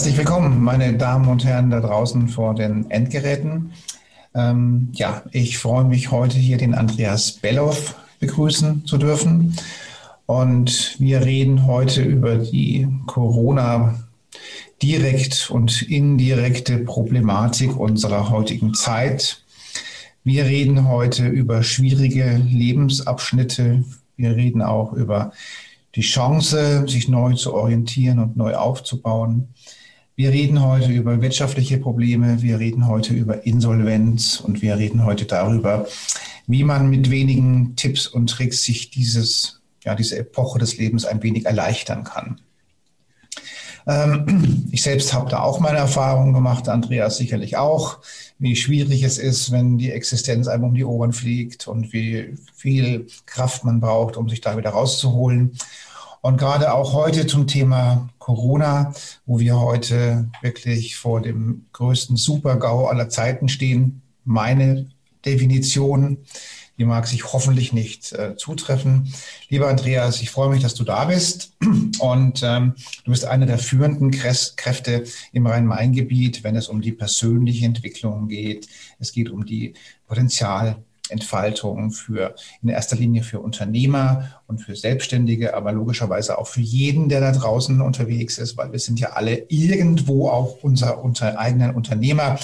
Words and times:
Herzlich 0.00 0.16
willkommen, 0.16 0.64
meine 0.64 0.94
Damen 0.94 1.28
und 1.28 1.44
Herren 1.44 1.68
da 1.68 1.78
draußen 1.78 2.28
vor 2.28 2.54
den 2.54 2.90
Endgeräten. 2.90 3.74
Ähm, 4.34 4.88
ja, 4.92 5.22
ich 5.30 5.58
freue 5.58 5.84
mich 5.84 6.10
heute 6.10 6.38
hier 6.38 6.56
den 6.56 6.74
Andreas 6.74 7.32
Belloff 7.32 7.96
begrüßen 8.18 8.86
zu 8.86 8.96
dürfen. 8.96 9.54
Und 10.24 10.96
wir 10.98 11.26
reden 11.26 11.66
heute 11.66 12.00
über 12.00 12.36
die 12.36 12.88
Corona 13.06 14.02
direkt 14.82 15.50
und 15.50 15.82
indirekte 15.82 16.78
Problematik 16.78 17.78
unserer 17.78 18.30
heutigen 18.30 18.72
Zeit. 18.72 19.42
Wir 20.24 20.46
reden 20.46 20.88
heute 20.88 21.26
über 21.26 21.62
schwierige 21.62 22.40
Lebensabschnitte. 22.42 23.84
Wir 24.16 24.34
reden 24.34 24.62
auch 24.62 24.94
über 24.94 25.32
die 25.94 26.00
Chance, 26.00 26.86
sich 26.88 27.06
neu 27.10 27.34
zu 27.34 27.52
orientieren 27.52 28.18
und 28.18 28.38
neu 28.38 28.54
aufzubauen. 28.54 29.48
Wir 30.20 30.32
reden 30.32 30.62
heute 30.62 30.92
über 30.92 31.22
wirtschaftliche 31.22 31.78
Probleme, 31.78 32.42
wir 32.42 32.58
reden 32.58 32.86
heute 32.86 33.14
über 33.14 33.46
Insolvenz 33.46 34.38
und 34.38 34.60
wir 34.60 34.76
reden 34.76 35.06
heute 35.06 35.24
darüber, 35.24 35.86
wie 36.46 36.62
man 36.62 36.90
mit 36.90 37.10
wenigen 37.10 37.74
Tipps 37.74 38.06
und 38.06 38.28
Tricks 38.28 38.62
sich 38.62 38.90
dieses, 38.90 39.62
ja, 39.82 39.94
diese 39.94 40.18
Epoche 40.18 40.58
des 40.58 40.76
Lebens 40.76 41.06
ein 41.06 41.22
wenig 41.22 41.46
erleichtern 41.46 42.04
kann. 42.04 42.38
Ähm, 43.86 44.68
ich 44.72 44.82
selbst 44.82 45.14
habe 45.14 45.30
da 45.30 45.40
auch 45.40 45.58
meine 45.58 45.78
Erfahrungen 45.78 46.34
gemacht, 46.34 46.68
Andreas 46.68 47.16
sicherlich 47.16 47.56
auch, 47.56 48.00
wie 48.38 48.56
schwierig 48.56 49.02
es 49.02 49.16
ist, 49.16 49.52
wenn 49.52 49.78
die 49.78 49.90
Existenz 49.90 50.48
einem 50.48 50.64
um 50.64 50.74
die 50.74 50.84
Ohren 50.84 51.14
fliegt 51.14 51.66
und 51.66 51.94
wie 51.94 52.34
viel 52.54 53.06
Kraft 53.24 53.64
man 53.64 53.80
braucht, 53.80 54.18
um 54.18 54.28
sich 54.28 54.42
da 54.42 54.58
wieder 54.58 54.68
rauszuholen. 54.68 55.56
Und 56.22 56.36
gerade 56.36 56.74
auch 56.74 56.92
heute 56.92 57.26
zum 57.26 57.46
Thema 57.46 58.10
Corona, 58.18 58.92
wo 59.24 59.38
wir 59.38 59.58
heute 59.58 60.28
wirklich 60.42 60.96
vor 60.96 61.22
dem 61.22 61.66
größten 61.72 62.16
Super-GAU 62.16 62.86
aller 62.86 63.08
Zeiten 63.08 63.48
stehen. 63.48 64.02
Meine 64.24 64.90
Definition, 65.24 66.18
die 66.78 66.84
mag 66.84 67.06
sich 67.06 67.32
hoffentlich 67.32 67.72
nicht 67.72 68.12
äh, 68.12 68.36
zutreffen. 68.36 69.12
Lieber 69.48 69.68
Andreas, 69.68 70.20
ich 70.20 70.30
freue 70.30 70.50
mich, 70.50 70.62
dass 70.62 70.74
du 70.74 70.84
da 70.84 71.06
bist. 71.06 71.52
Und 72.00 72.42
ähm, 72.42 72.74
du 73.04 73.10
bist 73.10 73.24
einer 73.24 73.46
der 73.46 73.58
führenden 73.58 74.10
Kräfte 74.10 75.04
im 75.32 75.46
Rhein-Main-Gebiet, 75.46 76.44
wenn 76.44 76.56
es 76.56 76.68
um 76.68 76.82
die 76.82 76.92
persönliche 76.92 77.64
Entwicklung 77.64 78.28
geht. 78.28 78.68
Es 78.98 79.12
geht 79.12 79.30
um 79.30 79.46
die 79.46 79.72
Potenzial 80.06 80.82
Entfaltung 81.10 81.90
für 81.90 82.34
in 82.62 82.68
erster 82.68 82.96
Linie 82.96 83.22
für 83.22 83.40
Unternehmer 83.40 84.40
und 84.46 84.58
für 84.58 84.76
Selbstständige, 84.76 85.54
aber 85.54 85.72
logischerweise 85.72 86.38
auch 86.38 86.46
für 86.46 86.60
jeden, 86.60 87.08
der 87.08 87.20
da 87.20 87.32
draußen 87.32 87.80
unterwegs 87.80 88.38
ist, 88.38 88.56
weil 88.56 88.72
wir 88.72 88.78
sind 88.78 89.00
ja 89.00 89.10
alle 89.10 89.46
irgendwo 89.48 90.28
auch 90.28 90.58
unser, 90.62 91.02
unser 91.02 91.38
eigenen 91.38 91.74
Unternehmer. 91.74 92.38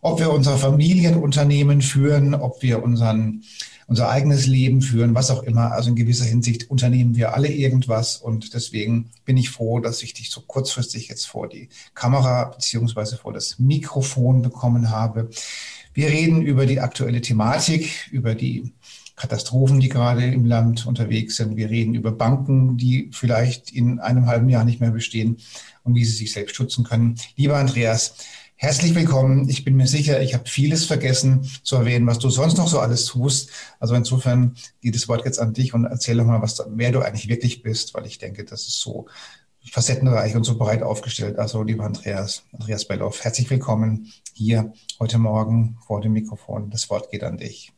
Ob 0.00 0.20
wir 0.20 0.30
unser 0.30 0.58
Familienunternehmen 0.58 1.80
führen, 1.80 2.34
ob 2.34 2.62
wir 2.62 2.82
unseren 2.82 3.42
unser 3.86 4.08
eigenes 4.08 4.46
Leben 4.46 4.80
führen, 4.82 5.14
was 5.14 5.30
auch 5.30 5.42
immer. 5.42 5.72
Also 5.72 5.90
in 5.90 5.96
gewisser 5.96 6.24
Hinsicht 6.24 6.70
unternehmen 6.70 7.16
wir 7.16 7.34
alle 7.34 7.48
irgendwas 7.48 8.16
und 8.16 8.54
deswegen 8.54 9.10
bin 9.24 9.36
ich 9.36 9.50
froh, 9.50 9.80
dass 9.80 10.02
ich 10.02 10.14
dich 10.14 10.30
so 10.30 10.40
kurzfristig 10.40 11.08
jetzt 11.08 11.26
vor 11.26 11.48
die 11.48 11.68
Kamera 11.94 12.44
beziehungsweise 12.46 13.16
vor 13.16 13.32
das 13.32 13.58
Mikrofon 13.58 14.42
bekommen 14.42 14.90
habe. 14.90 15.28
Wir 15.94 16.08
reden 16.08 16.42
über 16.42 16.66
die 16.66 16.80
aktuelle 16.80 17.20
Thematik, 17.20 18.08
über 18.10 18.34
die 18.34 18.74
Katastrophen, 19.14 19.78
die 19.78 19.88
gerade 19.88 20.24
im 20.24 20.44
Land 20.44 20.86
unterwegs 20.86 21.36
sind. 21.36 21.56
Wir 21.56 21.70
reden 21.70 21.94
über 21.94 22.10
Banken, 22.10 22.76
die 22.76 23.10
vielleicht 23.12 23.70
in 23.70 24.00
einem 24.00 24.26
halben 24.26 24.48
Jahr 24.48 24.64
nicht 24.64 24.80
mehr 24.80 24.90
bestehen 24.90 25.36
und 25.84 25.94
wie 25.94 26.04
sie 26.04 26.16
sich 26.16 26.32
selbst 26.32 26.56
schützen 26.56 26.82
können. 26.82 27.14
Lieber 27.36 27.58
Andreas, 27.58 28.16
herzlich 28.56 28.96
willkommen. 28.96 29.48
Ich 29.48 29.64
bin 29.64 29.76
mir 29.76 29.86
sicher, 29.86 30.20
ich 30.20 30.34
habe 30.34 30.48
vieles 30.48 30.84
vergessen 30.84 31.48
zu 31.62 31.76
erwähnen, 31.76 32.08
was 32.08 32.18
du 32.18 32.28
sonst 32.28 32.58
noch 32.58 32.66
so 32.66 32.80
alles 32.80 33.04
tust. 33.04 33.50
Also 33.78 33.94
insofern 33.94 34.56
geht 34.80 34.96
das 34.96 35.06
Wort 35.06 35.24
jetzt 35.24 35.38
an 35.38 35.52
dich 35.52 35.74
und 35.74 35.84
erzähl 35.84 36.16
doch 36.16 36.24
mal, 36.24 36.42
was, 36.42 36.60
wer 36.70 36.90
du 36.90 37.02
eigentlich 37.02 37.28
wirklich 37.28 37.62
bist, 37.62 37.94
weil 37.94 38.06
ich 38.06 38.18
denke, 38.18 38.44
das 38.44 38.62
ist 38.62 38.80
so 38.80 39.06
facettenreich 39.70 40.36
und 40.36 40.44
so 40.44 40.56
breit 40.58 40.82
aufgestellt. 40.82 41.38
Also, 41.38 41.62
lieber 41.62 41.84
Andreas, 41.84 42.44
Andreas 42.52 42.86
Belloff, 42.86 43.24
herzlich 43.24 43.50
willkommen 43.50 44.12
hier 44.32 44.72
heute 45.00 45.18
Morgen 45.18 45.78
vor 45.86 46.00
dem 46.00 46.12
Mikrofon. 46.12 46.70
Das 46.70 46.90
Wort 46.90 47.10
geht 47.10 47.24
an 47.24 47.38
dich. 47.38 47.72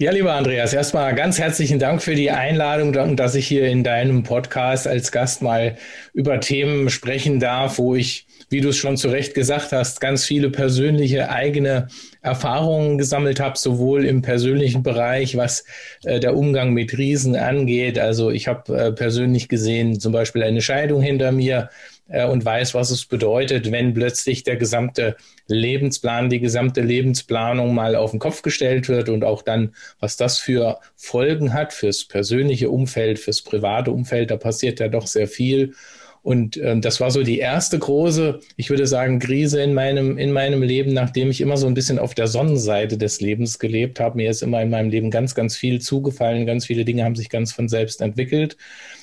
Ja, 0.00 0.12
lieber 0.12 0.32
Andreas, 0.34 0.72
erstmal 0.72 1.12
ganz 1.16 1.40
herzlichen 1.40 1.80
Dank 1.80 2.00
für 2.02 2.14
die 2.14 2.30
Einladung 2.30 2.94
und 2.94 3.16
dass 3.16 3.34
ich 3.34 3.48
hier 3.48 3.66
in 3.66 3.82
deinem 3.82 4.22
Podcast 4.22 4.86
als 4.86 5.10
Gast 5.10 5.42
mal 5.42 5.76
über 6.12 6.38
Themen 6.38 6.88
sprechen 6.88 7.40
darf, 7.40 7.78
wo 7.78 7.96
ich, 7.96 8.24
wie 8.48 8.60
du 8.60 8.68
es 8.68 8.76
schon 8.76 8.96
zu 8.96 9.08
Recht 9.08 9.34
gesagt 9.34 9.72
hast, 9.72 10.00
ganz 10.00 10.24
viele 10.24 10.50
persönliche 10.50 11.30
eigene 11.30 11.88
Erfahrungen 12.22 12.96
gesammelt 12.96 13.40
habe, 13.40 13.58
sowohl 13.58 14.04
im 14.04 14.22
persönlichen 14.22 14.84
Bereich, 14.84 15.36
was 15.36 15.64
äh, 16.04 16.20
der 16.20 16.36
Umgang 16.36 16.74
mit 16.74 16.96
Riesen 16.96 17.34
angeht. 17.34 17.98
Also 17.98 18.30
ich 18.30 18.46
habe 18.46 18.78
äh, 18.78 18.92
persönlich 18.92 19.48
gesehen 19.48 19.98
zum 19.98 20.12
Beispiel 20.12 20.44
eine 20.44 20.62
Scheidung 20.62 21.02
hinter 21.02 21.32
mir 21.32 21.70
und 22.08 22.44
weiß, 22.44 22.74
was 22.74 22.90
es 22.90 23.04
bedeutet, 23.04 23.70
wenn 23.70 23.92
plötzlich 23.92 24.42
der 24.42 24.56
gesamte 24.56 25.16
Lebensplan, 25.46 26.30
die 26.30 26.40
gesamte 26.40 26.80
Lebensplanung 26.80 27.74
mal 27.74 27.96
auf 27.96 28.12
den 28.12 28.20
Kopf 28.20 28.42
gestellt 28.42 28.88
wird 28.88 29.08
und 29.08 29.24
auch 29.24 29.42
dann, 29.42 29.74
was 30.00 30.16
das 30.16 30.38
für 30.38 30.78
Folgen 30.96 31.52
hat 31.52 31.72
fürs 31.72 32.04
persönliche 32.04 32.70
Umfeld, 32.70 33.18
fürs 33.18 33.42
private 33.42 33.90
Umfeld. 33.90 34.30
Da 34.30 34.36
passiert 34.36 34.80
ja 34.80 34.88
doch 34.88 35.06
sehr 35.06 35.28
viel. 35.28 35.74
Und 36.22 36.56
ähm, 36.58 36.80
das 36.82 37.00
war 37.00 37.10
so 37.10 37.22
die 37.22 37.38
erste 37.38 37.78
große, 37.78 38.40
ich 38.56 38.70
würde 38.70 38.86
sagen, 38.86 39.18
Krise 39.18 39.62
in 39.62 39.72
meinem, 39.72 40.18
in 40.18 40.32
meinem 40.32 40.62
Leben, 40.62 40.92
nachdem 40.92 41.30
ich 41.30 41.40
immer 41.40 41.56
so 41.56 41.66
ein 41.66 41.74
bisschen 41.74 41.98
auf 41.98 42.14
der 42.14 42.26
Sonnenseite 42.26 42.98
des 42.98 43.20
Lebens 43.20 43.58
gelebt 43.58 44.00
habe. 44.00 44.16
Mir 44.16 44.30
ist 44.30 44.42
immer 44.42 44.60
in 44.60 44.70
meinem 44.70 44.90
Leben 44.90 45.10
ganz, 45.10 45.34
ganz 45.34 45.56
viel 45.56 45.80
zugefallen. 45.80 46.46
Ganz 46.46 46.66
viele 46.66 46.84
Dinge 46.84 47.04
haben 47.04 47.16
sich 47.16 47.30
ganz 47.30 47.52
von 47.52 47.68
selbst 47.68 48.00
entwickelt. 48.00 48.56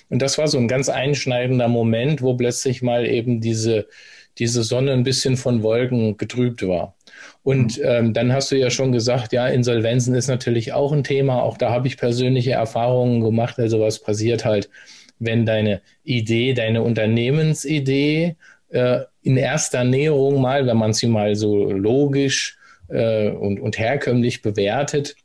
Und 0.09 0.21
das 0.21 0.37
war 0.37 0.47
so 0.47 0.57
ein 0.57 0.67
ganz 0.67 0.89
einschneidender 0.89 1.67
Moment, 1.67 2.21
wo 2.21 2.35
plötzlich 2.35 2.81
mal 2.81 3.05
eben 3.05 3.41
diese, 3.41 3.87
diese 4.37 4.63
Sonne 4.63 4.93
ein 4.93 5.03
bisschen 5.03 5.37
von 5.37 5.63
Wolken 5.63 6.17
getrübt 6.17 6.67
war. 6.67 6.95
Und 7.43 7.77
mhm. 7.77 7.83
ähm, 7.85 8.13
dann 8.13 8.33
hast 8.33 8.51
du 8.51 8.57
ja 8.57 8.69
schon 8.69 8.91
gesagt, 8.91 9.33
ja, 9.33 9.47
Insolvenzen 9.47 10.15
ist 10.15 10.27
natürlich 10.27 10.73
auch 10.73 10.91
ein 10.91 11.03
Thema. 11.03 11.41
Auch 11.41 11.57
da 11.57 11.71
habe 11.71 11.87
ich 11.87 11.97
persönliche 11.97 12.51
Erfahrungen 12.51 13.21
gemacht. 13.21 13.59
Also 13.59 13.79
was 13.79 13.99
passiert 13.99 14.45
halt, 14.45 14.69
wenn 15.19 15.45
deine 15.45 15.81
Idee, 16.03 16.53
deine 16.53 16.81
Unternehmensidee 16.81 18.35
äh, 18.69 18.99
in 19.21 19.37
erster 19.37 19.83
Näherung 19.83 20.41
mal, 20.41 20.67
wenn 20.67 20.77
man 20.77 20.93
sie 20.93 21.07
mal 21.07 21.35
so 21.35 21.71
logisch 21.71 22.57
äh, 22.89 23.29
und, 23.29 23.59
und 23.59 23.77
herkömmlich 23.77 24.41
bewertet, 24.41 25.15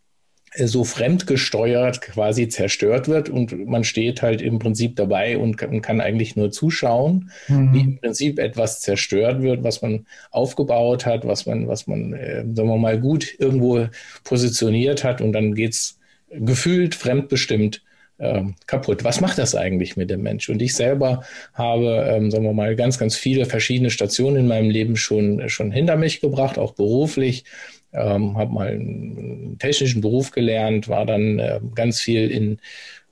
so 0.56 0.84
fremdgesteuert 0.84 2.00
quasi 2.00 2.48
zerstört 2.48 3.06
wird 3.08 3.28
und 3.28 3.66
man 3.66 3.84
steht 3.84 4.20
halt 4.20 4.42
im 4.42 4.58
Prinzip 4.58 4.96
dabei 4.96 5.38
und 5.38 5.56
kann, 5.56 5.80
kann 5.80 6.00
eigentlich 6.00 6.34
nur 6.34 6.50
zuschauen, 6.50 7.30
mhm. 7.46 7.72
wie 7.72 7.80
im 7.80 8.00
Prinzip 8.00 8.38
etwas 8.38 8.80
zerstört 8.80 9.42
wird, 9.42 9.62
was 9.62 9.80
man 9.80 10.06
aufgebaut 10.32 11.06
hat, 11.06 11.26
was 11.26 11.46
man, 11.46 11.68
was 11.68 11.86
man, 11.86 12.14
äh, 12.14 12.44
sagen 12.52 12.68
wir 12.68 12.78
mal, 12.78 12.98
gut 12.98 13.28
irgendwo 13.38 13.86
positioniert 14.24 15.04
hat 15.04 15.20
und 15.20 15.32
dann 15.32 15.54
geht's 15.54 15.98
gefühlt 16.30 16.94
fremdbestimmt 16.94 17.82
ähm, 18.18 18.54
kaputt. 18.66 19.04
Was 19.04 19.20
macht 19.20 19.38
das 19.38 19.54
eigentlich 19.54 19.96
mit 19.96 20.10
dem 20.10 20.22
Mensch? 20.22 20.48
Und 20.48 20.60
ich 20.60 20.74
selber 20.74 21.22
habe, 21.54 22.06
ähm, 22.08 22.30
sagen 22.30 22.44
wir 22.44 22.52
mal, 22.52 22.76
ganz, 22.76 22.98
ganz 22.98 23.16
viele 23.16 23.46
verschiedene 23.46 23.90
Stationen 23.90 24.36
in 24.36 24.48
meinem 24.48 24.70
Leben 24.70 24.96
schon, 24.96 25.48
schon 25.48 25.70
hinter 25.70 25.96
mich 25.96 26.20
gebracht, 26.20 26.58
auch 26.58 26.74
beruflich 26.74 27.44
ähm, 27.92 28.36
habe 28.36 28.52
mal 28.52 28.68
einen 28.68 29.56
technischen 29.58 30.00
Beruf 30.00 30.30
gelernt, 30.30 30.88
war 30.88 31.06
dann 31.06 31.38
äh, 31.38 31.60
ganz 31.74 32.00
viel 32.00 32.30
in 32.30 32.58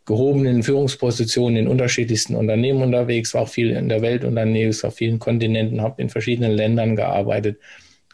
gehobenen 0.04 0.62
Führungspositionen 0.62 1.56
in 1.56 1.69
unterschiedlichsten 1.69 2.34
Unternehmen 2.34 2.82
unterwegs, 2.82 3.34
war 3.34 3.42
auch 3.42 3.48
viel 3.48 3.70
in 3.70 3.90
der 3.90 4.00
Welt 4.00 4.25
unterwegs, 4.25 4.84
auf 4.84 4.94
vielen 4.94 5.19
Kontinenten, 5.19 5.82
habe 5.82 6.00
in 6.00 6.08
verschiedenen 6.08 6.52
Ländern 6.52 6.96
gearbeitet, 6.96 7.58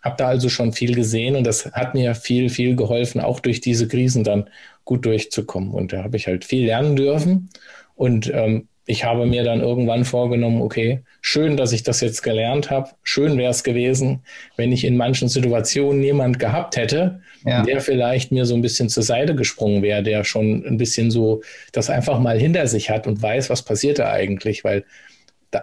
habe 0.02 0.16
da 0.19 0.26
also 0.26 0.49
schon 0.49 0.72
viel 0.72 0.94
gesehen 0.94 1.37
und 1.37 1.46
das 1.46 1.66
hat 1.72 1.94
mir 1.94 2.14
viel, 2.14 2.50
viel 2.50 2.75
geholfen, 2.75 3.20
auch 3.20 3.40
durch 3.40 3.60
diese 3.60 3.87
Krisen 3.87 4.25
dann 4.25 4.50
gut 4.84 5.06
durchzukommen. 5.06 5.70
Und 5.70 5.93
da 5.93 6.02
habe 6.02 6.17
ich 6.17 6.26
halt 6.26 6.44
viel 6.44 6.67
lernen 6.67 6.96
dürfen. 6.96 7.49
Und 7.94 8.31
ähm, 8.34 8.69
ich 8.86 9.04
habe 9.04 9.26
mir 9.26 9.44
dann 9.44 9.60
irgendwann 9.60 10.04
vorgenommen, 10.04 10.60
okay, 10.60 11.00
schön, 11.22 11.56
dass 11.56 11.72
ich 11.72 11.82
das 11.82 12.00
jetzt 12.02 12.22
gelernt 12.22 12.70
habe. 12.70 12.90
Schön 13.02 13.38
wäre 13.38 13.50
es 13.50 13.64
gewesen, 13.64 14.20
wenn 14.56 14.72
ich 14.72 14.84
in 14.84 14.96
manchen 14.96 15.28
Situationen 15.28 16.02
jemand 16.02 16.38
gehabt 16.38 16.76
hätte, 16.76 17.20
ja. 17.46 17.62
der 17.62 17.81
vielleicht 17.81 18.31
mir 18.31 18.44
so 18.44 18.54
ein 18.54 18.62
bisschen 18.62 18.90
zur 18.90 19.02
Seite 19.02 19.34
gesprungen 19.34 19.82
wäre, 19.82 20.02
der 20.02 20.25
schon 20.25 20.64
ein 20.66 20.76
bisschen 20.76 21.10
so 21.10 21.42
das 21.72 21.88
einfach 21.88 22.19
mal 22.19 22.38
hinter 22.38 22.66
sich 22.66 22.90
hat 22.90 23.06
und 23.06 23.22
weiß, 23.22 23.48
was 23.48 23.62
passiert 23.62 23.98
da 23.98 24.12
eigentlich, 24.12 24.64
weil 24.64 24.84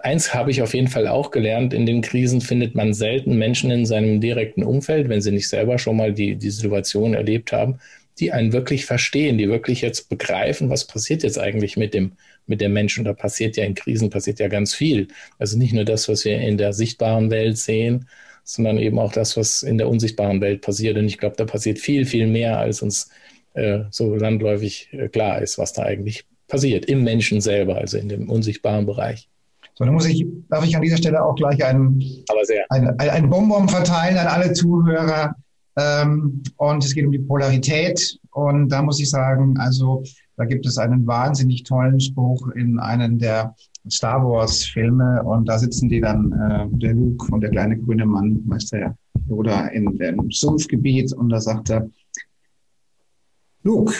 eins 0.02 0.34
habe 0.34 0.50
ich 0.50 0.62
auf 0.62 0.74
jeden 0.74 0.88
Fall 0.88 1.06
auch 1.06 1.30
gelernt, 1.30 1.74
in 1.74 1.86
den 1.86 2.00
Krisen 2.00 2.40
findet 2.40 2.74
man 2.74 2.94
selten 2.94 3.36
Menschen 3.36 3.70
in 3.70 3.86
seinem 3.86 4.20
direkten 4.20 4.64
Umfeld, 4.64 5.08
wenn 5.08 5.20
sie 5.20 5.32
nicht 5.32 5.48
selber 5.48 5.78
schon 5.78 5.96
mal 5.96 6.12
die, 6.12 6.36
die 6.36 6.50
Situation 6.50 7.14
erlebt 7.14 7.52
haben, 7.52 7.78
die 8.18 8.32
einen 8.32 8.52
wirklich 8.52 8.86
verstehen, 8.86 9.38
die 9.38 9.48
wirklich 9.48 9.80
jetzt 9.80 10.08
begreifen, 10.08 10.70
was 10.70 10.86
passiert 10.86 11.22
jetzt 11.22 11.38
eigentlich 11.38 11.76
mit 11.76 11.94
dem, 11.94 12.12
mit 12.46 12.60
dem 12.60 12.72
Menschen. 12.72 13.04
Da 13.04 13.12
passiert 13.12 13.56
ja 13.56 13.64
in 13.64 13.74
Krisen 13.74 14.10
passiert 14.10 14.38
ja 14.40 14.48
ganz 14.48 14.74
viel. 14.74 15.08
Also 15.38 15.58
nicht 15.58 15.72
nur 15.72 15.84
das, 15.84 16.08
was 16.08 16.24
wir 16.24 16.38
in 16.38 16.58
der 16.58 16.72
sichtbaren 16.72 17.30
Welt 17.30 17.58
sehen, 17.58 18.08
sondern 18.44 18.78
eben 18.78 18.98
auch 18.98 19.12
das, 19.12 19.36
was 19.36 19.62
in 19.62 19.78
der 19.78 19.88
unsichtbaren 19.88 20.40
Welt 20.40 20.62
passiert. 20.62 20.96
Und 20.96 21.06
ich 21.06 21.18
glaube, 21.18 21.36
da 21.36 21.44
passiert 21.44 21.78
viel, 21.78 22.04
viel 22.04 22.26
mehr, 22.26 22.58
als 22.58 22.82
uns 22.82 23.10
äh, 23.54 23.80
so 23.90 24.14
landläufig 24.14 24.88
äh, 24.92 25.08
klar 25.08 25.40
ist, 25.42 25.58
was 25.58 25.72
da 25.72 25.82
eigentlich 25.82 26.24
passiert 26.48 26.86
im 26.86 27.04
Menschen 27.04 27.40
selber, 27.40 27.76
also 27.76 27.98
in 27.98 28.08
dem 28.08 28.28
unsichtbaren 28.28 28.86
Bereich. 28.86 29.28
So, 29.74 29.84
dann 29.84 29.94
muss 29.94 30.06
ich, 30.06 30.26
darf 30.50 30.64
ich 30.64 30.76
an 30.76 30.82
dieser 30.82 30.98
Stelle 30.98 31.24
auch 31.24 31.34
gleich 31.34 31.64
einen, 31.64 32.02
ein, 32.68 32.98
ein 32.98 33.30
Bonbon 33.30 33.68
verteilen 33.68 34.18
an 34.18 34.26
alle 34.26 34.52
Zuhörer. 34.52 35.34
Ähm, 35.78 36.42
und 36.56 36.84
es 36.84 36.94
geht 36.94 37.06
um 37.06 37.12
die 37.12 37.18
Polarität. 37.18 38.18
Und 38.32 38.68
da 38.68 38.82
muss 38.82 39.00
ich 39.00 39.08
sagen, 39.08 39.56
also 39.58 40.02
da 40.42 40.46
gibt 40.46 40.66
es 40.66 40.76
einen 40.76 41.06
wahnsinnig 41.06 41.62
tollen 41.62 42.00
Spruch 42.00 42.48
in 42.48 42.80
einem 42.80 43.16
der 43.16 43.54
Star 43.88 44.28
Wars 44.28 44.64
Filme. 44.64 45.22
Und 45.22 45.48
da 45.48 45.56
sitzen 45.56 45.88
die 45.88 46.00
dann, 46.00 46.32
äh, 46.32 46.66
der 46.78 46.94
Luke 46.94 47.32
und 47.32 47.42
der 47.42 47.50
kleine 47.50 47.78
grüne 47.78 48.04
Mann, 48.06 48.42
Meister 48.44 48.96
Yoda, 49.28 49.68
in 49.68 49.96
dem 49.98 50.32
Sumpfgebiet. 50.32 51.12
Und 51.12 51.28
da 51.28 51.40
sagt 51.40 51.70
er, 51.70 51.88
Luke, 53.62 53.94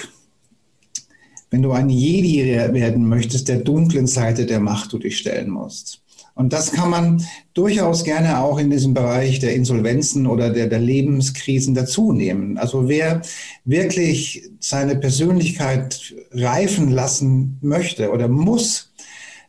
wenn 1.50 1.62
du 1.62 1.70
ein 1.70 1.88
Jedi 1.88 2.44
werden 2.72 3.08
möchtest, 3.08 3.46
der 3.46 3.60
dunklen 3.60 4.08
Seite 4.08 4.44
der 4.44 4.58
Macht 4.58 4.92
du 4.92 4.98
dich 4.98 5.18
stellen 5.18 5.48
musst. 5.48 6.01
Und 6.34 6.52
das 6.52 6.72
kann 6.72 6.90
man 6.90 7.24
durchaus 7.54 8.04
gerne 8.04 8.40
auch 8.40 8.58
in 8.58 8.70
diesem 8.70 8.94
Bereich 8.94 9.38
der 9.38 9.54
Insolvenzen 9.54 10.26
oder 10.26 10.50
der, 10.50 10.66
der 10.66 10.78
Lebenskrisen 10.78 11.74
dazu 11.74 12.12
nehmen. 12.12 12.56
Also 12.56 12.88
wer 12.88 13.22
wirklich 13.64 14.50
seine 14.60 14.96
Persönlichkeit 14.96 16.14
reifen 16.32 16.90
lassen 16.90 17.58
möchte 17.60 18.10
oder 18.10 18.28
muss, 18.28 18.92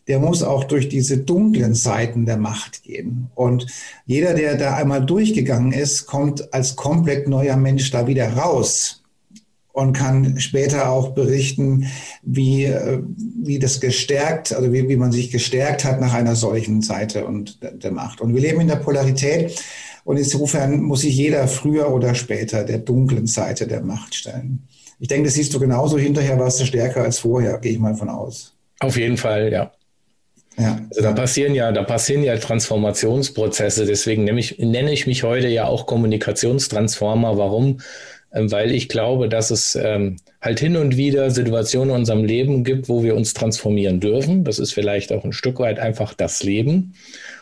der 0.07 0.19
muss 0.19 0.43
auch 0.43 0.65
durch 0.65 0.89
diese 0.89 1.17
dunklen 1.19 1.75
Seiten 1.75 2.25
der 2.25 2.37
Macht 2.37 2.83
gehen. 2.83 3.29
Und 3.35 3.67
jeder, 4.05 4.33
der 4.33 4.57
da 4.57 4.75
einmal 4.75 5.05
durchgegangen 5.05 5.71
ist, 5.71 6.07
kommt 6.07 6.53
als 6.53 6.75
komplett 6.75 7.29
neuer 7.29 7.55
Mensch 7.55 7.89
da 7.91 8.05
wieder 8.07 8.33
raus 8.33 9.02
und 9.73 9.93
kann 9.93 10.39
später 10.39 10.89
auch 10.89 11.09
berichten, 11.09 11.87
wie, 12.21 12.65
äh, 12.65 12.99
wie 13.43 13.59
das 13.59 13.81
gestärkt, 13.81 14.53
also 14.53 14.71
wie, 14.71 14.87
wie 14.87 14.95
man 14.95 15.11
sich 15.11 15.31
gestärkt 15.31 15.83
hat 15.83 15.99
nach 15.99 16.13
einer 16.13 16.35
solchen 16.35 16.81
Seite 16.81 17.25
und 17.25 17.59
der 17.61 17.91
Macht. 17.91 18.21
Und 18.21 18.33
wir 18.33 18.41
leben 18.41 18.61
in 18.61 18.67
der 18.67 18.77
Polarität 18.77 19.59
und 20.05 20.17
insofern 20.17 20.81
muss 20.81 21.01
sich 21.01 21.17
jeder 21.17 21.47
früher 21.47 21.91
oder 21.91 22.13
später 22.13 22.63
der 22.63 22.77
dunklen 22.79 23.25
Seite 23.25 23.67
der 23.67 23.81
Macht 23.81 24.13
stellen. 24.15 24.67
Ich 24.99 25.07
denke, 25.07 25.25
das 25.25 25.33
siehst 25.33 25.53
du 25.53 25.59
genauso. 25.59 25.97
Hinterher 25.97 26.39
warst 26.39 26.61
du 26.61 26.65
stärker 26.65 27.01
als 27.03 27.19
vorher, 27.19 27.57
gehe 27.57 27.73
ich 27.73 27.79
mal 27.79 27.95
von 27.95 28.09
aus. 28.09 28.53
Auf 28.79 28.95
jeden 28.95 29.17
Fall, 29.17 29.51
ja. 29.51 29.71
Ja, 30.57 30.79
also 30.91 31.01
da 31.01 31.13
passieren 31.13 31.55
ja, 31.55 31.71
da 31.71 31.81
passieren 31.81 32.23
ja 32.23 32.37
Transformationsprozesse. 32.37 33.85
Deswegen 33.85 34.23
nenne 34.23 34.39
ich, 34.39 34.59
nenne 34.59 34.91
ich 34.91 35.07
mich 35.07 35.23
heute 35.23 35.47
ja 35.47 35.65
auch 35.65 35.87
Kommunikationstransformer. 35.87 37.37
Warum? 37.37 37.79
Ähm, 38.33 38.51
weil 38.51 38.71
ich 38.71 38.89
glaube, 38.89 39.29
dass 39.29 39.51
es 39.51 39.75
ähm, 39.75 40.17
halt 40.41 40.59
hin 40.59 40.75
und 40.75 40.97
wieder 40.97 41.29
Situationen 41.29 41.89
in 41.89 41.95
unserem 41.95 42.23
Leben 42.25 42.63
gibt, 42.63 42.89
wo 42.89 43.03
wir 43.03 43.15
uns 43.15 43.33
transformieren 43.33 43.99
dürfen. 43.99 44.43
Das 44.43 44.59
ist 44.59 44.73
vielleicht 44.73 45.13
auch 45.13 45.23
ein 45.23 45.33
Stück 45.33 45.59
weit 45.59 45.79
einfach 45.79 46.13
das 46.13 46.43
Leben. 46.43 46.93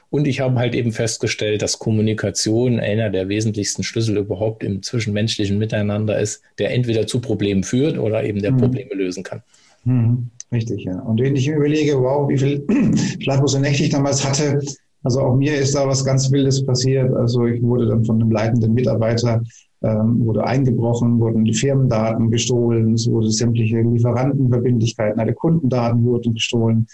Und 0.10 0.28
ich 0.28 0.42
habe 0.42 0.60
halt 0.60 0.76
eben 0.76 0.92
festgestellt, 0.92 1.62
dass 1.62 1.80
Kommunikation 1.80 2.82
einer 2.82 3.10
der 3.10 3.30
wesentlichsten 3.30 3.82
Schlüssel 3.82 4.18
überhaupt 4.18 4.62
im 4.62 4.84
zwischenmenschlichen 4.84 5.58
Miteinander 5.58 6.20
ist, 6.20 6.42
der 6.60 6.74
entweder 6.74 7.08
zu 7.08 7.22
Problemen 7.22 7.64
führt 7.64 7.98
oder 7.98 8.24
eben 8.26 8.42
der 8.42 8.52
mhm. 8.52 8.58
Probleme 8.58 8.94
lösen 8.94 9.24
kann. 9.24 9.42
Mhm. 9.86 10.30
Richtig, 10.52 10.84
ja. 10.84 11.00
Und 11.00 11.22
wenn 11.22 11.34
ich 11.38 11.48
mir 11.48 11.56
überlege, 11.56 11.98
wow, 11.98 12.28
wie 12.28 12.38
viel 12.38 12.66
schlaflose 13.22 13.62
Nächte 13.62 13.84
ich 13.84 13.90
damals 13.90 14.28
hatte, 14.28 14.60
also 15.04 15.22
auch 15.22 15.36
mir 15.36 15.56
ist 15.56 15.74
da 15.74 15.88
was 15.88 16.04
ganz 16.04 16.30
Wildes 16.30 16.66
passiert. 16.66 17.14
Also 17.14 17.46
ich 17.46 17.62
wurde 17.62 17.88
dann 17.88 18.04
von 18.04 18.22
einem 18.22 18.32
leitenden 18.32 18.74
Mitarbeiter 18.74 19.42
ähm, 19.84 20.26
wurde 20.26 20.46
eingebrochen, 20.46 21.20
wurden 21.20 21.44
die 21.44 21.54
Firmendaten 21.54 22.30
gestohlen, 22.30 22.94
es 22.94 23.10
wurde 23.10 23.32
sämtliche 23.32 23.82
Lieferantenverbindlichkeiten, 23.82 25.20
alle 25.20 25.34
Kundendaten 25.34 26.04
wurden 26.06 26.34
gestohlen. 26.34 26.88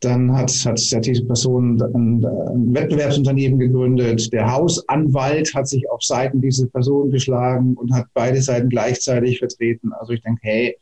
Dann 0.00 0.36
hat, 0.36 0.50
hat 0.50 1.06
diese 1.06 1.24
Person 1.24 1.80
ein, 1.80 2.24
ein 2.24 2.74
Wettbewerbsunternehmen 2.74 3.58
gegründet. 3.58 4.32
Der 4.32 4.52
Hausanwalt 4.52 5.54
hat 5.54 5.66
sich 5.66 5.90
auf 5.90 6.02
Seiten 6.02 6.42
dieser 6.42 6.66
Person 6.66 7.10
geschlagen 7.10 7.74
und 7.74 7.92
hat 7.92 8.06
beide 8.12 8.42
Seiten 8.42 8.68
gleichzeitig 8.68 9.38
vertreten. 9.38 9.92
Also 9.98 10.12
ich 10.12 10.20
denke, 10.20 10.40
hey, 10.42 10.76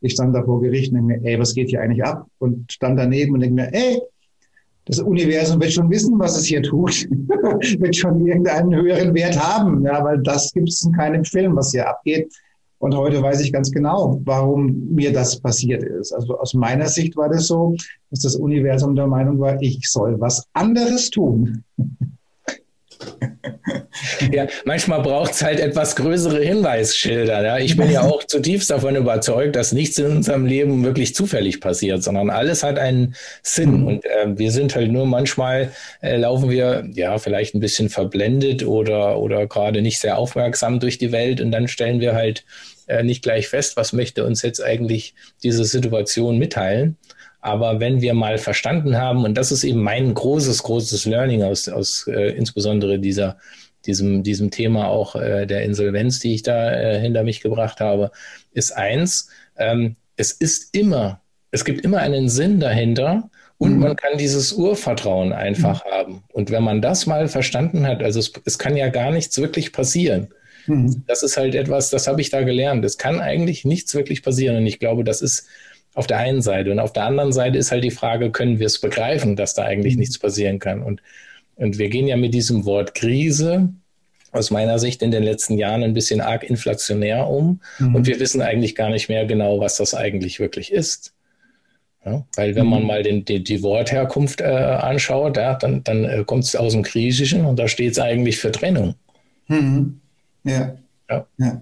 ich 0.00 0.12
stand 0.12 0.34
da 0.34 0.42
vor 0.42 0.60
Gericht 0.62 0.92
und 0.92 1.06
denke 1.06 1.20
mir, 1.20 1.30
ey, 1.30 1.38
was 1.38 1.54
geht 1.54 1.68
hier 1.68 1.82
eigentlich 1.82 2.04
ab? 2.04 2.26
Und 2.38 2.72
stand 2.72 2.98
daneben 2.98 3.34
und 3.34 3.40
denke 3.40 3.54
mir, 3.54 3.72
ey, 3.72 4.00
das 4.86 4.98
Universum 5.00 5.60
wird 5.60 5.72
schon 5.72 5.90
wissen, 5.90 6.18
was 6.18 6.36
es 6.36 6.44
hier 6.44 6.62
tut, 6.62 7.08
wird 7.10 7.96
schon 7.96 8.26
irgendeinen 8.26 8.74
höheren 8.74 9.14
Wert 9.14 9.38
haben, 9.38 9.84
ja, 9.84 10.02
weil 10.02 10.20
das 10.22 10.52
gibt 10.52 10.68
es 10.68 10.84
in 10.84 10.92
keinem 10.92 11.24
Film, 11.24 11.56
was 11.56 11.70
hier 11.70 11.88
abgeht. 11.88 12.32
Und 12.78 12.96
heute 12.96 13.22
weiß 13.22 13.40
ich 13.40 13.52
ganz 13.52 13.70
genau, 13.70 14.20
warum 14.24 14.88
mir 14.92 15.12
das 15.12 15.38
passiert 15.38 15.84
ist. 15.84 16.12
Also 16.12 16.36
aus 16.36 16.52
meiner 16.52 16.88
Sicht 16.88 17.16
war 17.16 17.28
das 17.28 17.46
so, 17.46 17.76
dass 18.10 18.20
das 18.20 18.34
Universum 18.34 18.96
der 18.96 19.06
Meinung 19.06 19.38
war, 19.38 19.60
ich 19.62 19.88
soll 19.88 20.20
was 20.20 20.48
anderes 20.52 21.10
tun. 21.10 21.62
Ja, 24.32 24.46
manchmal 24.64 25.02
braucht 25.02 25.32
es 25.32 25.42
halt 25.42 25.60
etwas 25.60 25.96
größere 25.96 26.40
Hinweisschilder. 26.40 27.44
Ja? 27.44 27.58
Ich 27.58 27.76
bin 27.76 27.90
ja 27.90 28.02
auch 28.08 28.24
zutiefst 28.24 28.70
davon 28.70 28.96
überzeugt, 28.96 29.56
dass 29.56 29.72
nichts 29.72 29.98
in 29.98 30.06
unserem 30.06 30.46
Leben 30.46 30.84
wirklich 30.84 31.14
zufällig 31.14 31.60
passiert, 31.60 32.02
sondern 32.02 32.30
alles 32.30 32.62
hat 32.62 32.78
einen 32.78 33.14
Sinn. 33.42 33.80
Mhm. 33.80 33.86
Und 33.86 34.04
äh, 34.04 34.26
wir 34.38 34.50
sind 34.50 34.74
halt 34.74 34.90
nur 34.90 35.06
manchmal, 35.06 35.72
äh, 36.00 36.16
laufen 36.16 36.50
wir 36.50 36.88
ja 36.92 37.18
vielleicht 37.18 37.54
ein 37.54 37.60
bisschen 37.60 37.88
verblendet 37.88 38.64
oder, 38.64 39.18
oder 39.18 39.46
gerade 39.46 39.82
nicht 39.82 40.00
sehr 40.00 40.18
aufmerksam 40.18 40.80
durch 40.80 40.98
die 40.98 41.12
Welt 41.12 41.40
und 41.40 41.50
dann 41.50 41.68
stellen 41.68 42.00
wir 42.00 42.14
halt 42.14 42.44
äh, 42.86 43.02
nicht 43.02 43.22
gleich 43.22 43.48
fest, 43.48 43.76
was 43.76 43.92
möchte 43.92 44.24
uns 44.24 44.42
jetzt 44.42 44.62
eigentlich 44.62 45.14
diese 45.42 45.64
Situation 45.64 46.38
mitteilen. 46.38 46.96
Aber 47.42 47.80
wenn 47.80 48.00
wir 48.00 48.14
mal 48.14 48.38
verstanden 48.38 48.96
haben, 48.96 49.24
und 49.24 49.34
das 49.34 49.50
ist 49.52 49.64
eben 49.64 49.82
mein 49.82 50.14
großes, 50.14 50.62
großes 50.62 51.06
Learning 51.06 51.42
aus, 51.42 51.68
aus 51.68 52.06
äh, 52.06 52.30
insbesondere 52.30 53.00
dieser, 53.00 53.36
diesem, 53.84 54.22
diesem 54.22 54.52
Thema 54.52 54.86
auch 54.86 55.16
äh, 55.16 55.44
der 55.44 55.64
Insolvenz, 55.64 56.20
die 56.20 56.34
ich 56.34 56.44
da 56.44 56.72
äh, 56.72 57.00
hinter 57.00 57.24
mich 57.24 57.40
gebracht 57.40 57.80
habe, 57.80 58.12
ist 58.52 58.70
eins, 58.76 59.28
ähm, 59.56 59.96
es 60.16 60.30
ist 60.30 60.74
immer, 60.74 61.20
es 61.50 61.64
gibt 61.64 61.84
immer 61.84 61.98
einen 61.98 62.28
Sinn 62.28 62.60
dahinter 62.60 63.28
und 63.58 63.74
mhm. 63.74 63.80
man 63.80 63.96
kann 63.96 64.18
dieses 64.18 64.52
Urvertrauen 64.52 65.32
einfach 65.32 65.84
mhm. 65.84 65.90
haben. 65.90 66.22
Und 66.32 66.52
wenn 66.52 66.62
man 66.62 66.80
das 66.80 67.06
mal 67.06 67.26
verstanden 67.26 67.86
hat, 67.86 68.04
also 68.04 68.20
es, 68.20 68.32
es 68.44 68.56
kann 68.56 68.76
ja 68.76 68.88
gar 68.88 69.10
nichts 69.10 69.36
wirklich 69.38 69.72
passieren. 69.72 70.28
Mhm. 70.66 71.02
Das 71.08 71.24
ist 71.24 71.36
halt 71.36 71.56
etwas, 71.56 71.90
das 71.90 72.06
habe 72.06 72.20
ich 72.20 72.30
da 72.30 72.42
gelernt. 72.42 72.84
Es 72.84 72.98
kann 72.98 73.20
eigentlich 73.20 73.64
nichts 73.64 73.96
wirklich 73.96 74.22
passieren. 74.22 74.56
Und 74.56 74.66
ich 74.66 74.78
glaube, 74.78 75.02
das 75.02 75.22
ist 75.22 75.48
auf 75.94 76.06
der 76.06 76.18
einen 76.18 76.42
Seite. 76.42 76.70
Und 76.70 76.78
auf 76.78 76.92
der 76.92 77.04
anderen 77.04 77.32
Seite 77.32 77.58
ist 77.58 77.70
halt 77.70 77.84
die 77.84 77.90
Frage, 77.90 78.30
können 78.30 78.58
wir 78.58 78.66
es 78.66 78.80
begreifen, 78.80 79.36
dass 79.36 79.54
da 79.54 79.64
eigentlich 79.64 79.94
mhm. 79.94 80.00
nichts 80.00 80.18
passieren 80.18 80.58
kann? 80.58 80.82
Und, 80.82 81.02
und 81.56 81.78
wir 81.78 81.88
gehen 81.88 82.06
ja 82.06 82.16
mit 82.16 82.34
diesem 82.34 82.64
Wort 82.64 82.94
Krise 82.94 83.68
aus 84.32 84.50
meiner 84.50 84.78
Sicht 84.78 85.02
in 85.02 85.10
den 85.10 85.22
letzten 85.22 85.58
Jahren 85.58 85.82
ein 85.82 85.92
bisschen 85.92 86.20
arg 86.20 86.42
inflationär 86.42 87.28
um. 87.28 87.60
Mhm. 87.78 87.94
Und 87.94 88.06
wir 88.06 88.18
wissen 88.18 88.40
eigentlich 88.40 88.74
gar 88.74 88.88
nicht 88.88 89.08
mehr 89.08 89.26
genau, 89.26 89.60
was 89.60 89.76
das 89.76 89.94
eigentlich 89.94 90.40
wirklich 90.40 90.72
ist. 90.72 91.14
Ja, 92.04 92.24
weil 92.34 92.56
wenn 92.56 92.66
man 92.66 92.80
mhm. 92.80 92.86
mal 92.88 93.02
den, 93.02 93.24
die, 93.24 93.44
die 93.44 93.62
Wortherkunft 93.62 94.40
äh, 94.40 94.44
anschaut, 94.44 95.36
ja, 95.36 95.54
dann, 95.54 95.84
dann 95.84 96.04
äh, 96.04 96.24
kommt 96.26 96.44
es 96.44 96.56
aus 96.56 96.72
dem 96.72 96.82
Griechischen 96.82 97.44
und 97.44 97.58
da 97.58 97.68
steht 97.68 97.92
es 97.92 98.00
eigentlich 98.00 98.38
für 98.38 98.50
Trennung. 98.50 98.96
Mhm. 99.46 100.00
Ja. 100.42 100.74
ja. 101.08 101.26
ja. 101.38 101.60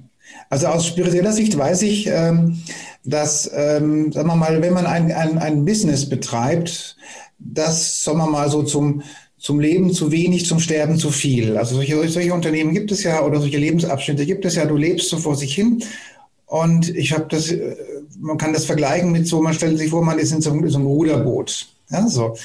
Also 0.48 0.66
aus 0.66 0.86
spiritueller 0.86 1.32
Sicht 1.32 1.56
weiß 1.56 1.82
ich, 1.82 2.06
ähm, 2.08 2.62
dass, 3.04 3.50
ähm, 3.54 4.12
sagen 4.12 4.28
wir 4.28 4.36
mal, 4.36 4.60
wenn 4.60 4.72
man 4.72 4.86
ein, 4.86 5.12
ein, 5.12 5.38
ein 5.38 5.64
Business 5.64 6.08
betreibt, 6.08 6.96
das, 7.38 8.04
sagen 8.04 8.18
wir 8.18 8.26
mal, 8.26 8.50
so 8.50 8.62
zum, 8.62 9.02
zum 9.38 9.60
Leben 9.60 9.92
zu 9.92 10.12
wenig, 10.12 10.46
zum 10.46 10.60
Sterben 10.60 10.98
zu 10.98 11.10
viel. 11.10 11.56
Also 11.56 11.76
solche, 11.76 12.08
solche 12.08 12.34
Unternehmen 12.34 12.74
gibt 12.74 12.92
es 12.92 13.02
ja 13.02 13.22
oder 13.22 13.40
solche 13.40 13.58
Lebensabschnitte 13.58 14.26
gibt 14.26 14.44
es 14.44 14.56
ja. 14.56 14.66
Du 14.66 14.76
lebst 14.76 15.08
so 15.08 15.16
vor 15.16 15.36
sich 15.36 15.54
hin. 15.54 15.82
Und 16.46 16.88
ich 16.94 17.12
habe 17.12 17.26
das 17.28 17.50
äh, 17.50 17.76
man 18.20 18.38
kann 18.38 18.52
das 18.52 18.64
vergleichen 18.64 19.10
mit 19.10 19.26
so, 19.26 19.40
man 19.40 19.54
stellt 19.54 19.78
sich 19.78 19.90
vor, 19.90 20.04
man 20.04 20.18
ist 20.18 20.32
in 20.32 20.40
so, 20.40 20.50
einem 20.50 20.86
Ruderboot. 20.86 21.68
Ja, 21.90 22.06
so. 22.06 22.36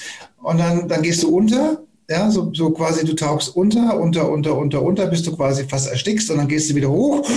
Und 0.42 0.60
dann, 0.60 0.88
dann 0.88 1.02
gehst 1.02 1.24
du 1.24 1.36
unter, 1.36 1.82
ja, 2.10 2.30
so, 2.30 2.52
so 2.54 2.72
quasi, 2.72 3.06
du 3.06 3.14
tauchst 3.14 3.56
unter, 3.56 4.00
unter, 4.00 4.30
unter, 4.30 4.58
unter, 4.58 4.82
unter, 4.82 5.08
bis 5.08 5.24
du 5.24 5.36
quasi 5.36 5.66
fast 5.66 5.90
erstickst 5.90 6.30
und 6.30 6.38
dann 6.38 6.48
gehst 6.48 6.70
du 6.70 6.76
wieder 6.76 6.90
hoch 6.90 7.28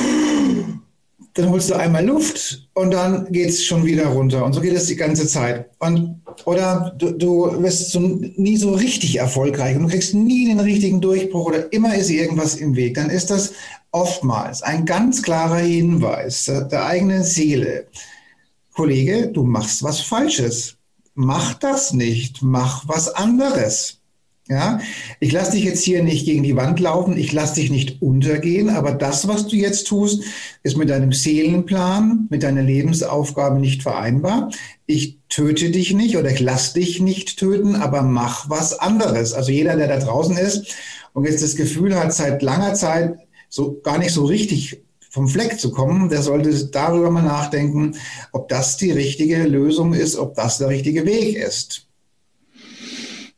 dann 1.39 1.51
holst 1.51 1.71
du 1.71 1.75
einmal 1.75 2.05
Luft 2.05 2.69
und 2.75 2.91
dann 2.93 3.31
geht 3.31 3.51
es 3.51 3.65
schon 3.65 3.87
wieder 3.87 4.07
runter. 4.07 4.45
Und 4.45 4.55
so 4.55 4.61
geht 4.61 4.75
es 4.75 4.87
die 4.87 4.97
ganze 4.97 5.27
Zeit. 5.27 5.71
Und, 5.79 6.21
oder 6.45 6.93
du, 6.99 7.13
du 7.13 7.63
wirst 7.63 7.93
so, 7.93 8.01
nie 8.01 8.57
so 8.57 8.73
richtig 8.75 9.17
erfolgreich 9.19 9.77
und 9.77 9.85
du 9.85 9.89
kriegst 9.89 10.15
nie 10.15 10.47
den 10.47 10.59
richtigen 10.59 11.01
Durchbruch 11.01 11.47
oder 11.47 11.73
immer 11.73 11.95
ist 11.95 12.11
irgendwas 12.11 12.57
im 12.57 12.75
Weg. 12.75 12.95
Dann 12.95 13.09
ist 13.09 13.31
das 13.31 13.53
oftmals 13.93 14.63
ein 14.63 14.85
ganz 14.85 15.23
klarer 15.23 15.59
Hinweis 15.59 16.45
der 16.47 16.87
eigenen 16.87 17.23
Seele. 17.23 17.87
Kollege, 18.75 19.29
du 19.29 19.45
machst 19.45 19.83
was 19.85 20.01
Falsches. 20.01 20.77
Mach 21.15 21.55
das 21.55 21.93
nicht. 21.93 22.43
Mach 22.43 22.87
was 22.89 23.15
anderes. 23.15 23.98
Ja, 24.50 24.81
ich 25.21 25.31
lasse 25.31 25.52
dich 25.52 25.64
jetzt 25.64 25.85
hier 25.85 26.02
nicht 26.02 26.25
gegen 26.25 26.43
die 26.43 26.57
Wand 26.57 26.81
laufen, 26.81 27.19
ich 27.19 27.33
lasse 27.33 27.57
dich 27.57 27.71
nicht 27.71 28.00
untergehen, 28.00 28.71
aber 28.71 28.93
das, 28.93 29.28
was 29.28 29.47
du 29.47 29.57
jetzt 29.57 29.87
tust, 29.88 30.25
ist 30.62 30.78
mit 30.78 30.88
deinem 30.88 31.12
Seelenplan, 31.12 32.28
mit 32.31 32.43
deiner 32.43 32.62
Lebensaufgabe 32.62 33.61
nicht 33.61 33.83
vereinbar. 33.83 34.50
Ich 34.87 35.19
töte 35.28 35.71
dich 35.71 35.93
nicht 35.93 36.17
oder 36.17 36.31
ich 36.31 36.40
lasse 36.40 36.75
dich 36.75 36.99
nicht 36.99 37.38
töten, 37.38 37.76
aber 37.76 38.00
mach 38.00 38.49
was 38.49 38.78
anderes. 38.78 39.35
Also 39.35 39.52
jeder, 39.52 39.76
der 39.76 39.88
da 39.88 39.99
draußen 39.99 40.38
ist 40.38 40.75
und 41.12 41.25
jetzt 41.25 41.43
das 41.43 41.55
Gefühl 41.55 41.95
hat, 41.95 42.14
seit 42.14 42.40
langer 42.40 42.73
Zeit 42.73 43.19
so 43.50 43.78
gar 43.83 43.99
nicht 43.99 44.12
so 44.12 44.25
richtig 44.25 44.83
vom 45.11 45.28
Fleck 45.28 45.61
zu 45.61 45.73
kommen, 45.73 46.09
der 46.09 46.23
sollte 46.23 46.69
darüber 46.69 47.11
mal 47.11 47.23
nachdenken, 47.23 47.97
ob 48.33 48.49
das 48.49 48.78
die 48.78 48.93
richtige 48.93 49.43
Lösung 49.43 49.93
ist, 49.93 50.17
ob 50.17 50.35
das 50.37 50.57
der 50.57 50.69
richtige 50.69 51.05
Weg 51.05 51.37
ist. 51.37 51.88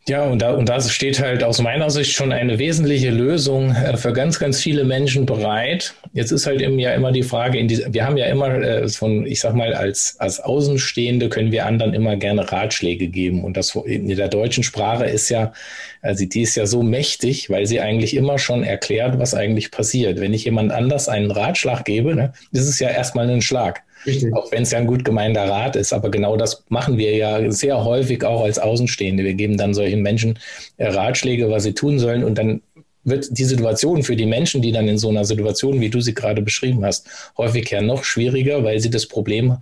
Ja, 0.09 0.25
und 0.25 0.41
da, 0.41 0.55
und 0.55 0.69
da 0.69 0.81
steht 0.81 1.21
halt 1.21 1.45
aus 1.45 1.61
meiner 1.61 1.91
Sicht 1.91 2.13
schon 2.13 2.33
eine 2.33 2.59
wesentliche 2.59 3.11
Lösung 3.11 3.71
äh, 3.75 3.97
für 3.97 4.13
ganz, 4.13 4.39
ganz 4.39 4.59
viele 4.59 4.85
Menschen 4.85 5.27
bereit. 5.27 5.95
Jetzt 6.15 6.33
ist 6.33 6.47
halt 6.47 6.63
eben 6.63 6.79
ja 6.79 6.95
immer 6.95 7.13
die 7.13 7.23
Frage, 7.23 7.59
in 7.59 7.69
die, 7.69 7.85
wir 7.87 8.07
haben 8.07 8.17
ja 8.17 8.27
immer 8.27 8.49
äh, 8.49 8.89
von, 8.89 9.27
ich 9.27 9.41
sag 9.41 9.55
mal, 9.55 9.75
als, 9.75 10.17
als 10.19 10.41
Außenstehende 10.41 11.29
können 11.29 11.53
wir 11.53 11.67
anderen 11.67 11.93
immer 11.93 12.17
gerne 12.17 12.51
Ratschläge 12.51 13.09
geben. 13.09 13.45
Und 13.45 13.59
das 13.59 13.75
in 13.75 14.09
der 14.09 14.29
deutschen 14.29 14.65
Sprache 14.65 15.05
ist 15.05 15.29
ja, 15.29 15.53
also 16.01 16.25
die 16.25 16.43
ist 16.43 16.57
ja 16.57 16.67
so 16.67 16.83
mächtig, 16.83 17.51
weil 17.51 17.67
sie 17.67 17.81
eigentlich 17.81 18.17
immer 18.17 18.39
schon 18.39 18.65
erklärt, 18.65 19.19
was 19.19 19.35
eigentlich 19.35 19.71
passiert. 19.71 20.19
Wenn 20.19 20.33
ich 20.33 20.45
jemand 20.47 20.73
anders 20.73 21.11
einen 21.11 21.31
Ratschlag 21.31 21.85
gebe, 21.85 22.15
ne, 22.15 22.33
ist 22.53 22.69
es 22.69 22.81
ja 22.81 22.89
erstmal 22.89 23.29
ein 23.29 23.43
Schlag. 23.43 23.83
Richtig. 24.07 24.33
Auch 24.35 24.51
wenn 24.53 24.63
es 24.63 24.71
ja 24.71 24.79
ein 24.79 24.87
gut 24.87 25.05
gemeinter 25.05 25.49
Rat 25.49 25.77
ist. 25.77 25.93
Aber 25.93 26.11
genau 26.11 26.37
das 26.37 26.65
machen 26.69 26.97
wir 26.97 27.15
ja 27.17 27.51
sehr 27.51 27.85
häufig 27.85 28.25
auch 28.25 28.43
als 28.43 28.59
Außenstehende. 28.59 29.25
Wir 29.25 29.35
geben 29.35 29.57
dann 29.57 29.75
solchen 29.75 30.03
Menschen 30.03 30.39
äh, 30.77 30.89
Ratschläge, 30.89 31.51
was 31.51 31.65
sie 31.65 31.75
tun 31.75 31.99
sollen. 31.99 32.25
Und 32.25 32.39
dann 32.39 32.63
wird 33.05 33.39
die 33.39 33.45
Situation 33.45 34.03
für 34.03 34.17
die 34.17 34.27
Menschen, 34.27 34.63
die 34.63 34.73
dann 34.73 34.89
in 34.89 34.99
so 34.99 35.09
einer 35.09 35.25
Situation, 35.25 35.81
wie 35.81 35.91
du 35.91 36.01
sie 36.01 36.15
gerade 36.15 36.43
beschrieben 36.43 36.85
hast, 36.85 37.09
häufig 37.37 37.71
ja 37.71 37.81
noch 37.81 38.05
schwieriger, 38.05 38.63
weil 38.65 38.81
sie 38.81 38.91
das 38.91 39.07
Problem 39.07 39.57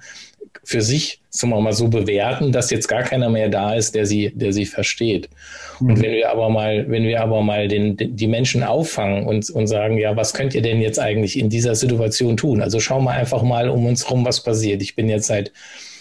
für 0.68 0.82
sich, 0.82 1.22
sagen 1.30 1.50
wir 1.54 1.60
mal, 1.62 1.72
so 1.72 1.88
bewerten, 1.88 2.52
dass 2.52 2.68
jetzt 2.68 2.88
gar 2.88 3.02
keiner 3.02 3.30
mehr 3.30 3.48
da 3.48 3.72
ist, 3.72 3.94
der 3.94 4.04
sie, 4.04 4.32
der 4.34 4.52
sie 4.52 4.66
versteht. 4.66 5.30
Mhm. 5.80 5.88
Und 5.88 6.02
wenn 6.02 6.12
wir 6.12 6.30
aber 6.30 6.50
mal, 6.50 6.84
wenn 6.90 7.04
wir 7.04 7.22
aber 7.22 7.40
mal 7.40 7.68
den, 7.68 7.96
die 7.96 8.26
Menschen 8.26 8.62
auffangen 8.62 9.26
und, 9.26 9.48
und 9.48 9.66
sagen, 9.66 9.96
ja, 9.96 10.14
was 10.14 10.34
könnt 10.34 10.54
ihr 10.54 10.60
denn 10.60 10.82
jetzt 10.82 10.98
eigentlich 10.98 11.38
in 11.38 11.48
dieser 11.48 11.74
Situation 11.74 12.36
tun? 12.36 12.60
Also 12.60 12.80
schau 12.80 13.00
mal 13.00 13.16
einfach 13.16 13.42
mal 13.42 13.70
um 13.70 13.86
uns 13.86 14.10
rum, 14.10 14.26
was 14.26 14.42
passiert. 14.42 14.82
Ich 14.82 14.94
bin 14.94 15.08
jetzt 15.08 15.28
seit 15.28 15.52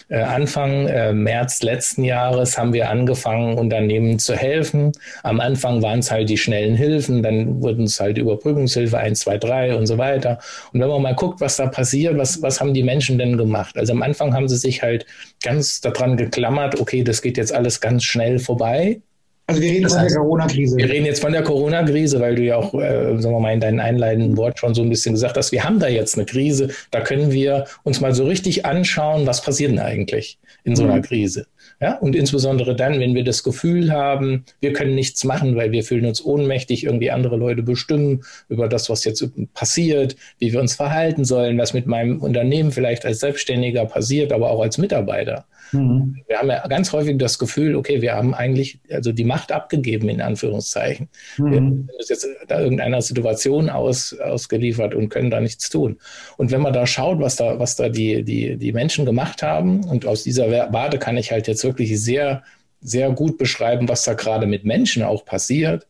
äh, 0.09 0.19
Anfang 0.19 0.87
äh, 0.87 1.13
März 1.13 1.61
letzten 1.63 2.03
Jahres 2.03 2.57
haben 2.57 2.73
wir 2.73 2.89
angefangen, 2.89 3.57
Unternehmen 3.57 4.19
zu 4.19 4.35
helfen. 4.35 4.91
Am 5.23 5.39
Anfang 5.39 5.81
waren 5.81 5.99
es 5.99 6.11
halt 6.11 6.29
die 6.29 6.37
schnellen 6.37 6.75
Hilfen, 6.75 7.23
dann 7.23 7.61
wurden 7.61 7.83
es 7.83 7.99
halt 7.99 8.17
Überbrückungshilfe 8.17 8.97
1, 8.97 9.19
2, 9.19 9.37
3 9.37 9.75
und 9.75 9.85
so 9.85 9.97
weiter. 9.97 10.39
Und 10.71 10.79
wenn 10.79 10.87
man 10.87 11.01
mal 11.01 11.15
guckt, 11.15 11.41
was 11.41 11.57
da 11.57 11.67
passiert, 11.67 12.17
was, 12.17 12.41
was 12.41 12.61
haben 12.61 12.73
die 12.73 12.83
Menschen 12.83 13.17
denn 13.17 13.37
gemacht? 13.37 13.77
Also 13.77 13.93
am 13.93 14.01
Anfang 14.01 14.33
haben 14.33 14.47
sie 14.47 14.57
sich 14.57 14.81
halt 14.81 15.05
ganz 15.43 15.81
daran 15.81 16.17
geklammert, 16.17 16.79
okay, 16.79 17.03
das 17.03 17.21
geht 17.21 17.37
jetzt 17.37 17.53
alles 17.53 17.81
ganz 17.81 18.03
schnell 18.03 18.39
vorbei. 18.39 19.01
Also 19.49 19.61
wir 19.61 19.71
reden 19.71 19.83
das 19.83 19.93
von 19.93 20.01
heißt, 20.01 20.15
der 20.15 20.21
Corona-Krise. 20.21 20.77
Wir 20.77 20.89
reden 20.89 21.05
jetzt 21.05 21.21
von 21.21 21.31
der 21.31 21.41
Corona-Krise, 21.41 22.19
weil 22.19 22.35
du 22.35 22.43
ja 22.43 22.57
auch, 22.57 22.73
äh, 22.73 23.17
sagen 23.17 23.33
wir 23.33 23.39
mal, 23.39 23.53
in 23.53 23.61
deinem 23.61 23.79
einleitenden 23.79 24.35
Wort 24.35 24.59
schon 24.59 24.75
so 24.75 24.81
ein 24.81 24.89
bisschen 24.89 25.13
gesagt 25.13 25.37
hast, 25.37 25.53
wir 25.53 25.63
haben 25.63 25.79
da 25.79 25.87
jetzt 25.87 26.15
eine 26.15 26.25
Krise, 26.25 26.69
da 26.91 26.99
können 26.99 27.31
wir 27.31 27.65
uns 27.83 28.01
mal 28.01 28.13
so 28.13 28.25
richtig 28.25 28.65
anschauen, 28.65 29.25
was 29.25 29.41
passiert 29.41 29.71
denn 29.71 29.79
eigentlich 29.79 30.37
in 30.65 30.75
so 30.75 30.83
einer 30.83 30.97
mhm. 30.97 31.03
Krise. 31.03 31.47
Ja, 31.79 31.95
und 31.95 32.15
insbesondere 32.15 32.75
dann, 32.75 32.99
wenn 32.99 33.15
wir 33.15 33.23
das 33.23 33.43
Gefühl 33.43 33.91
haben, 33.91 34.43
wir 34.59 34.73
können 34.73 34.95
nichts 34.95 35.23
machen, 35.23 35.55
weil 35.55 35.71
wir 35.71 35.83
fühlen 35.83 36.05
uns 36.05 36.25
ohnmächtig, 36.25 36.83
irgendwie 36.83 37.11
andere 37.11 37.37
Leute 37.37 37.61
bestimmen 37.61 38.23
über 38.49 38.67
das, 38.67 38.89
was 38.89 39.05
jetzt 39.05 39.23
passiert, 39.53 40.15
wie 40.39 40.51
wir 40.51 40.59
uns 40.59 40.75
verhalten 40.75 41.23
sollen, 41.23 41.57
was 41.57 41.73
mit 41.73 41.85
meinem 41.85 42.19
Unternehmen 42.19 42.71
vielleicht 42.71 43.05
als 43.05 43.19
Selbstständiger 43.19 43.85
passiert, 43.85 44.33
aber 44.33 44.49
auch 44.49 44.61
als 44.61 44.77
Mitarbeiter. 44.77 45.45
Mhm. 45.71 46.17
Wir 46.27 46.37
haben 46.37 46.49
ja 46.49 46.65
ganz 46.67 46.91
häufig 46.93 47.17
das 47.17 47.39
Gefühl, 47.39 47.75
okay, 47.75 48.01
wir 48.01 48.13
haben 48.13 48.33
eigentlich 48.33 48.79
also 48.89 49.11
die 49.11 49.23
Macht 49.23 49.51
abgegeben, 49.51 50.09
in 50.09 50.21
Anführungszeichen. 50.21 51.09
Mhm. 51.37 51.87
Wir 51.87 52.05
sind 52.05 52.09
jetzt 52.09 52.27
da 52.47 52.61
irgendeiner 52.61 53.01
Situation 53.01 53.69
aus, 53.69 54.17
ausgeliefert 54.17 54.95
und 54.95 55.09
können 55.09 55.29
da 55.29 55.39
nichts 55.39 55.69
tun. 55.69 55.97
Und 56.37 56.51
wenn 56.51 56.61
man 56.61 56.73
da 56.73 56.85
schaut, 56.87 57.19
was 57.19 57.35
da, 57.35 57.59
was 57.59 57.75
da 57.75 57.89
die, 57.89 58.23
die, 58.23 58.57
die 58.57 58.71
Menschen 58.71 59.05
gemacht 59.05 59.43
haben, 59.43 59.83
und 59.83 60.05
aus 60.05 60.23
dieser 60.23 60.49
Warte 60.71 60.99
kann 60.99 61.17
ich 61.17 61.31
halt 61.31 61.47
jetzt 61.47 61.63
wirklich 61.63 61.99
sehr, 62.01 62.43
sehr 62.81 63.11
gut 63.11 63.37
beschreiben, 63.37 63.89
was 63.89 64.03
da 64.03 64.13
gerade 64.13 64.45
mit 64.45 64.65
Menschen 64.65 65.03
auch 65.03 65.25
passiert. 65.25 65.87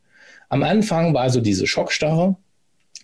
Am 0.50 0.64
Anfang 0.64 1.14
war 1.14 1.30
so 1.30 1.42
diese 1.42 1.68
Schockstarre. 1.68 2.36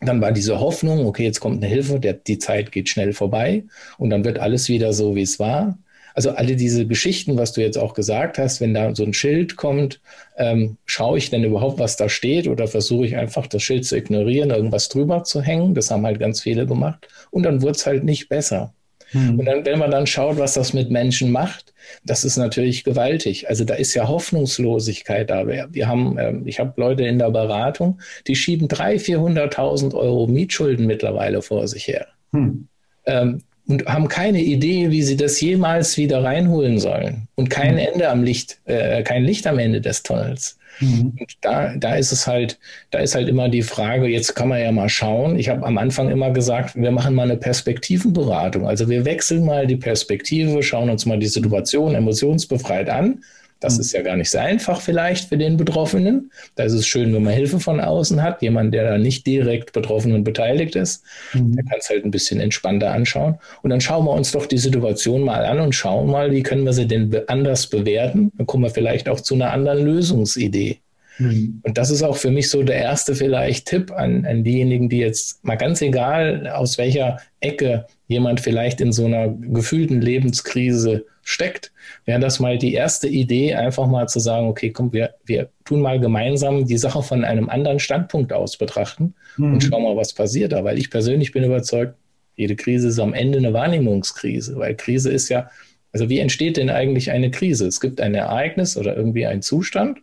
Dann 0.02 0.20
war 0.20 0.34
diese 0.34 0.60
Hoffnung, 0.60 1.06
okay, 1.06 1.24
jetzt 1.24 1.40
kommt 1.40 1.64
eine 1.64 1.68
Hilfe, 1.68 2.00
der, 2.00 2.14
die 2.14 2.38
Zeit 2.38 2.74
geht 2.74 2.90
schnell 2.90 3.14
vorbei 3.14 3.64
und 3.98 4.10
dann 4.10 4.26
wird 4.26 4.38
alles 4.38 4.68
wieder 4.68 4.92
so, 4.92 5.16
wie 5.16 5.22
es 5.22 5.40
war. 5.40 5.78
Also 6.14 6.32
alle 6.32 6.56
diese 6.56 6.86
Geschichten, 6.86 7.38
was 7.38 7.54
du 7.54 7.62
jetzt 7.62 7.78
auch 7.78 7.94
gesagt 7.94 8.38
hast, 8.38 8.62
wenn 8.62 8.74
da 8.74 8.94
so 8.96 9.04
ein 9.04 9.14
Schild 9.14 9.56
kommt, 9.56 10.00
ähm, 10.38 10.78
schaue 10.86 11.18
ich 11.18 11.30
denn 11.30 11.44
überhaupt, 11.44 11.80
was 11.80 11.98
da 11.98 12.10
steht 12.10 12.48
oder 12.48 12.68
versuche 12.68 13.06
ich 13.06 13.18
einfach 13.18 13.48
das 13.48 13.64
Schild 13.64 13.86
zu 13.86 13.98
ignorieren, 13.98 14.52
irgendwas 14.52 14.90
drüber 14.90 15.24
zu 15.24 15.42
hängen. 15.42 15.74
Das 15.74 15.92
haben 15.92 16.06
halt 16.06 16.20
ganz 16.20 16.42
viele 16.42 16.66
gemacht. 16.66 17.08
Und 17.32 17.44
dann 17.44 17.62
wurde 17.62 17.74
es 17.74 17.86
halt 17.86 18.04
nicht 18.04 18.30
besser. 18.30 18.74
Hm. 19.14 19.40
Und 19.40 19.46
dann, 19.46 19.66
wenn 19.66 19.80
man 19.80 19.92
dann 19.92 20.08
schaut, 20.08 20.38
was 20.38 20.54
das 20.54 20.74
mit 20.74 20.92
Menschen 20.92 21.32
macht, 21.32 21.74
das 22.04 22.24
ist 22.24 22.38
natürlich 22.38 22.84
gewaltig. 22.84 23.50
Also 23.50 23.64
da 23.64 23.76
ist 23.76 23.94
ja 23.94 24.08
Hoffnungslosigkeit 24.08 25.30
da. 25.30 25.48
Wir 25.48 25.88
haben, 25.88 26.18
äh, 26.18 26.34
ich 26.46 26.60
habe 26.60 26.74
Leute 26.78 27.04
in 27.04 27.20
der 27.20 27.30
Beratung, 27.30 28.00
die 28.28 28.36
schieben 28.36 28.68
300.000, 28.68 29.54
400.000 29.54 29.94
Euro 29.94 30.28
Mietschulden 30.28 30.86
mittlerweile 30.86 31.42
vor 31.42 31.68
sich 31.68 31.88
her. 31.88 32.08
Hm. 32.32 32.68
Ähm, 33.06 33.42
und 33.68 33.86
haben 33.86 34.08
keine 34.08 34.42
Idee, 34.42 34.92
wie 34.92 35.02
sie 35.02 35.16
das 35.16 35.40
jemals 35.40 35.98
wieder 35.98 36.24
reinholen 36.24 36.80
sollen. 36.80 37.28
Und 37.36 37.50
kein 37.50 37.74
mhm. 37.74 37.80
Ende 37.80 38.10
am 38.10 38.24
Licht, 38.24 38.60
äh, 38.66 39.04
kein 39.04 39.24
Licht 39.24 39.48
am 39.48 39.60
Ende 39.60 39.80
des 39.80 40.04
Tunnels. 40.04 40.58
Mhm. 40.80 41.14
Und 41.20 41.38
da, 41.42 41.76
da 41.76 41.96
ist 41.96 42.12
es 42.12 42.28
halt, 42.28 42.60
da 42.92 43.00
ist 43.00 43.16
halt 43.16 43.30
immer 43.30 43.48
die 43.48 43.62
Frage, 43.62 44.08
jetzt 44.08 44.36
kann 44.36 44.50
man 44.50 44.60
ja 44.60 44.72
mal 44.72 44.90
schauen. 44.90 45.38
Ich 45.38 45.50
habe 45.50 45.66
am 45.66 45.78
Anfang 45.78 46.10
immer 46.10 46.32
gesagt, 46.32 46.76
wir 46.76 46.92
machen 46.92 47.16
mal 47.16 47.24
eine 47.24 47.38
Perspektivenberatung. 47.38 48.68
Also 48.68 48.90
wir 48.90 49.06
wechseln 49.06 49.46
mal 49.46 49.68
die 49.68 49.78
Perspektive, 49.78 50.62
schauen 50.64 50.90
uns 50.90 51.06
mal 51.06 51.20
die 51.20 51.28
Situation 51.28 51.96
emotionsbefreit 51.96 52.90
an 52.90 53.24
das 53.64 53.76
hm. 53.76 53.82
ist 53.82 53.94
ja 53.94 54.02
gar 54.02 54.16
nicht 54.16 54.30
so 54.30 54.38
einfach 54.38 54.82
vielleicht 54.82 55.30
für 55.30 55.38
den 55.38 55.58
Betroffenen. 55.58 56.32
Da 56.56 56.64
ist 56.64 56.74
es 56.74 56.86
schön, 56.86 57.14
wenn 57.14 57.24
man 57.24 57.34
Hilfe 57.34 57.60
von 57.60 57.80
außen 57.80 58.22
hat, 58.22 58.42
jemand, 58.42 58.74
der 58.74 58.90
da 58.90 58.98
nicht 58.98 59.26
direkt 59.26 59.74
betroffen 59.74 60.14
und 60.14 60.24
beteiligt 60.24 60.76
ist. 60.76 61.04
Mhm. 61.34 61.56
Der 61.56 61.64
kann 61.64 61.78
es 61.80 61.90
halt 61.90 62.06
ein 62.06 62.12
bisschen 62.12 62.40
entspannter 62.40 62.92
anschauen. 62.92 63.40
Und 63.62 63.70
dann 63.70 63.82
schauen 63.82 64.06
wir 64.06 64.12
uns 64.12 64.32
doch 64.32 64.46
die 64.46 64.58
Situation 64.58 65.24
mal 65.24 65.46
an 65.46 65.60
und 65.60 65.74
schauen 65.74 66.10
mal, 66.10 66.32
wie 66.32 66.44
können 66.44 66.66
wir 66.66 66.74
sie 66.74 66.88
denn 66.88 67.16
anders 67.28 67.68
bewerten. 67.68 68.32
Dann 68.38 68.46
kommen 68.46 68.64
wir 68.64 68.70
vielleicht 68.70 69.08
auch 69.08 69.22
zu 69.22 69.36
einer 69.36 69.52
anderen 69.52 69.86
Lösungsidee. 69.86 70.80
Mhm. 71.20 71.62
Und 71.64 71.78
das 71.78 71.90
ist 71.90 72.04
auch 72.04 72.18
für 72.18 72.32
mich 72.32 72.50
so 72.50 72.64
der 72.64 72.78
erste 72.78 73.16
vielleicht 73.16 73.68
Tipp 73.68 73.92
an, 73.92 74.26
an 74.26 74.44
diejenigen, 74.44 74.90
die 74.90 74.98
jetzt 74.98 75.44
mal 75.44 75.56
ganz 75.56 75.82
egal, 75.82 76.48
aus 76.48 76.78
welcher 76.78 77.20
Ecke 77.40 77.86
jemand 78.08 78.42
vielleicht 78.42 78.82
in 78.82 78.92
so 78.92 79.06
einer 79.06 79.30
gefühlten 79.30 80.02
Lebenskrise 80.02 81.06
steckt, 81.24 81.72
wäre 82.06 82.20
das 82.20 82.40
mal 82.40 82.58
die 82.58 82.74
erste 82.74 83.08
Idee, 83.08 83.56
einfach 83.56 83.88
mal 83.88 84.08
zu 84.08 84.20
sagen, 84.20 84.48
okay, 84.48 84.72
komm, 84.72 84.92
wir, 84.94 85.16
wir 85.26 85.50
tun 85.66 85.82
mal 85.82 86.00
gemeinsam 86.00 86.66
die 86.66 86.78
Sache 86.78 87.02
von 87.02 87.24
einem 87.24 87.50
anderen 87.50 87.80
Standpunkt 87.80 88.34
aus 88.34 88.58
betrachten 88.58 89.16
mhm. 89.38 89.54
und 89.54 89.64
schauen 89.64 89.84
mal, 89.84 89.96
was 89.96 90.14
passiert 90.14 90.52
da. 90.52 90.64
Weil 90.64 90.78
ich 90.78 90.90
persönlich 90.90 91.32
bin 91.32 91.44
überzeugt, 91.44 91.96
jede 92.36 92.56
Krise 92.56 92.90
ist 92.90 93.00
am 93.00 93.14
Ende 93.14 93.38
eine 93.38 93.54
Wahrnehmungskrise, 93.54 94.58
weil 94.58 94.76
Krise 94.76 95.12
ist 95.12 95.30
ja, 95.30 95.50
also 95.92 96.10
wie 96.10 96.20
entsteht 96.20 96.58
denn 96.58 96.70
eigentlich 96.70 97.12
eine 97.12 97.32
Krise? 97.32 97.68
Es 97.68 97.80
gibt 97.80 98.02
ein 98.02 98.16
Ereignis 98.16 98.76
oder 98.76 98.96
irgendwie 98.96 99.26
einen 99.26 99.42
Zustand 99.42 100.00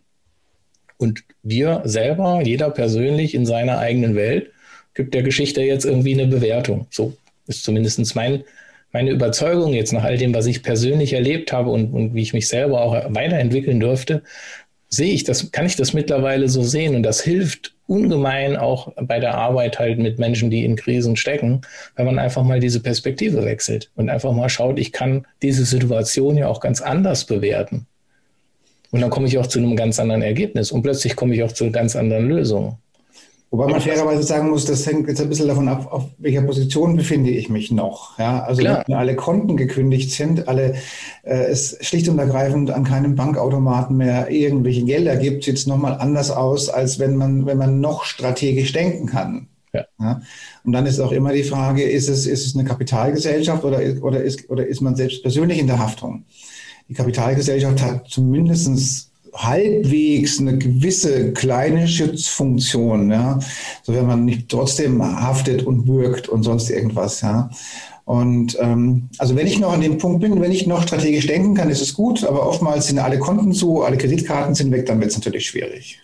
und 0.97 1.23
wir 1.43 1.81
selber, 1.83 2.41
jeder 2.43 2.69
persönlich 2.69 3.35
in 3.35 3.45
seiner 3.45 3.79
eigenen 3.79 4.15
Welt, 4.15 4.51
gibt 4.93 5.13
der 5.13 5.23
Geschichte 5.23 5.61
jetzt 5.61 5.85
irgendwie 5.85 6.13
eine 6.13 6.27
Bewertung. 6.27 6.87
So 6.89 7.17
ist 7.47 7.63
zumindest 7.63 8.15
mein 8.15 8.43
meine 8.91 9.11
Überzeugung 9.11 9.73
jetzt 9.73 9.93
nach 9.93 10.03
all 10.03 10.17
dem, 10.17 10.33
was 10.33 10.45
ich 10.45 10.63
persönlich 10.63 11.13
erlebt 11.13 11.53
habe 11.53 11.69
und, 11.69 11.93
und 11.93 12.13
wie 12.13 12.21
ich 12.21 12.33
mich 12.33 12.47
selber 12.47 12.81
auch 12.81 12.93
weiterentwickeln 13.09 13.79
durfte, 13.79 14.23
sehe 14.89 15.13
ich 15.13 15.23
das, 15.23 15.51
kann 15.51 15.65
ich 15.65 15.77
das 15.77 15.93
mittlerweile 15.93 16.49
so 16.49 16.63
sehen 16.63 16.95
und 16.95 17.03
das 17.03 17.21
hilft 17.21 17.73
ungemein 17.87 18.57
auch 18.57 18.91
bei 19.01 19.19
der 19.19 19.35
Arbeit 19.35 19.79
halt 19.79 19.99
mit 19.99 20.19
Menschen, 20.19 20.49
die 20.49 20.65
in 20.65 20.75
Krisen 20.75 21.15
stecken, 21.15 21.61
wenn 21.95 22.05
man 22.05 22.19
einfach 22.19 22.43
mal 22.43 22.59
diese 22.59 22.81
Perspektive 22.81 23.45
wechselt 23.45 23.89
und 23.95 24.09
einfach 24.09 24.33
mal 24.33 24.49
schaut, 24.49 24.79
ich 24.79 24.91
kann 24.91 25.25
diese 25.41 25.65
Situation 25.65 26.37
ja 26.37 26.47
auch 26.47 26.59
ganz 26.59 26.81
anders 26.81 27.25
bewerten. 27.25 27.87
Und 28.91 28.99
dann 28.99 29.09
komme 29.09 29.27
ich 29.27 29.37
auch 29.37 29.47
zu 29.47 29.59
einem 29.59 29.77
ganz 29.77 29.99
anderen 29.99 30.21
Ergebnis 30.21 30.71
und 30.71 30.83
plötzlich 30.83 31.15
komme 31.15 31.33
ich 31.33 31.43
auch 31.43 31.53
zu 31.53 31.71
ganz 31.71 31.95
anderen 31.95 32.27
Lösungen. 32.27 32.75
Wobei 33.51 33.67
man 33.67 33.81
fairerweise 33.81 34.23
sagen 34.23 34.49
muss, 34.49 34.63
das 34.63 34.87
hängt 34.87 35.09
jetzt 35.09 35.19
ein 35.19 35.27
bisschen 35.27 35.49
davon 35.49 35.67
ab, 35.67 35.91
auf 35.91 36.05
welcher 36.19 36.41
Position 36.41 36.95
befinde 36.95 37.31
ich 37.31 37.49
mich 37.49 37.69
noch. 37.69 38.17
Ja, 38.17 38.43
also 38.43 38.61
Klar. 38.61 38.85
wenn 38.87 38.95
alle 38.95 39.17
Konten 39.17 39.57
gekündigt 39.57 40.11
sind, 40.11 40.47
alle 40.47 40.75
äh, 41.23 41.47
es 41.49 41.77
schlicht 41.81 42.07
und 42.07 42.17
ergreifend 42.17 42.71
an 42.71 42.85
keinem 42.85 43.15
Bankautomaten 43.15 43.97
mehr 43.97 44.31
irgendwelche 44.31 44.85
Gelder 44.85 45.17
gibt, 45.17 45.43
sieht 45.43 45.57
es 45.57 45.67
nochmal 45.67 45.95
anders 45.95 46.31
aus, 46.31 46.69
als 46.69 46.97
wenn 46.97 47.17
man, 47.17 47.45
wenn 47.45 47.57
man 47.57 47.81
noch 47.81 48.05
strategisch 48.05 48.71
denken 48.71 49.07
kann. 49.07 49.49
Ja. 49.73 49.85
ja. 49.99 50.21
Und 50.63 50.71
dann 50.71 50.85
ist 50.85 51.01
auch 51.01 51.11
immer 51.11 51.33
die 51.33 51.43
Frage, 51.43 51.83
ist 51.83 52.07
es, 52.07 52.27
ist 52.27 52.45
es 52.45 52.55
eine 52.55 52.63
Kapitalgesellschaft 52.63 53.65
oder, 53.65 53.81
oder, 54.01 54.23
ist, 54.23 54.49
oder 54.49 54.65
ist 54.65 54.79
man 54.79 54.95
selbst 54.95 55.23
persönlich 55.23 55.59
in 55.59 55.67
der 55.67 55.79
Haftung? 55.79 56.23
Die 56.87 56.93
Kapitalgesellschaft 56.93 57.81
hat 57.81 58.07
zumindestens 58.07 59.10
halbwegs 59.33 60.39
eine 60.39 60.57
gewisse 60.57 61.33
kleine 61.33 61.87
Schutzfunktion, 61.87 63.11
ja, 63.11 63.39
so 63.83 63.93
wenn 63.93 64.05
man 64.05 64.25
nicht 64.25 64.49
trotzdem 64.49 65.01
haftet 65.03 65.63
und 65.63 65.87
wirkt 65.87 66.29
und 66.29 66.43
sonst 66.43 66.69
irgendwas, 66.69 67.21
ja. 67.21 67.49
Und 68.03 68.57
ähm, 68.59 69.09
also 69.19 69.35
wenn 69.35 69.47
ich 69.47 69.59
noch 69.59 69.71
an 69.71 69.81
dem 69.81 69.97
Punkt 69.97 70.21
bin, 70.21 70.41
wenn 70.41 70.51
ich 70.51 70.67
noch 70.67 70.83
strategisch 70.83 71.27
denken 71.27 71.55
kann, 71.55 71.69
ist 71.69 71.81
es 71.81 71.93
gut, 71.93 72.25
aber 72.25 72.47
oftmals 72.47 72.87
sind 72.87 72.99
alle 72.99 73.19
Konten 73.19 73.53
zu, 73.53 73.83
alle 73.83 73.97
Kreditkarten 73.97 74.55
sind 74.55 74.71
weg, 74.71 74.85
dann 74.87 74.99
wird 74.99 75.11
es 75.11 75.17
natürlich 75.17 75.47
schwierig. 75.47 76.01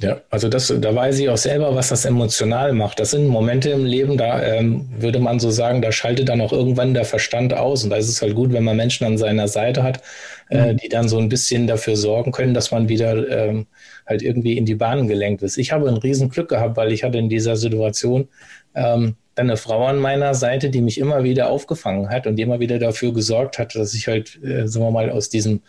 Ja, 0.00 0.20
also 0.30 0.48
das, 0.48 0.72
da 0.80 0.94
weiß 0.94 1.18
ich 1.18 1.28
auch 1.28 1.36
selber, 1.36 1.74
was 1.74 1.88
das 1.88 2.04
emotional 2.04 2.72
macht. 2.72 3.00
Das 3.00 3.10
sind 3.10 3.26
Momente 3.26 3.70
im 3.70 3.84
Leben, 3.84 4.16
da 4.16 4.42
ähm, 4.42 4.88
würde 4.98 5.18
man 5.18 5.40
so 5.40 5.50
sagen, 5.50 5.82
da 5.82 5.92
schaltet 5.92 6.28
dann 6.28 6.40
auch 6.40 6.52
irgendwann 6.52 6.94
der 6.94 7.04
Verstand 7.04 7.54
aus. 7.54 7.84
Und 7.84 7.90
da 7.90 7.96
ist 7.96 8.08
es 8.08 8.22
halt 8.22 8.34
gut, 8.34 8.52
wenn 8.52 8.64
man 8.64 8.76
Menschen 8.76 9.06
an 9.06 9.18
seiner 9.18 9.48
Seite 9.48 9.82
hat, 9.82 10.02
äh, 10.50 10.72
mhm. 10.72 10.76
die 10.78 10.88
dann 10.88 11.08
so 11.08 11.18
ein 11.18 11.28
bisschen 11.28 11.66
dafür 11.66 11.96
sorgen 11.96 12.32
können, 12.32 12.54
dass 12.54 12.70
man 12.70 12.88
wieder 12.88 13.28
ähm, 13.28 13.66
halt 14.06 14.22
irgendwie 14.22 14.56
in 14.56 14.66
die 14.66 14.74
Bahn 14.74 15.08
gelenkt 15.08 15.42
ist. 15.42 15.58
Ich 15.58 15.72
habe 15.72 15.88
ein 15.88 15.96
Riesenglück 15.96 16.48
gehabt, 16.48 16.76
weil 16.76 16.92
ich 16.92 17.04
hatte 17.04 17.18
in 17.18 17.28
dieser 17.28 17.56
Situation 17.56 18.28
ähm, 18.74 19.16
dann 19.34 19.50
eine 19.50 19.56
Frau 19.56 19.86
an 19.86 19.98
meiner 19.98 20.34
Seite, 20.34 20.70
die 20.70 20.80
mich 20.80 20.98
immer 20.98 21.22
wieder 21.22 21.50
aufgefangen 21.50 22.10
hat 22.10 22.26
und 22.26 22.36
die 22.36 22.42
immer 22.42 22.60
wieder 22.60 22.78
dafür 22.78 23.12
gesorgt 23.12 23.58
hat, 23.58 23.74
dass 23.74 23.94
ich 23.94 24.08
halt, 24.08 24.42
äh, 24.42 24.66
sagen 24.66 24.86
wir 24.86 24.90
mal, 24.90 25.10
aus 25.10 25.28
diesem 25.28 25.60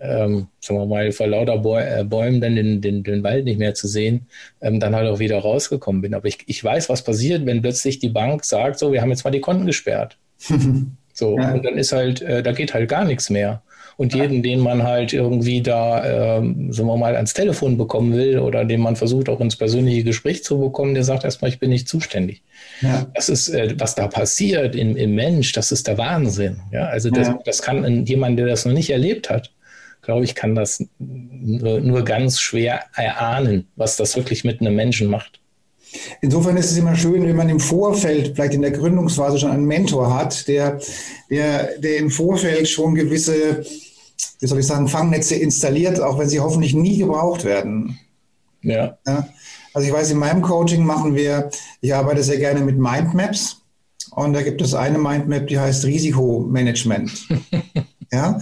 ähm, 0.00 0.48
sagen 0.60 0.80
wir 0.80 0.86
mal, 0.86 1.12
vor 1.12 1.26
lauter 1.26 1.54
äh, 1.78 2.04
Bäumen 2.04 2.40
dann 2.40 2.56
den, 2.56 2.80
den, 2.80 3.02
den 3.02 3.22
Wald 3.22 3.44
nicht 3.44 3.58
mehr 3.58 3.74
zu 3.74 3.88
sehen, 3.88 4.26
ähm, 4.60 4.80
dann 4.80 4.94
halt 4.94 5.08
auch 5.08 5.18
wieder 5.18 5.38
rausgekommen 5.38 6.02
bin. 6.02 6.14
Aber 6.14 6.26
ich, 6.26 6.38
ich 6.46 6.62
weiß, 6.62 6.88
was 6.88 7.02
passiert, 7.04 7.46
wenn 7.46 7.62
plötzlich 7.62 7.98
die 7.98 8.08
Bank 8.08 8.44
sagt, 8.44 8.78
so, 8.78 8.92
wir 8.92 9.00
haben 9.00 9.10
jetzt 9.10 9.24
mal 9.24 9.30
die 9.30 9.40
Konten 9.40 9.66
gesperrt. 9.66 10.18
so, 11.12 11.38
ja. 11.38 11.52
und 11.52 11.64
dann 11.64 11.78
ist 11.78 11.92
halt, 11.92 12.22
äh, 12.22 12.42
da 12.42 12.52
geht 12.52 12.74
halt 12.74 12.88
gar 12.88 13.04
nichts 13.04 13.30
mehr. 13.30 13.62
Und 13.96 14.14
jeden, 14.14 14.42
den 14.42 14.60
man 14.60 14.82
halt 14.82 15.12
irgendwie 15.12 15.62
da, 15.62 16.38
ähm, 16.38 16.72
sagen 16.72 16.88
wir 16.88 16.96
mal, 16.96 17.14
ans 17.14 17.34
Telefon 17.34 17.78
bekommen 17.78 18.14
will 18.14 18.38
oder 18.38 18.64
den 18.64 18.80
man 18.80 18.96
versucht 18.96 19.28
auch 19.28 19.40
ins 19.40 19.56
persönliche 19.56 20.04
Gespräch 20.04 20.42
zu 20.42 20.58
bekommen, 20.58 20.94
der 20.94 21.04
sagt 21.04 21.24
erstmal, 21.24 21.50
ich 21.50 21.60
bin 21.60 21.70
nicht 21.70 21.88
zuständig. 21.88 22.42
Ja. 22.80 23.06
Das 23.14 23.28
ist, 23.28 23.48
äh, 23.50 23.74
was 23.78 23.94
da 23.94 24.08
passiert 24.08 24.74
im, 24.74 24.96
im 24.96 25.14
Mensch, 25.14 25.52
das 25.52 25.70
ist 25.70 25.86
der 25.86 25.98
Wahnsinn. 25.98 26.60
Ja, 26.72 26.86
also 26.86 27.10
das, 27.10 27.28
ja. 27.28 27.38
das 27.44 27.62
kann 27.62 28.04
jemand, 28.06 28.38
der 28.38 28.46
das 28.46 28.64
noch 28.64 28.72
nicht 28.72 28.90
erlebt 28.90 29.30
hat, 29.30 29.52
glaube 30.02 30.24
ich, 30.24 30.34
kann 30.34 30.54
das 30.54 30.84
nur, 30.98 31.80
nur 31.80 32.04
ganz 32.04 32.40
schwer 32.40 32.84
erahnen, 32.94 33.68
was 33.76 33.96
das 33.96 34.16
wirklich 34.16 34.44
mit 34.44 34.60
einem 34.60 34.74
Menschen 34.74 35.08
macht. 35.08 35.40
Insofern 36.20 36.56
ist 36.56 36.70
es 36.70 36.76
immer 36.76 36.96
schön, 36.96 37.24
wenn 37.24 37.36
man 37.36 37.48
im 37.48 37.60
Vorfeld, 37.60 38.32
vielleicht 38.34 38.54
in 38.54 38.62
der 38.62 38.70
Gründungsphase 38.70 39.38
schon 39.38 39.50
einen 39.50 39.66
Mentor 39.66 40.14
hat, 40.14 40.48
der, 40.48 40.80
der, 41.30 41.78
der 41.78 41.98
im 41.98 42.10
Vorfeld 42.10 42.68
schon 42.68 42.94
gewisse, 42.94 43.64
wie 44.40 44.46
soll 44.46 44.60
ich 44.60 44.66
sagen, 44.66 44.88
Fangnetze 44.88 45.36
installiert, 45.36 46.00
auch 46.00 46.18
wenn 46.18 46.28
sie 46.28 46.40
hoffentlich 46.40 46.74
nie 46.74 46.98
gebraucht 46.98 47.44
werden. 47.44 47.98
Ja. 48.62 48.98
ja. 49.06 49.28
Also 49.72 49.88
ich 49.88 49.94
weiß, 49.94 50.10
in 50.10 50.18
meinem 50.18 50.42
Coaching 50.42 50.84
machen 50.84 51.14
wir, 51.14 51.50
ich 51.80 51.94
arbeite 51.94 52.22
sehr 52.22 52.38
gerne 52.38 52.60
mit 52.60 52.78
Mindmaps 52.78 53.62
und 54.12 54.32
da 54.32 54.42
gibt 54.42 54.62
es 54.62 54.74
eine 54.74 54.98
Mindmap, 54.98 55.48
die 55.48 55.58
heißt 55.58 55.84
Risikomanagement. 55.84 57.28
ja. 58.12 58.40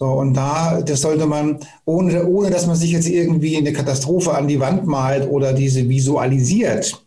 So, 0.00 0.06
und 0.06 0.32
da, 0.32 0.80
das 0.80 1.02
sollte 1.02 1.26
man, 1.26 1.58
ohne, 1.84 2.26
ohne 2.26 2.48
dass 2.48 2.66
man 2.66 2.74
sich 2.74 2.90
jetzt 2.90 3.06
irgendwie 3.06 3.58
eine 3.58 3.74
Katastrophe 3.74 4.32
an 4.32 4.48
die 4.48 4.58
Wand 4.58 4.86
malt 4.86 5.28
oder 5.28 5.52
diese 5.52 5.86
visualisiert, 5.90 7.04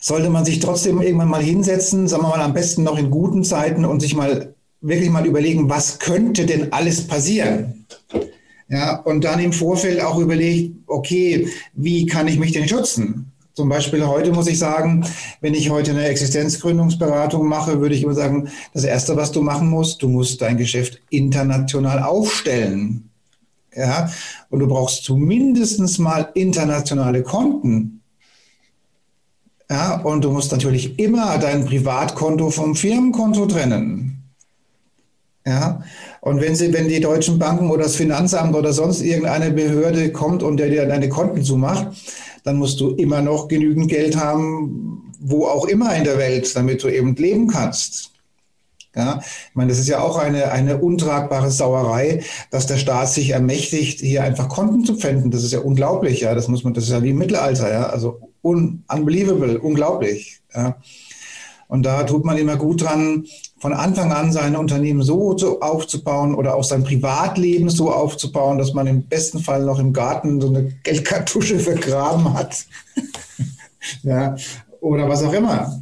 sollte 0.00 0.28
man 0.28 0.44
sich 0.44 0.58
trotzdem 0.58 1.00
irgendwann 1.00 1.28
mal 1.28 1.40
hinsetzen, 1.40 2.08
sagen 2.08 2.24
wir 2.24 2.30
mal 2.30 2.40
am 2.40 2.52
besten 2.52 2.82
noch 2.82 2.98
in 2.98 3.12
guten 3.12 3.44
Zeiten 3.44 3.84
und 3.84 4.00
sich 4.00 4.16
mal 4.16 4.56
wirklich 4.80 5.10
mal 5.10 5.24
überlegen, 5.24 5.70
was 5.70 6.00
könnte 6.00 6.46
denn 6.46 6.72
alles 6.72 7.06
passieren? 7.06 7.86
Ja, 8.68 8.96
und 8.96 9.22
dann 9.22 9.38
im 9.38 9.52
Vorfeld 9.52 10.00
auch 10.00 10.18
überlegt, 10.18 10.74
okay, 10.88 11.46
wie 11.74 12.06
kann 12.06 12.26
ich 12.26 12.40
mich 12.40 12.50
denn 12.50 12.66
schützen? 12.66 13.31
Zum 13.54 13.68
Beispiel 13.68 14.06
heute 14.06 14.32
muss 14.32 14.46
ich 14.46 14.58
sagen, 14.58 15.04
wenn 15.42 15.52
ich 15.52 15.68
heute 15.68 15.90
eine 15.90 16.06
Existenzgründungsberatung 16.06 17.46
mache, 17.46 17.80
würde 17.80 17.94
ich 17.94 18.02
immer 18.02 18.14
sagen, 18.14 18.48
das 18.72 18.84
Erste, 18.84 19.14
was 19.16 19.30
du 19.30 19.42
machen 19.42 19.68
musst, 19.68 20.02
du 20.02 20.08
musst 20.08 20.40
dein 20.40 20.56
Geschäft 20.56 21.00
international 21.10 22.02
aufstellen. 22.02 23.10
Ja, 23.74 24.10
und 24.50 24.60
du 24.60 24.68
brauchst 24.68 25.04
zumindest 25.04 25.98
mal 25.98 26.28
internationale 26.34 27.22
Konten. 27.22 28.00
Ja, 29.70 30.00
und 30.00 30.24
du 30.24 30.30
musst 30.30 30.52
natürlich 30.52 30.98
immer 30.98 31.38
dein 31.38 31.64
Privatkonto 31.64 32.50
vom 32.50 32.74
Firmenkonto 32.74 33.46
trennen. 33.46 34.22
Ja, 35.46 35.82
und 36.20 36.40
wenn 36.40 36.54
sie, 36.54 36.72
wenn 36.72 36.88
die 36.88 37.00
deutschen 37.00 37.38
Banken 37.38 37.70
oder 37.70 37.84
das 37.84 37.96
Finanzamt 37.96 38.54
oder 38.54 38.72
sonst 38.72 39.00
irgendeine 39.00 39.50
Behörde 39.50 40.12
kommt 40.12 40.42
und 40.42 40.58
der 40.58 40.68
dir 40.68 40.86
deine 40.86 41.08
Konten 41.08 41.42
zumacht, 41.42 41.88
dann 42.44 42.56
musst 42.56 42.80
du 42.80 42.90
immer 42.90 43.22
noch 43.22 43.48
genügend 43.48 43.88
Geld 43.88 44.16
haben, 44.16 45.12
wo 45.20 45.46
auch 45.46 45.66
immer 45.66 45.94
in 45.94 46.04
der 46.04 46.18
Welt, 46.18 46.54
damit 46.56 46.82
du 46.82 46.88
eben 46.88 47.14
leben 47.14 47.48
kannst. 47.48 48.12
Ja, 48.94 49.20
ich 49.22 49.54
meine, 49.54 49.70
das 49.70 49.78
ist 49.78 49.88
ja 49.88 50.00
auch 50.00 50.18
eine, 50.18 50.52
eine 50.52 50.76
untragbare 50.76 51.50
Sauerei, 51.50 52.22
dass 52.50 52.66
der 52.66 52.76
Staat 52.76 53.08
sich 53.08 53.30
ermächtigt, 53.30 54.00
hier 54.00 54.22
einfach 54.22 54.50
Konten 54.50 54.84
zu 54.84 54.96
pfänden. 54.96 55.30
Das 55.30 55.44
ist 55.44 55.52
ja 55.52 55.60
unglaublich, 55.60 56.20
ja. 56.20 56.34
Das 56.34 56.48
muss 56.48 56.62
man, 56.62 56.74
das 56.74 56.84
ist 56.84 56.90
ja 56.90 57.02
wie 57.02 57.10
im 57.10 57.18
Mittelalter, 57.18 57.72
ja. 57.72 57.86
Also 57.86 58.20
un, 58.42 58.84
unbelievable, 58.92 59.58
unglaublich. 59.58 60.42
Ja. 60.54 60.76
Und 61.68 61.84
da 61.84 62.02
tut 62.02 62.26
man 62.26 62.36
immer 62.36 62.56
gut 62.56 62.82
dran, 62.82 63.24
von 63.62 63.74
Anfang 63.74 64.10
an 64.10 64.32
sein 64.32 64.56
Unternehmen 64.56 65.02
so, 65.02 65.36
aufzubauen 65.60 66.34
oder 66.34 66.56
auch 66.56 66.64
sein 66.64 66.82
Privatleben 66.82 67.70
so 67.70 67.92
aufzubauen, 67.92 68.58
dass 68.58 68.74
man 68.74 68.88
im 68.88 69.04
besten 69.04 69.38
Fall 69.38 69.64
noch 69.64 69.78
im 69.78 69.92
Garten 69.92 70.40
so 70.40 70.48
eine 70.48 70.64
Geldkartusche 70.82 71.58
vergraben 71.60 72.34
hat. 72.34 72.66
ja, 74.02 74.34
oder 74.80 75.08
was 75.08 75.22
auch 75.22 75.32
immer. 75.32 75.80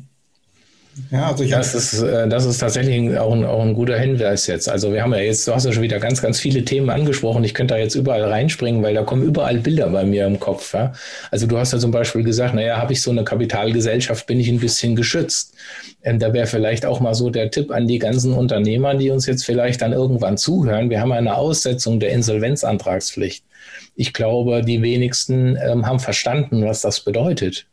Ja, 1.10 1.28
also 1.28 1.44
das, 1.44 1.74
ist, 1.74 2.02
äh, 2.02 2.28
das 2.28 2.44
ist 2.44 2.58
tatsächlich 2.58 3.16
auch 3.18 3.32
ein, 3.32 3.44
auch 3.44 3.62
ein 3.62 3.74
guter 3.74 3.98
Hinweis 3.98 4.46
jetzt. 4.46 4.68
Also 4.68 4.92
wir 4.92 5.02
haben 5.02 5.12
ja 5.14 5.20
jetzt, 5.20 5.46
du 5.46 5.54
hast 5.54 5.64
ja 5.64 5.72
schon 5.72 5.82
wieder 5.82 6.00
ganz, 6.00 6.20
ganz 6.20 6.40
viele 6.40 6.64
Themen 6.64 6.90
angesprochen. 6.90 7.44
Ich 7.44 7.54
könnte 7.54 7.74
da 7.74 7.80
jetzt 7.80 7.94
überall 7.94 8.24
reinspringen, 8.24 8.82
weil 8.82 8.94
da 8.94 9.02
kommen 9.02 9.22
überall 9.22 9.58
Bilder 9.58 9.88
bei 9.88 10.04
mir 10.04 10.26
im 10.26 10.40
Kopf. 10.40 10.74
Ja? 10.74 10.92
Also 11.30 11.46
du 11.46 11.58
hast 11.58 11.72
ja 11.72 11.78
zum 11.78 11.92
Beispiel 11.92 12.24
gesagt, 12.24 12.54
naja, 12.54 12.78
habe 12.78 12.92
ich 12.92 13.02
so 13.02 13.10
eine 13.10 13.24
Kapitalgesellschaft, 13.24 14.26
bin 14.26 14.40
ich 14.40 14.48
ein 14.48 14.60
bisschen 14.60 14.96
geschützt. 14.96 15.54
Ähm, 16.02 16.18
da 16.18 16.32
wäre 16.32 16.46
vielleicht 16.46 16.84
auch 16.84 17.00
mal 17.00 17.14
so 17.14 17.30
der 17.30 17.50
Tipp 17.50 17.70
an 17.70 17.86
die 17.86 17.98
ganzen 17.98 18.32
Unternehmer, 18.32 18.94
die 18.94 19.10
uns 19.10 19.26
jetzt 19.26 19.44
vielleicht 19.44 19.82
dann 19.82 19.92
irgendwann 19.92 20.36
zuhören. 20.38 20.90
Wir 20.90 21.00
haben 21.00 21.12
eine 21.12 21.36
Aussetzung 21.36 22.00
der 22.00 22.10
Insolvenzantragspflicht. 22.10 23.44
Ich 23.94 24.12
glaube, 24.12 24.62
die 24.62 24.82
wenigsten 24.82 25.56
ähm, 25.56 25.86
haben 25.86 26.00
verstanden, 26.00 26.64
was 26.64 26.80
das 26.80 27.00
bedeutet. 27.00 27.66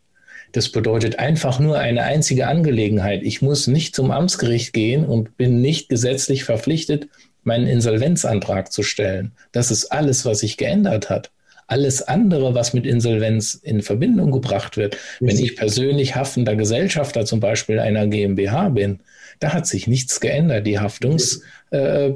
Das 0.52 0.70
bedeutet 0.70 1.20
einfach 1.20 1.60
nur 1.60 1.78
eine 1.78 2.04
einzige 2.04 2.48
Angelegenheit. 2.48 3.22
Ich 3.24 3.42
muss 3.42 3.68
nicht 3.68 3.96
zum 3.96 4.12
Amtsgericht 4.12 4.74
gehen 4.74 5.06
und 5.06 5.38
bin 5.38 5.62
nicht 5.62 5.90
gesetzlich 5.90 6.44
verpflichtet, 6.44 7.08
meinen 7.44 7.68
Insolvenzantrag 7.68 8.72
zu 8.72 8.84
stellen. 8.84 9.32
Das 9.52 9.72
ist 9.72 9.92
alles, 9.92 10.26
was 10.26 10.40
sich 10.40 10.58
geändert 10.58 11.10
hat. 11.10 11.32
Alles 11.68 12.02
andere, 12.02 12.56
was 12.56 12.74
mit 12.74 12.86
Insolvenz 12.86 13.54
in 13.54 13.82
Verbindung 13.82 14.32
gebracht 14.32 14.78
wird, 14.78 14.98
wenn 15.20 15.38
ich 15.38 15.58
persönlich 15.58 16.16
haftender 16.16 16.56
Gesellschafter 16.56 17.26
zum 17.26 17.42
Beispiel 17.42 17.80
einer 17.80 18.08
GmbH 18.08 18.70
bin, 18.70 19.00
da 19.40 19.54
hat 19.54 19.68
sich 19.68 19.88
nichts 19.88 20.20
geändert. 20.20 20.68
Die 20.68 20.80
Haftungs, 20.80 21.42
äh, 21.72 22.12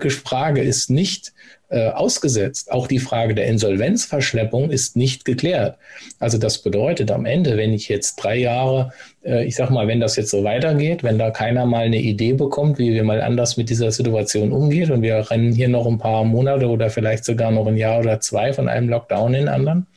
ist 0.62 0.90
nicht 0.90 1.34
äh, 1.70 1.90
ausgesetzt. 1.90 2.72
Auch 2.72 2.88
die 2.88 3.00
Frage 3.00 3.34
der 3.34 3.48
Insolvenzverschleppung 3.48 4.72
ist 4.72 4.96
nicht 4.96 5.26
geklärt. 5.26 5.78
Also 6.20 6.38
das 6.38 6.58
bedeutet 6.60 7.12
am 7.12 7.26
Ende, 7.26 7.58
wenn 7.58 7.74
ich 7.74 7.88
jetzt 7.88 8.18
drei 8.18 8.38
Jahre, 8.38 8.92
äh, 9.24 9.46
ich 9.46 9.56
sag 9.56 9.70
mal, 9.70 9.88
wenn 9.88 10.00
das 10.00 10.16
jetzt 10.16 10.32
so 10.32 10.44
weitergeht, 10.44 11.04
wenn 11.04 11.18
da 11.18 11.32
keiner 11.32 11.66
mal 11.66 11.86
eine 11.86 12.02
Idee 12.02 12.34
bekommt, 12.34 12.78
wie 12.78 12.94
wir 12.94 13.04
mal 13.04 13.22
anders 13.22 13.58
mit 13.58 13.70
dieser 13.70 13.92
Situation 13.92 14.52
umgeht 14.52 14.90
und 14.90 15.02
wir 15.02 15.32
rennen 15.32 15.54
hier 15.54 15.70
noch 15.70 15.88
ein 15.88 15.98
paar 15.98 16.24
Monate 16.26 16.68
oder 16.68 16.90
vielleicht 16.90 17.24
sogar 17.24 17.52
noch 17.52 17.68
ein 17.68 17.78
Jahr 17.78 18.00
oder 18.00 18.20
zwei 18.20 18.54
von 18.54 18.68
einem 18.68 18.90
Lockdown 18.90 19.34
in 19.34 19.42
den 19.42 19.50
anderen, 19.50 19.88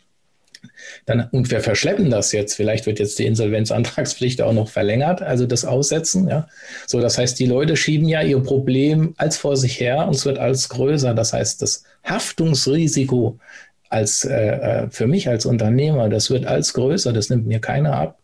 dann, 1.07 1.29
und 1.31 1.51
wir 1.51 1.61
verschleppen 1.61 2.11
das 2.11 2.33
jetzt. 2.33 2.55
Vielleicht 2.55 2.87
wird 2.87 2.99
jetzt 2.99 3.19
die 3.19 3.27
Insolvenzantragspflicht 3.27 4.43
auch 4.43 4.53
noch 4.53 4.69
verlängert, 4.69 5.23
also 5.23 5.47
das 5.47 5.65
Aussetzen. 5.65 6.29
Ja. 6.29 6.49
So, 6.87 7.01
das 7.01 7.19
heißt, 7.19 7.39
die 7.39 7.47
Leute 7.47 7.77
schieben 7.77 8.09
ja 8.09 8.23
ihr 8.23 8.41
Problem 8.41 9.15
als 9.17 9.37
vor 9.37 9.57
sich 9.57 9.81
her 9.81 10.07
und 10.07 10.15
es 10.15 10.25
wird 10.25 10.39
als 10.39 10.69
größer. 10.69 11.15
Das 11.15 11.33
heißt, 11.33 11.63
das 11.63 11.85
Haftungsrisiko 12.05 13.39
als, 13.89 14.25
äh, 14.25 14.35
äh, 14.35 14.91
für 14.91 15.07
mich 15.07 15.29
als 15.29 15.47
Unternehmer, 15.47 16.09
das 16.09 16.31
wird 16.31 16.47
als 16.47 16.73
größer. 16.73 17.13
Das 17.13 17.31
nimmt 17.31 17.47
mir 17.47 17.61
keiner 17.61 17.95
ab. 17.95 18.19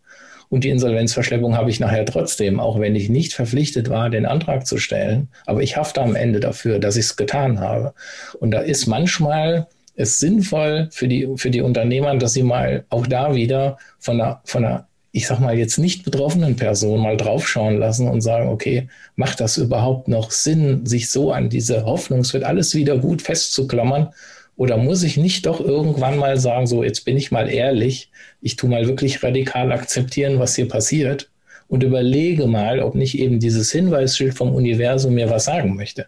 Und 0.51 0.65
die 0.65 0.71
Insolvenzverschleppung 0.71 1.57
habe 1.57 1.71
ich 1.71 1.79
nachher 1.79 2.05
trotzdem, 2.05 2.59
auch 2.59 2.81
wenn 2.81 2.97
ich 2.97 3.09
nicht 3.09 3.35
verpflichtet 3.35 3.89
war, 3.89 4.11
den 4.11 4.27
Antrag 4.27 4.67
zu 4.67 4.79
stellen. 4.79 5.29
Aber 5.47 5.63
ich 5.63 5.77
hafte 5.77 6.03
am 6.03 6.17
Ende 6.17 6.41
dafür, 6.41 6.81
dass 6.81 6.97
ich 6.97 7.05
es 7.05 7.17
getan 7.17 7.61
habe. 7.61 7.95
Und 8.41 8.51
da 8.51 8.59
ist 8.59 8.89
manchmal 8.89 9.69
es 10.01 10.19
sinnvoll 10.19 10.89
für 10.91 11.09
die, 11.09 11.29
für 11.37 11.51
die 11.51 11.61
Unternehmer, 11.61 12.17
dass 12.17 12.33
sie 12.33 12.43
mal 12.43 12.85
auch 12.89 13.07
da 13.07 13.35
wieder 13.35 13.79
von 13.99 14.21
einer, 14.21 14.41
von 14.45 14.65
einer, 14.65 14.87
ich 15.13 15.27
sag 15.27 15.41
mal, 15.41 15.59
jetzt 15.59 15.79
nicht 15.79 16.05
betroffenen 16.05 16.57
Person 16.57 17.01
mal 17.01 17.17
draufschauen 17.17 17.79
lassen 17.79 18.09
und 18.09 18.21
sagen, 18.21 18.49
okay, 18.49 18.89
macht 19.17 19.41
das 19.41 19.59
überhaupt 19.59 20.09
noch 20.09 20.31
Sinn, 20.31 20.87
sich 20.87 21.11
so 21.11 21.33
an 21.33 21.51
diese 21.51 21.85
Hoffnung, 21.85 22.21
es 22.21 22.33
wird 22.33 22.45
alles 22.45 22.75
wieder 22.75 22.99
gut 22.99 23.23
festzuklammern? 23.23 24.11
Oder 24.57 24.77
muss 24.77 25.03
ich 25.03 25.17
nicht 25.17 25.47
doch 25.47 25.61
irgendwann 25.61 26.19
mal 26.19 26.39
sagen, 26.39 26.67
so, 26.67 26.85
jetzt 26.85 27.05
bin 27.05 27.17
ich 27.17 27.31
mal 27.31 27.49
ehrlich, 27.49 28.11
ich 28.41 28.57
tue 28.57 28.69
mal 28.69 28.87
wirklich 28.87 29.23
radikal 29.23 29.73
akzeptieren, 29.73 30.39
was 30.39 30.55
hier 30.55 30.69
passiert 30.69 31.31
und 31.69 31.83
überlege 31.83 32.47
mal, 32.47 32.81
ob 32.81 32.95
nicht 32.95 33.19
eben 33.19 33.39
dieses 33.39 33.73
Hinweisschild 33.73 34.35
vom 34.35 34.55
Universum 34.55 35.15
mir 35.15 35.31
was 35.31 35.45
sagen 35.45 35.77
möchte. 35.77 36.07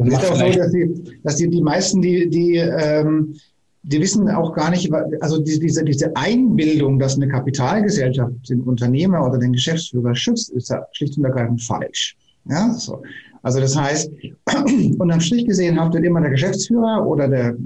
Und 0.00 0.08
es 0.08 0.14
ist 0.14 0.30
auch 0.30 0.36
so, 0.36 0.58
dass 0.58 0.72
die, 0.72 1.20
dass 1.22 1.36
die, 1.36 1.50
die 1.50 1.60
meisten, 1.60 2.00
die, 2.00 2.30
die, 2.30 2.56
ähm, 2.56 3.36
die 3.82 4.00
wissen 4.00 4.30
auch 4.30 4.54
gar 4.54 4.70
nicht, 4.70 4.90
also 5.20 5.42
diese, 5.42 5.84
diese 5.84 6.16
Einbildung, 6.16 6.98
dass 6.98 7.16
eine 7.16 7.28
Kapitalgesellschaft 7.28 8.48
den 8.48 8.62
Unternehmer 8.62 9.26
oder 9.26 9.36
den 9.36 9.52
Geschäftsführer 9.52 10.14
schützt, 10.14 10.52
ist 10.52 10.70
ja 10.70 10.86
schlicht 10.92 11.18
und 11.18 11.24
ergreifend 11.26 11.62
falsch. 11.62 12.16
Ja, 12.48 12.72
so. 12.72 13.02
Also 13.42 13.60
das 13.60 13.76
heißt, 13.76 14.10
unterm 14.98 15.20
Strich 15.20 15.44
gesehen 15.44 15.78
haftet 15.78 16.02
immer 16.02 16.22
der 16.22 16.30
Geschäftsführer 16.30 17.06
oder 17.06 17.28
der 17.28 17.56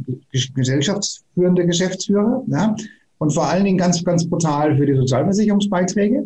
gesellschaftsführende 0.55 1.65
Geschäftsführer. 1.67 2.43
Ja, 2.49 2.75
und 3.19 3.31
vor 3.31 3.47
allen 3.47 3.65
Dingen 3.65 3.79
ganz, 3.79 4.03
ganz 4.03 4.29
brutal 4.29 4.77
für 4.77 4.87
die 4.87 4.97
Sozialversicherungsbeiträge. 4.97 6.25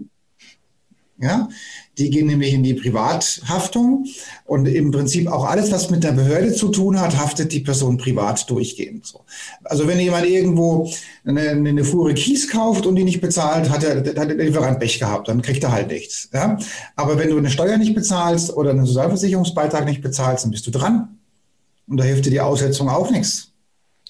Ja, 1.20 1.48
die 1.98 2.10
gehen 2.10 2.26
nämlich 2.26 2.54
in 2.54 2.62
die 2.62 2.74
Privathaftung 2.74 4.06
und 4.44 4.66
im 4.66 4.90
Prinzip 4.90 5.26
auch 5.26 5.44
alles, 5.44 5.72
was 5.72 5.90
mit 5.90 6.04
der 6.04 6.12
Behörde 6.12 6.52
zu 6.52 6.68
tun 6.68 7.00
hat, 7.00 7.16
haftet 7.16 7.52
die 7.52 7.60
Person 7.60 7.98
privat 7.98 8.48
durchgehend. 8.48 9.04
So. 9.04 9.24
Also 9.64 9.86
wenn 9.88 9.98
jemand 9.98 10.26
irgendwo 10.26 10.90
eine, 11.24 11.50
eine 11.50 11.84
Fuhre 11.84 12.14
Kies 12.14 12.48
kauft 12.48 12.86
und 12.86 12.94
die 12.96 13.04
nicht 13.04 13.20
bezahlt, 13.20 13.68
hat, 13.68 13.82
er, 13.82 13.96
hat 13.96 14.30
der 14.30 14.36
Lieferant 14.36 14.78
Pech 14.78 14.98
gehabt, 14.98 15.28
dann 15.28 15.42
kriegt 15.42 15.64
er 15.64 15.72
halt 15.72 15.88
nichts. 15.88 16.28
Ja? 16.32 16.56
Aber 16.94 17.18
wenn 17.18 17.30
du 17.30 17.38
eine 17.38 17.50
Steuer 17.50 17.76
nicht 17.76 17.94
bezahlst 17.94 18.56
oder 18.56 18.70
einen 18.70 18.86
Sozialversicherungsbeitrag 18.86 19.84
nicht 19.84 20.00
bezahlst, 20.00 20.44
dann 20.44 20.52
bist 20.52 20.66
du 20.66 20.70
dran. 20.70 21.18
Und 21.88 21.96
da 21.96 22.04
hilft 22.04 22.26
dir 22.26 22.30
die 22.30 22.40
Aussetzung 22.40 22.88
auch 22.88 23.10
nichts. 23.10 23.52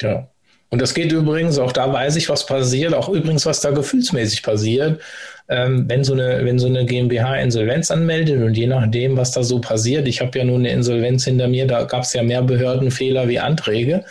Ja. 0.01 0.29
Und 0.71 0.83
das 0.83 0.93
geht 0.93 1.13
übrigens, 1.13 1.59
auch 1.59 1.73
da 1.73 1.91
weiß 1.91 2.17
ich, 2.17 2.29
was 2.29 2.45
passiert, 2.45 2.93
auch 2.93 3.09
übrigens, 3.09 3.47
was 3.47 3.61
da 3.61 3.71
gefühlsmäßig 3.71 4.43
passiert 4.43 5.01
ähm, 5.49 5.85
wenn, 5.89 6.05
so 6.05 6.13
eine, 6.13 6.45
wenn 6.45 6.59
so 6.59 6.67
eine 6.67 6.85
GmbH 6.85 7.37
Insolvenz 7.37 7.91
anmeldet 7.91 8.43
und 8.43 8.57
je 8.57 8.67
nachdem, 8.67 9.17
was 9.17 9.33
da 9.33 9.43
so 9.43 9.61
passiert, 9.61 10.07
ich 10.07 10.21
habe 10.21 10.39
ja 10.39 10.45
nun 10.45 10.61
eine 10.61 10.71
Insolvenz 10.71 11.25
hinter 11.25 11.49
mir, 11.49 11.67
da 11.67 11.85
gab 11.85 12.03
es 12.03 12.13
ja 12.13 12.23
mehr 12.23 12.43
Behördenfehler 12.43 13.29
wie 13.29 13.39
Anträge. 13.39 14.05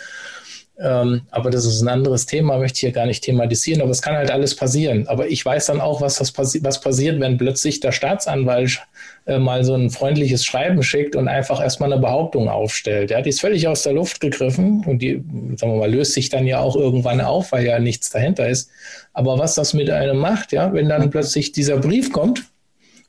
Ähm, 0.80 1.22
aber 1.30 1.50
das 1.50 1.64
ist 1.64 1.80
ein 1.80 1.88
anderes 1.88 2.26
Thema, 2.26 2.56
möchte 2.58 2.76
ich 2.76 2.80
hier 2.80 2.92
gar 2.92 3.06
nicht 3.06 3.24
thematisieren. 3.24 3.82
Aber 3.82 3.90
es 3.90 4.00
kann 4.00 4.14
halt 4.14 4.30
alles 4.30 4.54
passieren. 4.54 5.08
Aber 5.08 5.28
ich 5.28 5.44
weiß 5.44 5.66
dann 5.66 5.80
auch, 5.80 6.00
was, 6.00 6.32
passi 6.32 6.62
was 6.62 6.80
passiert, 6.80 7.18
wenn 7.18 7.36
plötzlich 7.36 7.80
der 7.80 7.90
Staatsanwalt 7.90 8.80
äh, 9.26 9.38
mal 9.38 9.64
so 9.64 9.74
ein 9.74 9.90
freundliches 9.90 10.44
Schreiben 10.44 10.82
schickt 10.84 11.16
und 11.16 11.26
einfach 11.26 11.60
erstmal 11.60 11.92
eine 11.92 12.00
Behauptung 12.00 12.48
aufstellt. 12.48 13.10
Ja, 13.10 13.20
die 13.20 13.30
ist 13.30 13.40
völlig 13.40 13.66
aus 13.66 13.82
der 13.82 13.92
Luft 13.92 14.20
gegriffen 14.20 14.84
und 14.86 15.02
die, 15.02 15.24
sagen 15.56 15.72
wir 15.72 15.80
mal, 15.80 15.92
löst 15.92 16.12
sich 16.12 16.28
dann 16.28 16.46
ja 16.46 16.60
auch 16.60 16.76
irgendwann 16.76 17.20
auf, 17.20 17.50
weil 17.50 17.66
ja 17.66 17.80
nichts 17.80 18.10
dahinter 18.10 18.48
ist. 18.48 18.70
Aber 19.12 19.38
was 19.38 19.54
das 19.54 19.74
mit 19.74 19.90
einem 19.90 20.18
macht, 20.18 20.52
ja, 20.52 20.72
wenn 20.72 20.88
dann 20.88 21.10
plötzlich 21.10 21.50
dieser 21.50 21.78
Brief 21.78 22.12
kommt 22.12 22.44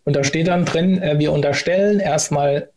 und 0.06 0.16
da 0.16 0.24
steht 0.24 0.48
dann 0.48 0.66
drin, 0.66 1.00
äh, 1.02 1.20
wir 1.20 1.32
unterstellen 1.32 2.00
erstmal 2.00 2.70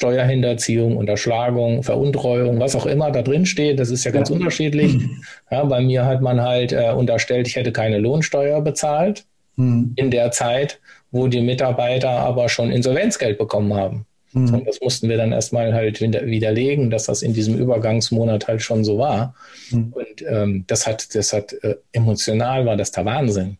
Steuerhinterziehung, 0.00 0.96
Unterschlagung, 0.96 1.82
Veruntreuung, 1.82 2.58
was 2.58 2.74
auch 2.74 2.86
immer 2.86 3.10
da 3.10 3.20
drin 3.20 3.44
steht, 3.44 3.78
das 3.78 3.90
ist 3.90 4.04
ja 4.04 4.10
ganz 4.10 4.30
ja. 4.30 4.36
unterschiedlich. 4.36 4.96
Ja, 5.50 5.64
bei 5.64 5.80
mir 5.80 6.06
hat 6.06 6.20
man 6.20 6.40
halt 6.40 6.72
äh, 6.72 6.92
unterstellt, 6.92 7.48
ich 7.48 7.56
hätte 7.56 7.72
keine 7.72 7.98
Lohnsteuer 7.98 8.60
bezahlt 8.60 9.24
hm. 9.56 9.92
in 9.96 10.10
der 10.12 10.30
Zeit, 10.30 10.78
wo 11.10 11.26
die 11.26 11.40
Mitarbeiter 11.40 12.08
aber 12.08 12.48
schon 12.48 12.70
Insolvenzgeld 12.70 13.36
bekommen 13.36 13.74
haben. 13.74 14.06
Hm. 14.32 14.54
Und 14.54 14.68
das 14.68 14.80
mussten 14.80 15.08
wir 15.08 15.16
dann 15.16 15.32
erstmal 15.32 15.74
halt 15.74 16.00
widerlegen, 16.00 16.88
dass 16.88 17.06
das 17.06 17.22
in 17.22 17.34
diesem 17.34 17.56
Übergangsmonat 17.58 18.46
halt 18.46 18.62
schon 18.62 18.84
so 18.84 18.96
war. 18.96 19.34
Hm. 19.70 19.92
Und 19.92 20.24
ähm, 20.28 20.64
das 20.68 20.86
hat, 20.86 21.14
das 21.16 21.32
hat 21.32 21.52
äh, 21.64 21.74
emotional 21.92 22.64
war 22.64 22.76
das 22.76 22.92
der 22.92 23.04
Wahnsinn. 23.04 23.58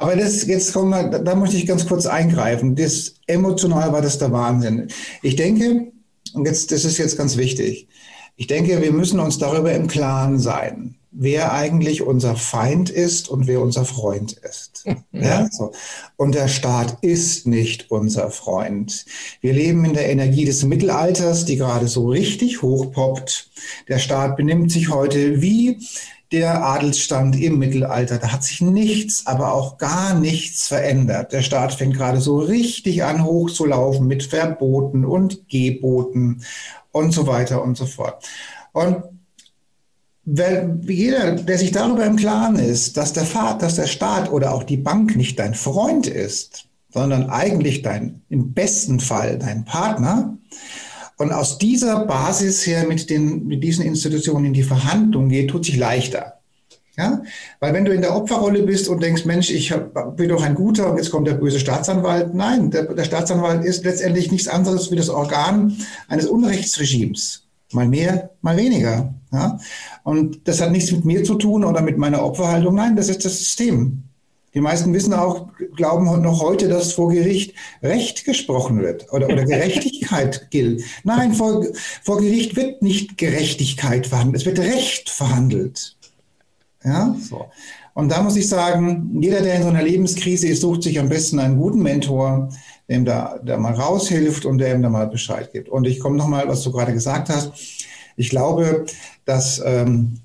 Aber 0.00 0.16
das, 0.16 0.46
jetzt 0.46 0.72
kommen 0.72 0.90
wir, 0.90 1.18
da 1.18 1.34
möchte 1.34 1.58
ich 1.58 1.66
ganz 1.66 1.86
kurz 1.86 2.06
eingreifen. 2.06 2.74
Das 2.74 3.16
emotional 3.26 3.92
war 3.92 4.00
das 4.00 4.18
der 4.18 4.32
Wahnsinn. 4.32 4.88
Ich 5.22 5.36
denke, 5.36 5.92
und 6.32 6.46
jetzt, 6.46 6.72
das 6.72 6.86
ist 6.86 6.96
jetzt 6.96 7.18
ganz 7.18 7.36
wichtig. 7.36 7.86
Ich 8.36 8.46
denke, 8.46 8.80
wir 8.80 8.92
müssen 8.92 9.20
uns 9.20 9.36
darüber 9.36 9.74
im 9.74 9.88
Klaren 9.88 10.38
sein, 10.38 10.94
wer 11.10 11.52
eigentlich 11.52 12.00
unser 12.00 12.34
Feind 12.34 12.88
ist 12.88 13.28
und 13.28 13.46
wer 13.46 13.60
unser 13.60 13.84
Freund 13.84 14.32
ist. 14.32 14.86
Ja. 14.86 15.20
ja 15.20 15.48
so. 15.50 15.72
Und 16.16 16.34
der 16.34 16.48
Staat 16.48 16.96
ist 17.02 17.46
nicht 17.46 17.90
unser 17.90 18.30
Freund. 18.30 19.04
Wir 19.42 19.52
leben 19.52 19.84
in 19.84 19.92
der 19.92 20.08
Energie 20.08 20.46
des 20.46 20.64
Mittelalters, 20.64 21.44
die 21.44 21.56
gerade 21.56 21.88
so 21.88 22.08
richtig 22.08 22.62
hochpoppt. 22.62 23.50
Der 23.88 23.98
Staat 23.98 24.38
benimmt 24.38 24.72
sich 24.72 24.88
heute 24.88 25.42
wie 25.42 25.76
der 26.32 26.64
Adelsstand 26.64 27.40
im 27.40 27.58
Mittelalter. 27.58 28.18
Da 28.18 28.32
hat 28.32 28.44
sich 28.44 28.60
nichts, 28.60 29.26
aber 29.26 29.52
auch 29.52 29.78
gar 29.78 30.14
nichts 30.14 30.68
verändert. 30.68 31.32
Der 31.32 31.42
Staat 31.42 31.74
fängt 31.74 31.96
gerade 31.96 32.20
so 32.20 32.38
richtig 32.38 33.02
an, 33.02 33.24
hochzulaufen 33.24 34.06
mit 34.06 34.22
Verboten 34.22 35.04
und 35.04 35.48
Geboten 35.48 36.42
und 36.92 37.12
so 37.12 37.26
weiter 37.26 37.62
und 37.62 37.76
so 37.76 37.86
fort. 37.86 38.24
Und 38.72 39.02
weil 40.24 40.78
jeder, 40.86 41.32
der 41.32 41.58
sich 41.58 41.72
darüber 41.72 42.06
im 42.06 42.16
Klaren 42.16 42.56
ist, 42.56 42.96
dass 42.96 43.12
der, 43.12 43.24
Vater, 43.24 43.66
dass 43.66 43.76
der 43.76 43.88
Staat 43.88 44.30
oder 44.30 44.54
auch 44.54 44.62
die 44.62 44.76
Bank 44.76 45.16
nicht 45.16 45.38
dein 45.38 45.54
Freund 45.54 46.06
ist, 46.06 46.68
sondern 46.92 47.30
eigentlich 47.30 47.82
dein, 47.82 48.22
im 48.28 48.52
besten 48.52 49.00
Fall 49.00 49.38
dein 49.38 49.64
Partner, 49.64 50.36
und 51.20 51.32
aus 51.32 51.58
dieser 51.58 52.06
Basis 52.06 52.66
her 52.66 52.86
mit, 52.88 53.10
den, 53.10 53.46
mit 53.46 53.62
diesen 53.62 53.84
Institutionen 53.84 54.46
in 54.46 54.52
die 54.54 54.62
Verhandlung 54.62 55.28
geht, 55.28 55.50
tut 55.50 55.66
sich 55.66 55.76
leichter. 55.76 56.40
Ja? 56.96 57.22
Weil 57.60 57.74
wenn 57.74 57.84
du 57.84 57.92
in 57.92 58.00
der 58.00 58.16
Opferrolle 58.16 58.62
bist 58.62 58.88
und 58.88 59.02
denkst, 59.02 59.26
Mensch, 59.26 59.50
ich 59.50 59.74
bin 60.16 60.30
doch 60.30 60.42
ein 60.42 60.54
Guter 60.54 60.90
und 60.90 60.96
jetzt 60.96 61.10
kommt 61.10 61.26
der 61.26 61.34
böse 61.34 61.60
Staatsanwalt. 61.60 62.32
Nein, 62.34 62.70
der, 62.70 62.84
der 62.84 63.04
Staatsanwalt 63.04 63.66
ist 63.66 63.84
letztendlich 63.84 64.32
nichts 64.32 64.48
anderes 64.48 64.90
wie 64.90 64.96
das 64.96 65.10
Organ 65.10 65.76
eines 66.08 66.24
Unrechtsregimes. 66.24 67.42
Mal 67.72 67.86
mehr, 67.86 68.30
mal 68.40 68.56
weniger. 68.56 69.12
Ja? 69.30 69.58
Und 70.04 70.48
das 70.48 70.62
hat 70.62 70.72
nichts 70.72 70.90
mit 70.90 71.04
mir 71.04 71.22
zu 71.22 71.34
tun 71.34 71.64
oder 71.66 71.82
mit 71.82 71.98
meiner 71.98 72.24
Opferhaltung. 72.24 72.76
Nein, 72.76 72.96
das 72.96 73.10
ist 73.10 73.26
das 73.26 73.36
System. 73.36 74.04
Die 74.54 74.60
meisten 74.60 74.92
wissen 74.92 75.14
auch, 75.14 75.48
glauben 75.76 76.22
noch 76.22 76.40
heute, 76.40 76.68
dass 76.68 76.92
vor 76.92 77.10
Gericht 77.12 77.54
Recht 77.82 78.24
gesprochen 78.24 78.80
wird 78.80 79.12
oder, 79.12 79.26
oder 79.28 79.44
Gerechtigkeit 79.44 80.48
gilt. 80.50 80.82
Nein, 81.04 81.34
vor, 81.34 81.64
vor 82.02 82.18
Gericht 82.18 82.56
wird 82.56 82.82
nicht 82.82 83.16
Gerechtigkeit 83.16 84.06
verhandelt, 84.06 84.38
es 84.38 84.46
wird 84.46 84.58
Recht 84.58 85.08
verhandelt. 85.08 85.96
Ja, 86.82 87.14
so. 87.28 87.46
Und 87.94 88.10
da 88.10 88.22
muss 88.22 88.36
ich 88.36 88.48
sagen, 88.48 89.18
jeder, 89.20 89.42
der 89.42 89.56
in 89.56 89.62
so 89.62 89.68
einer 89.68 89.82
Lebenskrise 89.82 90.48
ist, 90.48 90.62
sucht 90.62 90.82
sich 90.82 90.98
am 90.98 91.08
besten 91.08 91.38
einen 91.38 91.58
guten 91.58 91.82
Mentor, 91.82 92.48
dem 92.88 93.04
da, 93.04 93.38
der 93.38 93.58
mal 93.58 93.74
raushilft 93.74 94.46
und 94.46 94.58
der 94.58 94.74
ihm 94.74 94.82
da 94.82 94.88
mal 94.88 95.06
Bescheid 95.06 95.52
gibt. 95.52 95.68
Und 95.68 95.86
ich 95.86 96.00
komme 96.00 96.16
nochmal, 96.16 96.48
was 96.48 96.62
du 96.62 96.72
gerade 96.72 96.92
gesagt 96.92 97.28
hast. 97.28 97.52
Ich 98.16 98.30
glaube, 98.30 98.86
dass 99.24 99.60
ähm, 99.64 100.20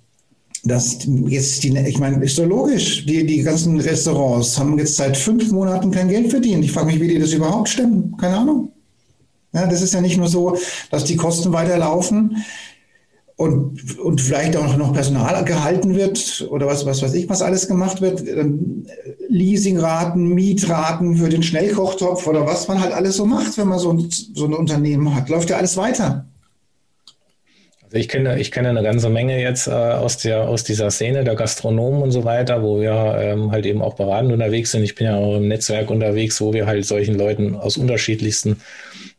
dass 0.65 0.97
jetzt 1.27 1.63
die, 1.63 1.77
ich 1.77 1.99
meine, 1.99 2.23
ist 2.23 2.37
doch 2.39 2.45
logisch, 2.45 3.05
die, 3.05 3.25
die 3.25 3.43
ganzen 3.43 3.79
Restaurants 3.79 4.57
haben 4.57 4.77
jetzt 4.79 4.95
seit 4.95 5.15
fünf 5.15 5.51
Monaten 5.51 5.91
kein 5.91 6.09
Geld 6.09 6.31
verdient. 6.31 6.65
Ich 6.65 6.71
frage 6.71 6.87
mich, 6.87 6.99
wie 6.99 7.07
die 7.07 7.19
das 7.19 7.33
überhaupt 7.33 7.69
stemmen. 7.69 8.17
Keine 8.17 8.37
Ahnung. 8.37 8.71
Ja, 9.53 9.67
das 9.67 9.81
ist 9.81 9.93
ja 9.93 10.01
nicht 10.01 10.17
nur 10.17 10.27
so, 10.27 10.57
dass 10.89 11.05
die 11.05 11.15
Kosten 11.15 11.53
weiterlaufen 11.53 12.43
und, 13.37 13.99
und 13.99 14.21
vielleicht 14.21 14.57
auch 14.57 14.75
noch 14.75 14.91
Personal 14.91 15.45
gehalten 15.45 15.95
wird 15.95 16.47
oder 16.49 16.65
was, 16.65 16.85
was 16.85 17.01
weiß 17.01 17.13
ich, 17.13 17.29
was 17.29 17.41
alles 17.41 17.67
gemacht 17.67 18.01
wird. 18.01 18.23
Leasingraten, 19.29 20.33
Mietraten 20.33 21.17
für 21.17 21.29
den 21.29 21.43
Schnellkochtopf 21.43 22.25
oder 22.27 22.45
was 22.47 22.67
man 22.67 22.81
halt 22.81 22.91
alles 22.91 23.17
so 23.17 23.25
macht, 23.25 23.57
wenn 23.57 23.67
man 23.67 23.79
so 23.79 23.91
ein, 23.91 24.09
so 24.09 24.45
ein 24.45 24.53
Unternehmen 24.53 25.13
hat. 25.13 25.29
Läuft 25.29 25.51
ja 25.51 25.57
alles 25.57 25.77
weiter. 25.77 26.25
Also 27.95 28.01
ich 28.01 28.09
kenne, 28.09 28.37
ich 28.41 28.51
kenne 28.51 28.67
eine 28.67 28.83
ganze 28.83 29.09
Menge 29.09 29.41
jetzt 29.41 29.67
äh, 29.67 29.71
aus, 29.71 30.17
der, 30.17 30.49
aus 30.49 30.65
dieser 30.65 30.91
Szene 30.91 31.23
der 31.23 31.35
Gastronomen 31.35 32.01
und 32.01 32.11
so 32.11 32.25
weiter, 32.25 32.61
wo 32.61 32.81
wir 32.81 32.91
ähm, 33.17 33.53
halt 33.53 33.65
eben 33.65 33.81
auch 33.81 33.93
beratend 33.93 34.33
unterwegs 34.33 34.71
sind. 34.73 34.83
Ich 34.83 34.95
bin 34.95 35.07
ja 35.07 35.15
auch 35.15 35.37
im 35.37 35.47
Netzwerk 35.47 35.89
unterwegs, 35.89 36.41
wo 36.41 36.51
wir 36.51 36.65
halt 36.65 36.85
solchen 36.85 37.17
Leuten 37.17 37.55
aus 37.55 37.77
unterschiedlichsten 37.77 38.59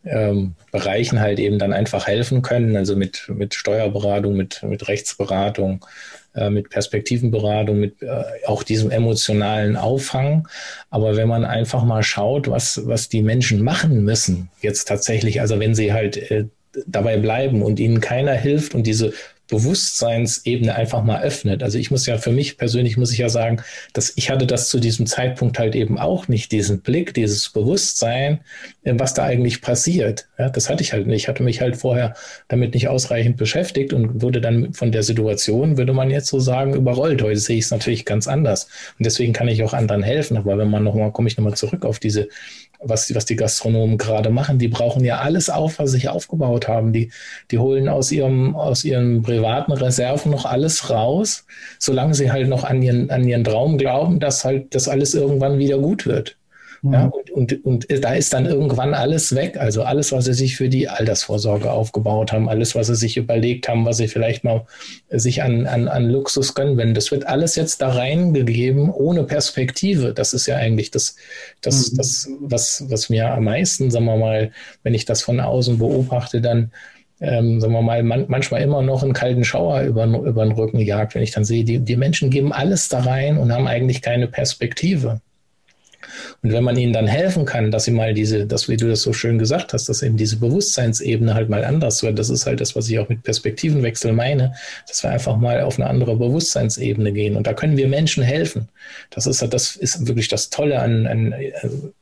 ähm, 0.04 0.56
Bereichen 0.72 1.20
halt 1.20 1.38
eben 1.38 1.58
dann 1.58 1.72
einfach 1.72 2.06
helfen 2.06 2.42
können. 2.42 2.76
Also 2.76 2.96
mit, 2.96 3.32
mit 3.34 3.54
Steuerberatung, 3.54 4.36
mit, 4.36 4.62
mit 4.62 4.86
Rechtsberatung, 4.88 5.82
äh, 6.34 6.50
mit 6.50 6.68
Perspektivenberatung, 6.68 7.80
mit 7.80 8.02
äh, 8.02 8.24
auch 8.46 8.62
diesem 8.62 8.90
emotionalen 8.90 9.78
Auffang. 9.78 10.48
Aber 10.90 11.16
wenn 11.16 11.28
man 11.28 11.46
einfach 11.46 11.82
mal 11.82 12.02
schaut, 12.02 12.50
was, 12.50 12.86
was 12.86 13.08
die 13.08 13.22
Menschen 13.22 13.62
machen 13.64 14.04
müssen, 14.04 14.50
jetzt 14.60 14.86
tatsächlich, 14.86 15.40
also 15.40 15.58
wenn 15.58 15.74
sie 15.74 15.94
halt 15.94 16.18
äh, 16.30 16.44
dabei 16.86 17.16
bleiben 17.16 17.62
und 17.62 17.80
ihnen 17.80 18.00
keiner 18.00 18.34
hilft 18.34 18.74
und 18.74 18.86
diese 18.86 19.12
Bewusstseinsebene 19.48 20.74
einfach 20.74 21.04
mal 21.04 21.22
öffnet. 21.22 21.62
Also 21.62 21.78
ich 21.78 21.90
muss 21.90 22.06
ja 22.06 22.18
für 22.18 22.32
mich 22.32 22.58
persönlich 22.58 22.96
muss 22.96 23.12
ich 23.12 23.18
ja 23.18 23.28
sagen, 23.28 23.62
dass 23.92 24.12
ich 24.16 24.30
hatte 24.30 24.46
das 24.46 24.68
zu 24.68 24.80
diesem 24.80 25.06
Zeitpunkt 25.06 25.58
halt 25.58 25.76
eben 25.76 25.98
auch 25.98 26.26
nicht, 26.26 26.50
diesen 26.50 26.80
Blick, 26.80 27.14
dieses 27.14 27.50
Bewusstsein, 27.50 28.40
äh, 28.82 28.94
was 28.96 29.14
da 29.14 29.24
eigentlich 29.24 29.62
passiert. 29.62 30.26
Ja, 30.38 30.48
das 30.48 30.68
hatte 30.68 30.82
ich 30.82 30.92
halt 30.92 31.06
nicht. 31.06 31.22
Ich 31.22 31.28
hatte 31.28 31.42
mich 31.42 31.60
halt 31.60 31.76
vorher 31.76 32.14
damit 32.48 32.74
nicht 32.74 32.88
ausreichend 32.88 33.36
beschäftigt 33.36 33.92
und 33.92 34.20
wurde 34.20 34.40
dann 34.40 34.72
von 34.72 34.90
der 34.90 35.04
Situation, 35.04 35.76
würde 35.76 35.92
man 35.92 36.10
jetzt 36.10 36.28
so 36.28 36.40
sagen, 36.40 36.74
überrollt. 36.74 37.22
Heute 37.22 37.38
sehe 37.38 37.58
ich 37.58 37.66
es 37.66 37.70
natürlich 37.70 38.04
ganz 38.04 38.26
anders. 38.26 38.64
Und 38.98 39.06
deswegen 39.06 39.32
kann 39.32 39.48
ich 39.48 39.62
auch 39.62 39.74
anderen 39.74 40.02
helfen. 40.02 40.36
Aber 40.36 40.58
wenn 40.58 40.70
man 40.70 40.82
nochmal, 40.82 41.12
komme 41.12 41.28
ich 41.28 41.36
nochmal 41.36 41.54
zurück 41.54 41.84
auf 41.84 42.00
diese 42.00 42.28
was, 42.80 43.14
was 43.14 43.24
die 43.24 43.36
Gastronomen 43.36 43.98
gerade 43.98 44.30
machen. 44.30 44.58
Die 44.58 44.68
brauchen 44.68 45.04
ja 45.04 45.18
alles 45.18 45.50
auf, 45.50 45.78
was 45.78 45.92
sie 45.92 46.08
aufgebaut 46.08 46.68
haben. 46.68 46.92
Die, 46.92 47.10
die 47.50 47.58
holen 47.58 47.88
aus 47.88 48.12
ihrem, 48.12 48.56
aus 48.56 48.84
ihren 48.84 49.22
privaten 49.22 49.72
Reserven 49.72 50.30
noch 50.30 50.44
alles 50.44 50.90
raus, 50.90 51.46
solange 51.78 52.14
sie 52.14 52.30
halt 52.30 52.48
noch 52.48 52.64
an 52.64 52.82
ihren, 52.82 53.10
an 53.10 53.26
ihren 53.26 53.44
Traum 53.44 53.78
glauben, 53.78 54.20
dass 54.20 54.44
halt 54.44 54.74
das 54.74 54.88
alles 54.88 55.14
irgendwann 55.14 55.58
wieder 55.58 55.78
gut 55.78 56.06
wird. 56.06 56.36
Mhm. 56.86 56.92
Ja, 56.92 57.06
und, 57.06 57.32
und, 57.32 57.64
und 57.64 58.04
da 58.04 58.14
ist 58.14 58.32
dann 58.32 58.46
irgendwann 58.46 58.94
alles 58.94 59.34
weg. 59.34 59.56
Also 59.58 59.82
alles, 59.82 60.12
was 60.12 60.26
sie 60.26 60.34
sich 60.34 60.56
für 60.56 60.68
die 60.68 60.88
Altersvorsorge 60.88 61.70
aufgebaut 61.70 62.32
haben, 62.32 62.48
alles, 62.48 62.74
was 62.74 62.86
sie 62.86 62.94
sich 62.94 63.16
überlegt 63.16 63.68
haben, 63.68 63.84
was 63.84 63.96
sie 63.96 64.06
vielleicht 64.08 64.44
mal 64.44 64.66
sich 65.10 65.42
an, 65.42 65.66
an, 65.66 65.88
an 65.88 66.08
Luxus 66.08 66.54
gönnen 66.54 66.76
wenn 66.76 66.94
das 66.94 67.10
wird 67.10 67.26
alles 67.26 67.56
jetzt 67.56 67.82
da 67.82 67.88
reingegeben 67.88 68.90
ohne 68.90 69.24
Perspektive. 69.24 70.12
Das 70.14 70.32
ist 70.32 70.46
ja 70.46 70.56
eigentlich 70.56 70.90
das, 70.92 71.16
das, 71.60 71.92
mhm. 71.92 71.96
das 71.96 72.28
was, 72.40 72.84
was 72.88 73.10
mir 73.10 73.32
am 73.32 73.44
meisten, 73.44 73.90
sagen 73.90 74.04
wir 74.04 74.16
mal, 74.16 74.52
wenn 74.84 74.94
ich 74.94 75.04
das 75.04 75.22
von 75.22 75.40
außen 75.40 75.78
beobachte, 75.78 76.40
dann 76.40 76.70
ähm, 77.18 77.60
sagen 77.60 77.72
wir 77.72 77.82
mal, 77.82 78.02
man, 78.02 78.26
manchmal 78.28 78.60
immer 78.62 78.82
noch 78.82 79.02
einen 79.02 79.14
kalten 79.14 79.42
Schauer 79.42 79.80
über, 79.80 80.04
über 80.04 80.44
den 80.44 80.52
Rücken 80.52 80.78
jagt, 80.78 81.14
wenn 81.14 81.22
ich 81.22 81.30
dann 81.30 81.46
sehe, 81.46 81.64
die, 81.64 81.78
die 81.78 81.96
Menschen 81.96 82.30
geben 82.30 82.52
alles 82.52 82.88
da 82.88 83.00
rein 83.00 83.38
und 83.38 83.52
haben 83.52 83.66
eigentlich 83.66 84.02
keine 84.02 84.28
Perspektive. 84.28 85.20
Und 86.42 86.52
wenn 86.52 86.64
man 86.64 86.76
ihnen 86.76 86.92
dann 86.92 87.06
helfen 87.06 87.44
kann, 87.44 87.70
dass 87.70 87.84
sie 87.84 87.90
mal 87.90 88.14
diese, 88.14 88.46
das, 88.46 88.68
wie 88.68 88.76
du 88.76 88.88
das 88.88 89.02
so 89.02 89.12
schön 89.12 89.38
gesagt 89.38 89.72
hast, 89.72 89.88
dass 89.88 90.02
eben 90.02 90.16
diese 90.16 90.36
Bewusstseinsebene 90.36 91.34
halt 91.34 91.48
mal 91.48 91.64
anders 91.64 92.02
wird, 92.02 92.18
das 92.18 92.30
ist 92.30 92.46
halt 92.46 92.60
das, 92.60 92.76
was 92.76 92.88
ich 92.88 92.98
auch 92.98 93.08
mit 93.08 93.22
Perspektivenwechsel 93.22 94.12
meine, 94.12 94.54
dass 94.88 95.02
wir 95.02 95.10
einfach 95.10 95.36
mal 95.36 95.60
auf 95.60 95.78
eine 95.78 95.88
andere 95.88 96.16
Bewusstseinsebene 96.16 97.12
gehen. 97.12 97.36
Und 97.36 97.46
da 97.46 97.54
können 97.54 97.76
wir 97.76 97.88
Menschen 97.88 98.22
helfen. 98.22 98.68
Das 99.10 99.26
ist, 99.26 99.42
das 99.42 99.76
ist 99.76 100.06
wirklich 100.06 100.28
das 100.28 100.50
Tolle 100.50 100.80
an, 100.80 101.06
an 101.06 101.34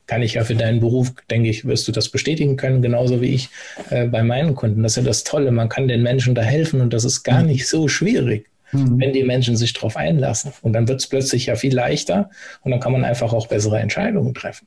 kann 0.07 0.22
ich 0.22 0.35
ja 0.35 0.44
für 0.44 0.55
deinen 0.55 0.81
Beruf, 0.81 1.12
denke 1.31 1.48
ich, 1.48 1.64
wirst 1.64 1.88
du 1.88 1.92
das 1.92 2.11
bestätigen 2.11 2.57
können, 2.57 2.83
genauso 2.83 3.22
wie 3.22 3.35
ich 3.35 3.48
äh, 3.90 4.07
bei 4.07 4.22
meinen 4.22 4.55
Kunden. 4.55 4.83
Das 4.83 4.92
ist 4.92 4.96
ja 4.96 5.03
das 5.03 5.24
Tolle. 5.24 5.50
Man 5.50 5.68
kann 5.68 5.88
den 5.88 6.03
Menschen 6.03 6.35
da 6.35 6.42
helfen 6.42 6.81
und 6.81 6.92
das 6.92 7.05
ist 7.05 7.22
gar 7.22 7.40
mhm. 7.40 7.48
nicht 7.48 7.66
so 7.66 7.88
schwierig 7.88 8.46
mhm. 8.72 8.98
wenn 9.00 9.12
die 9.12 9.24
Menschen 9.24 9.57
sich 9.57 9.72
darauf 9.72 9.96
einlassen. 9.96 10.53
Und 10.62 10.72
dann 10.72 10.88
wird 10.88 11.00
es 11.00 11.07
plötzlich 11.07 11.46
ja 11.46 11.57
viel 11.57 11.74
leichter 11.74 12.31
und 12.62 12.70
dann 12.70 12.81
kann 12.81 12.92
man 12.92 13.05
einfach 13.05 13.33
auch 13.33 13.46
bessere 13.46 13.79
Entscheidungen 13.79 14.35
treffen. 14.35 14.66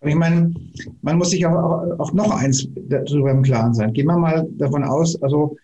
Und 0.00 0.10
ich 0.10 0.16
meine, 0.16 0.52
man 1.00 1.16
muss 1.16 1.30
sich 1.30 1.46
auch, 1.46 1.98
auch 1.98 2.12
noch 2.12 2.30
eins 2.30 2.68
darüber 2.74 3.30
im 3.30 3.42
Klaren 3.42 3.72
sein. 3.72 3.92
Gehen 3.92 4.06
wir 4.06 4.18
mal 4.18 4.46
davon 4.58 4.84
aus, 4.84 5.20
also 5.22 5.56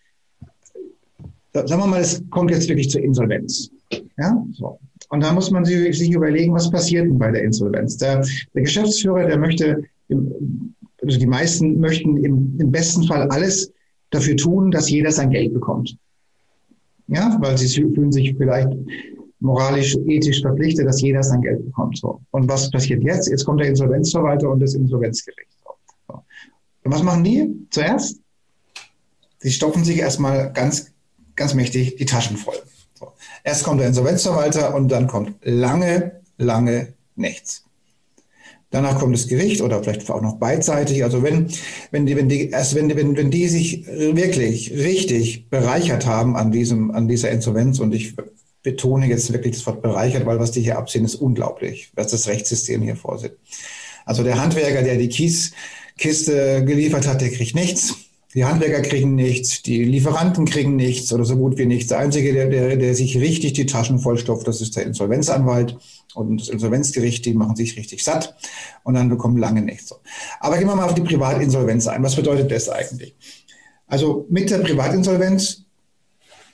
sagen 1.52 1.82
wir 1.82 1.86
mal, 1.86 2.00
es 2.00 2.22
kommt 2.30 2.50
jetzt 2.50 2.68
wirklich 2.68 2.90
zur 2.90 3.02
Insolvenz. 3.02 3.70
Ja, 4.16 4.42
so. 4.52 4.78
Und 5.10 5.22
da 5.22 5.32
muss 5.32 5.50
man 5.50 5.64
sich, 5.64 5.98
sich 5.98 6.12
überlegen, 6.12 6.54
was 6.54 6.70
passiert 6.70 7.06
denn 7.06 7.18
bei 7.18 7.30
der 7.32 7.42
Insolvenz. 7.42 7.96
Der, 7.96 8.24
der 8.54 8.62
Geschäftsführer, 8.62 9.26
der 9.26 9.38
möchte, 9.38 9.82
also 11.02 11.18
die 11.18 11.26
meisten 11.26 11.80
möchten 11.80 12.16
im, 12.18 12.56
im 12.58 12.70
besten 12.70 13.04
Fall 13.04 13.28
alles 13.28 13.72
dafür 14.10 14.36
tun, 14.36 14.70
dass 14.70 14.90
jeder 14.90 15.10
sein 15.10 15.30
Geld 15.30 15.52
bekommt. 15.52 15.96
Ja, 17.10 17.36
weil 17.40 17.58
sie 17.58 17.68
fühlen 17.68 18.12
sich 18.12 18.34
vielleicht 18.36 18.70
moralisch, 19.40 19.96
ethisch 20.06 20.42
verpflichtet, 20.42 20.86
dass 20.86 21.00
jeder 21.00 21.22
sein 21.22 21.42
Geld 21.42 21.64
bekommt. 21.64 21.98
So. 21.98 22.20
Und 22.30 22.48
was 22.48 22.70
passiert 22.70 23.02
jetzt? 23.02 23.28
Jetzt 23.28 23.44
kommt 23.44 23.60
der 23.60 23.68
Insolvenzverwalter 23.68 24.48
und 24.48 24.60
das 24.60 24.74
Insolvenzgericht. 24.74 25.50
So. 26.06 26.14
Und 26.84 26.92
was 26.92 27.02
machen 27.02 27.24
die 27.24 27.66
zuerst? 27.70 28.20
Sie 29.38 29.50
stopfen 29.50 29.84
sich 29.84 29.98
erstmal 29.98 30.52
ganz, 30.52 30.92
ganz 31.34 31.54
mächtig 31.54 31.96
die 31.96 32.04
Taschen 32.04 32.36
voll. 32.36 32.56
So. 32.94 33.12
Erst 33.42 33.64
kommt 33.64 33.80
der 33.80 33.88
Insolvenzverwalter 33.88 34.74
und 34.74 34.88
dann 34.88 35.08
kommt 35.08 35.34
lange, 35.42 36.20
lange 36.36 36.92
nichts. 37.16 37.64
Danach 38.70 38.98
kommt 38.98 39.14
das 39.14 39.26
Gericht 39.26 39.62
oder 39.62 39.82
vielleicht 39.82 40.08
auch 40.10 40.22
noch 40.22 40.36
beidseitig. 40.36 41.02
Also 41.02 41.22
wenn, 41.24 41.48
wenn 41.90 42.06
die, 42.06 42.16
wenn 42.16 42.28
die, 42.28 42.50
erst 42.50 42.76
wenn, 42.76 42.94
wenn, 42.96 43.16
wenn 43.16 43.30
die 43.30 43.48
sich 43.48 43.84
wirklich 43.86 44.70
richtig 44.70 45.48
bereichert 45.50 46.06
haben 46.06 46.36
an 46.36 46.52
diesem, 46.52 46.92
an 46.92 47.08
dieser 47.08 47.30
Insolvenz 47.30 47.80
und 47.80 47.92
ich 47.92 48.14
betone 48.62 49.06
jetzt 49.06 49.32
wirklich 49.32 49.56
das 49.56 49.66
Wort 49.66 49.82
bereichert, 49.82 50.24
weil 50.26 50.38
was 50.38 50.52
die 50.52 50.60
hier 50.60 50.78
absehen, 50.78 51.04
ist 51.04 51.16
unglaublich, 51.16 51.90
was 51.94 52.08
das 52.08 52.28
Rechtssystem 52.28 52.82
hier 52.82 52.96
vorsieht. 52.96 53.32
Also 54.04 54.22
der 54.22 54.40
Handwerker, 54.40 54.82
der 54.82 54.96
die 54.96 55.08
Kieskiste 55.08 56.64
geliefert 56.64 57.08
hat, 57.08 57.20
der 57.20 57.30
kriegt 57.30 57.54
nichts. 57.54 57.96
Die 58.34 58.44
Handwerker 58.44 58.82
kriegen 58.82 59.16
nichts, 59.16 59.62
die 59.62 59.82
Lieferanten 59.82 60.44
kriegen 60.44 60.76
nichts 60.76 61.12
oder 61.12 61.24
so 61.24 61.36
gut 61.36 61.58
wie 61.58 61.66
nichts. 61.66 61.88
Der 61.88 61.98
Einzige, 61.98 62.32
der, 62.32 62.48
der, 62.48 62.76
der 62.76 62.94
sich 62.94 63.18
richtig 63.18 63.54
die 63.54 63.66
Taschen 63.66 63.98
vollstopft, 63.98 64.46
das 64.46 64.60
ist 64.60 64.76
der 64.76 64.84
Insolvenzanwalt 64.84 65.76
und 66.14 66.40
das 66.40 66.48
Insolvenzgericht, 66.48 67.24
die 67.26 67.34
machen 67.34 67.56
sich 67.56 67.76
richtig 67.76 68.04
satt 68.04 68.36
und 68.84 68.94
dann 68.94 69.08
bekommen 69.08 69.36
lange 69.36 69.62
nichts. 69.62 69.92
Aber 70.38 70.58
gehen 70.58 70.68
wir 70.68 70.76
mal 70.76 70.86
auf 70.86 70.94
die 70.94 71.00
Privatinsolvenz 71.00 71.88
ein. 71.88 72.04
Was 72.04 72.14
bedeutet 72.14 72.52
das 72.52 72.68
eigentlich? 72.68 73.16
Also 73.88 74.26
mit 74.30 74.48
der 74.48 74.58
Privatinsolvenz, 74.58 75.64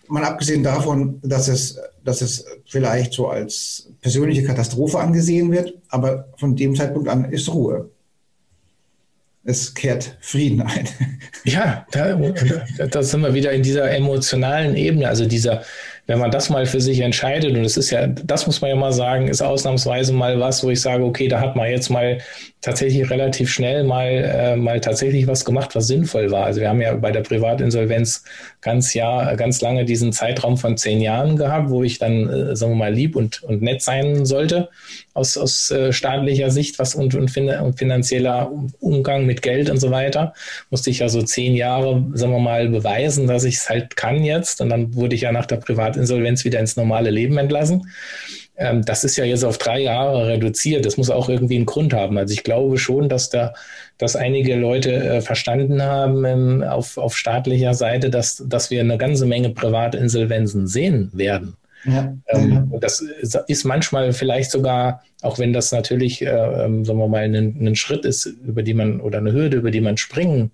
mal 0.08 0.24
abgesehen 0.24 0.62
davon, 0.62 1.20
dass 1.22 1.48
es, 1.48 1.78
dass 2.02 2.22
es 2.22 2.46
vielleicht 2.64 3.12
so 3.12 3.28
als 3.28 3.90
persönliche 4.00 4.44
Katastrophe 4.44 4.98
angesehen 4.98 5.52
wird, 5.52 5.74
aber 5.88 6.28
von 6.38 6.56
dem 6.56 6.74
Zeitpunkt 6.74 7.08
an 7.10 7.26
ist 7.26 7.52
Ruhe 7.52 7.90
es 9.46 9.74
kehrt 9.74 10.16
Frieden 10.20 10.62
ein. 10.62 10.88
Ja, 11.44 11.86
da, 11.92 12.18
da 12.90 13.02
sind 13.02 13.20
wir 13.20 13.32
wieder 13.32 13.52
in 13.52 13.62
dieser 13.62 13.90
emotionalen 13.92 14.74
Ebene, 14.74 15.08
also 15.08 15.26
dieser, 15.26 15.62
wenn 16.06 16.18
man 16.18 16.30
das 16.30 16.50
mal 16.50 16.66
für 16.66 16.80
sich 16.80 17.00
entscheidet, 17.00 17.56
und 17.56 17.64
es 17.64 17.76
ist 17.76 17.90
ja, 17.90 18.06
das 18.06 18.46
muss 18.46 18.60
man 18.60 18.70
ja 18.70 18.76
mal 18.76 18.92
sagen, 18.92 19.28
ist 19.28 19.42
ausnahmsweise 19.42 20.12
mal 20.12 20.38
was, 20.38 20.62
wo 20.62 20.70
ich 20.70 20.80
sage, 20.80 21.04
okay, 21.04 21.28
da 21.28 21.40
hat 21.40 21.56
man 21.56 21.68
jetzt 21.68 21.90
mal 21.90 22.18
tatsächlich 22.60 23.10
relativ 23.10 23.50
schnell 23.50 23.84
mal, 23.84 24.06
äh, 24.06 24.56
mal 24.56 24.80
tatsächlich 24.80 25.26
was 25.26 25.44
gemacht, 25.44 25.74
was 25.74 25.86
sinnvoll 25.86 26.30
war. 26.30 26.46
Also 26.46 26.60
wir 26.60 26.68
haben 26.68 26.80
ja 26.80 26.94
bei 26.94 27.10
der 27.10 27.20
Privatinsolvenz 27.20 28.24
ganz 28.60 28.94
Jahr, 28.94 29.36
ganz 29.36 29.60
lange 29.60 29.84
diesen 29.84 30.12
Zeitraum 30.12 30.56
von 30.56 30.76
zehn 30.76 31.00
Jahren 31.00 31.36
gehabt, 31.36 31.70
wo 31.70 31.82
ich 31.82 31.98
dann, 31.98 32.28
äh, 32.28 32.56
sagen 32.56 32.72
wir 32.72 32.76
mal, 32.76 32.92
lieb 32.92 33.14
und, 33.14 33.42
und 33.42 33.62
nett 33.62 33.82
sein 33.82 34.26
sollte 34.26 34.68
aus, 35.16 35.36
aus 35.36 35.70
äh, 35.70 35.92
staatlicher 35.92 36.50
Sicht, 36.50 36.78
was 36.78 36.94
und, 36.94 37.14
und, 37.14 37.30
fin 37.30 37.48
und 37.48 37.78
finanzieller 37.78 38.52
Umgang 38.80 39.24
mit 39.24 39.42
Geld 39.42 39.70
und 39.70 39.78
so 39.78 39.90
weiter. 39.90 40.34
Musste 40.70 40.90
ich 40.90 40.98
ja 40.98 41.08
so 41.08 41.22
zehn 41.22 41.54
Jahre, 41.54 42.04
sagen 42.12 42.32
wir 42.32 42.38
mal, 42.38 42.68
beweisen, 42.68 43.26
dass 43.26 43.44
ich 43.44 43.56
es 43.56 43.68
halt 43.68 43.96
kann 43.96 44.22
jetzt. 44.24 44.60
Und 44.60 44.68
dann 44.68 44.94
wurde 44.94 45.14
ich 45.14 45.22
ja 45.22 45.32
nach 45.32 45.46
der 45.46 45.56
Privatinsolvenz 45.96 46.44
wieder 46.44 46.60
ins 46.60 46.76
normale 46.76 47.10
Leben 47.10 47.38
entlassen. 47.38 47.90
Ähm, 48.58 48.84
das 48.84 49.04
ist 49.04 49.16
ja 49.16 49.24
jetzt 49.24 49.44
auf 49.44 49.58
drei 49.58 49.80
Jahre 49.80 50.28
reduziert. 50.28 50.86
Das 50.86 50.96
muss 50.96 51.10
auch 51.10 51.28
irgendwie 51.28 51.56
einen 51.56 51.66
Grund 51.66 51.92
haben. 51.92 52.16
Also 52.18 52.32
ich 52.32 52.44
glaube 52.44 52.78
schon, 52.78 53.08
dass 53.08 53.28
da, 53.28 53.54
dass 53.98 54.16
einige 54.16 54.56
Leute 54.56 54.92
äh, 54.92 55.20
verstanden 55.20 55.82
haben 55.82 56.24
ähm, 56.24 56.62
auf, 56.62 56.96
auf 56.96 57.16
staatlicher 57.16 57.74
Seite, 57.74 58.10
dass, 58.10 58.42
dass 58.46 58.70
wir 58.70 58.80
eine 58.80 58.98
ganze 58.98 59.26
Menge 59.26 59.50
Privatinsolvenzen 59.50 60.66
sehen 60.66 61.10
werden. 61.12 61.56
Ja, 61.84 62.16
ähm. 62.28 62.72
Das 62.80 63.04
ist 63.46 63.64
manchmal 63.64 64.12
vielleicht 64.12 64.50
sogar, 64.50 65.04
auch 65.22 65.38
wenn 65.38 65.52
das 65.52 65.70
natürlich, 65.70 66.20
äh, 66.20 66.26
ähm, 66.26 66.84
sagen 66.84 66.98
wir 66.98 67.06
mal, 67.06 67.22
ein, 67.22 67.34
ein, 67.34 67.76
Schritt 67.76 68.04
ist, 68.04 68.26
über 68.26 68.64
die 68.64 68.74
man 68.74 69.00
oder 69.00 69.18
eine 69.18 69.32
Hürde, 69.32 69.58
über 69.58 69.70
die 69.70 69.80
man 69.80 69.96
springen 69.96 70.50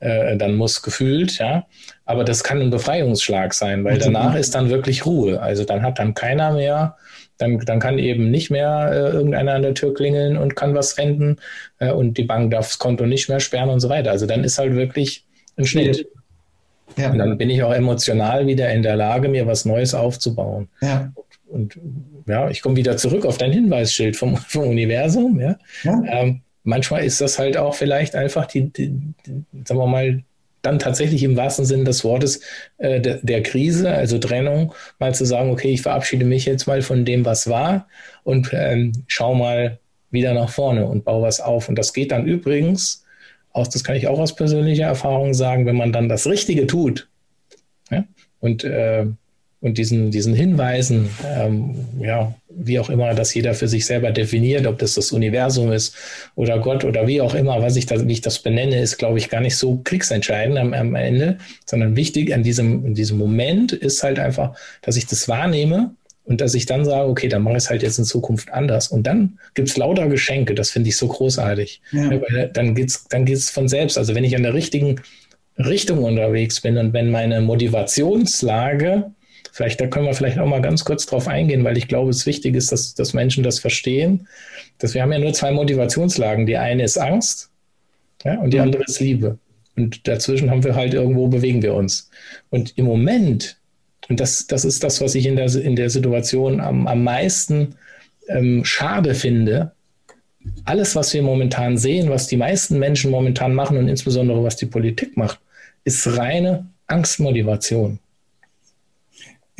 äh, 0.00 0.36
dann 0.36 0.56
muss, 0.56 0.82
gefühlt, 0.82 1.38
ja. 1.38 1.66
Aber 2.04 2.24
das 2.24 2.42
kann 2.42 2.60
ein 2.60 2.70
Befreiungsschlag 2.70 3.54
sein, 3.54 3.84
weil 3.84 3.98
danach 3.98 4.34
ist 4.34 4.54
dann 4.54 4.70
wirklich 4.70 5.06
Ruhe. 5.06 5.40
Also 5.40 5.64
dann 5.64 5.82
hat 5.82 5.98
dann 5.98 6.14
keiner 6.14 6.52
mehr, 6.52 6.96
dann, 7.38 7.58
dann 7.60 7.78
kann 7.78 7.98
eben 7.98 8.30
nicht 8.30 8.50
mehr 8.50 8.90
äh, 8.92 9.16
irgendeiner 9.16 9.54
an 9.54 9.62
der 9.62 9.74
Tür 9.74 9.94
klingeln 9.94 10.36
und 10.36 10.56
kann 10.56 10.74
was 10.74 10.96
wenden 10.98 11.36
äh, 11.78 11.90
und 11.90 12.18
die 12.18 12.24
Bank 12.24 12.50
darf 12.50 12.68
das 12.68 12.78
Konto 12.78 13.06
nicht 13.06 13.28
mehr 13.28 13.40
sperren 13.40 13.70
und 13.70 13.80
so 13.80 13.88
weiter. 13.88 14.10
Also 14.10 14.26
dann 14.26 14.44
ist 14.44 14.58
halt 14.58 14.74
wirklich 14.74 15.24
ein 15.56 15.66
Schnitt. 15.66 16.06
Ja. 16.96 17.10
Und 17.10 17.18
dann 17.18 17.38
bin 17.38 17.50
ich 17.50 17.62
auch 17.62 17.72
emotional 17.72 18.46
wieder 18.46 18.70
in 18.72 18.82
der 18.82 18.96
Lage, 18.96 19.28
mir 19.28 19.46
was 19.46 19.64
Neues 19.64 19.94
aufzubauen. 19.94 20.68
Ja. 20.80 21.12
Und 21.46 21.78
ja, 22.26 22.48
ich 22.48 22.62
komme 22.62 22.76
wieder 22.76 22.96
zurück 22.96 23.26
auf 23.26 23.38
dein 23.38 23.52
Hinweisschild 23.52 24.16
vom, 24.16 24.36
vom 24.48 24.68
Universum. 24.68 25.40
Ja. 25.40 25.56
ja. 25.84 26.02
Ähm, 26.06 26.42
manchmal 26.64 27.04
ist 27.04 27.20
das 27.20 27.38
halt 27.38 27.56
auch 27.56 27.74
vielleicht 27.74 28.14
einfach 28.14 28.46
die, 28.46 28.70
die, 28.70 28.90
die, 29.26 29.44
sagen 29.64 29.80
wir 29.80 29.86
mal, 29.86 30.22
dann 30.62 30.78
tatsächlich 30.78 31.22
im 31.22 31.36
wahrsten 31.36 31.64
Sinne 31.64 31.84
des 31.84 32.04
Wortes 32.04 32.40
äh, 32.78 33.00
der, 33.00 33.18
der, 33.22 33.42
Krise, 33.42 33.90
also 33.90 34.18
Trennung, 34.18 34.74
mal 34.98 35.14
zu 35.14 35.24
sagen, 35.24 35.50
okay, 35.50 35.72
ich 35.72 35.82
verabschiede 35.82 36.24
mich 36.24 36.44
jetzt 36.44 36.66
mal 36.66 36.82
von 36.82 37.04
dem, 37.04 37.24
was 37.24 37.48
war 37.48 37.88
und 38.24 38.50
ähm, 38.52 38.92
schau 39.06 39.34
mal 39.34 39.78
wieder 40.10 40.34
nach 40.34 40.50
vorne 40.50 40.86
und 40.86 41.04
baue 41.04 41.22
was 41.22 41.40
auf. 41.40 41.68
Und 41.68 41.76
das 41.76 41.92
geht 41.92 42.12
dann 42.12 42.26
übrigens 42.26 43.04
aus, 43.52 43.70
das 43.70 43.84
kann 43.84 43.96
ich 43.96 44.06
auch 44.06 44.18
aus 44.18 44.36
persönlicher 44.36 44.84
Erfahrung 44.84 45.34
sagen, 45.34 45.66
wenn 45.66 45.76
man 45.76 45.92
dann 45.92 46.08
das 46.08 46.26
Richtige 46.26 46.66
tut 46.66 47.08
ja, 47.90 48.04
und, 48.40 48.64
äh, 48.64 49.06
und 49.60 49.76
diesen, 49.76 50.10
diesen 50.10 50.34
Hinweisen, 50.34 51.10
ähm, 51.24 51.74
ja, 52.00 52.34
wie 52.48 52.78
auch 52.78 52.90
immer 52.90 53.14
das 53.14 53.34
jeder 53.34 53.54
für 53.54 53.68
sich 53.68 53.86
selber 53.86 54.10
definiert, 54.10 54.66
ob 54.66 54.78
das 54.78 54.94
das 54.94 55.12
Universum 55.12 55.70
ist 55.70 55.94
oder 56.34 56.58
Gott 56.58 56.84
oder 56.84 57.06
wie 57.06 57.20
auch 57.20 57.34
immer, 57.34 57.60
was 57.62 57.76
ich 57.76 57.86
da, 57.86 58.06
wie 58.06 58.12
ich 58.12 58.22
das 58.22 58.38
benenne, 58.38 58.80
ist, 58.80 58.96
glaube 58.96 59.18
ich, 59.18 59.28
gar 59.28 59.40
nicht 59.40 59.56
so 59.56 59.80
kriegsentscheidend 59.84 60.58
am, 60.58 60.72
am 60.72 60.94
Ende, 60.94 61.38
sondern 61.66 61.94
wichtig 61.96 62.34
an 62.34 62.42
diesem, 62.42 62.86
in 62.86 62.94
diesem 62.94 63.18
Moment 63.18 63.72
ist 63.72 64.02
halt 64.02 64.18
einfach, 64.18 64.56
dass 64.82 64.96
ich 64.96 65.06
das 65.06 65.28
wahrnehme 65.28 65.94
und 66.24 66.40
dass 66.40 66.54
ich 66.54 66.64
dann 66.64 66.84
sage, 66.84 67.08
okay, 67.08 67.28
dann 67.28 67.42
mache 67.42 67.56
ich 67.56 67.64
es 67.64 67.70
halt 67.70 67.82
jetzt 67.82 67.98
in 67.98 68.04
Zukunft 68.04 68.52
anders. 68.52 68.88
Und 68.88 69.06
dann 69.06 69.38
gibt 69.54 69.68
es 69.68 69.76
lauter 69.76 70.08
Geschenke, 70.08 70.54
das 70.54 70.70
finde 70.70 70.88
ich 70.88 70.96
so 70.96 71.08
großartig. 71.08 71.82
Ja. 71.92 72.10
Weil 72.10 72.50
dann 72.52 72.74
geht 72.74 72.88
es 72.88 73.04
dann 73.08 73.24
geht's 73.24 73.50
von 73.50 73.68
selbst. 73.68 73.98
Also 73.98 74.14
wenn 74.14 74.24
ich 74.24 74.36
an 74.36 74.42
der 74.42 74.54
richtigen 74.54 75.00
Richtung 75.58 76.04
unterwegs 76.04 76.60
bin 76.60 76.78
und 76.78 76.92
wenn 76.92 77.10
meine 77.10 77.40
Motivationslage, 77.40 79.10
vielleicht 79.52 79.80
da 79.80 79.86
können 79.86 80.06
wir 80.06 80.14
vielleicht 80.14 80.38
auch 80.38 80.46
mal 80.46 80.62
ganz 80.62 80.84
kurz 80.84 81.06
drauf 81.06 81.28
eingehen, 81.28 81.64
weil 81.64 81.76
ich 81.76 81.88
glaube, 81.88 82.10
es 82.10 82.26
wichtig 82.26 82.54
ist, 82.54 82.72
dass, 82.72 82.94
dass 82.94 83.14
Menschen 83.14 83.44
das 83.44 83.58
verstehen, 83.58 84.28
dass 84.78 84.94
wir 84.94 85.02
haben 85.02 85.12
ja 85.12 85.18
nur 85.18 85.32
zwei 85.32 85.50
Motivationslagen. 85.50 86.46
Die 86.46 86.56
eine 86.56 86.84
ist 86.84 86.98
Angst 86.98 87.50
ja, 88.24 88.38
und 88.40 88.52
die 88.52 88.58
mhm. 88.58 88.64
andere 88.64 88.84
ist 88.84 89.00
Liebe. 89.00 89.38
Und 89.76 90.06
dazwischen 90.06 90.50
haben 90.50 90.64
wir 90.64 90.74
halt 90.74 90.94
irgendwo 90.94 91.28
bewegen 91.28 91.62
wir 91.62 91.74
uns. 91.74 92.10
Und 92.50 92.76
im 92.76 92.84
Moment 92.84 93.60
und 94.10 94.18
das, 94.18 94.46
das 94.48 94.64
ist 94.64 94.82
das, 94.82 95.00
was 95.00 95.14
ich 95.14 95.24
in 95.24 95.36
der, 95.36 95.54
in 95.54 95.76
der 95.76 95.88
Situation 95.88 96.60
am, 96.60 96.88
am 96.88 97.04
meisten 97.04 97.76
ähm, 98.28 98.64
schade 98.64 99.14
finde. 99.14 99.70
Alles, 100.64 100.96
was 100.96 101.14
wir 101.14 101.22
momentan 101.22 101.78
sehen, 101.78 102.10
was 102.10 102.26
die 102.26 102.36
meisten 102.36 102.78
Menschen 102.78 103.12
momentan 103.12 103.54
machen 103.54 103.76
und 103.76 103.88
insbesondere 103.88 104.42
was 104.42 104.56
die 104.56 104.66
Politik 104.66 105.16
macht, 105.16 105.38
ist 105.84 106.18
reine 106.18 106.66
Angstmotivation. 106.88 108.00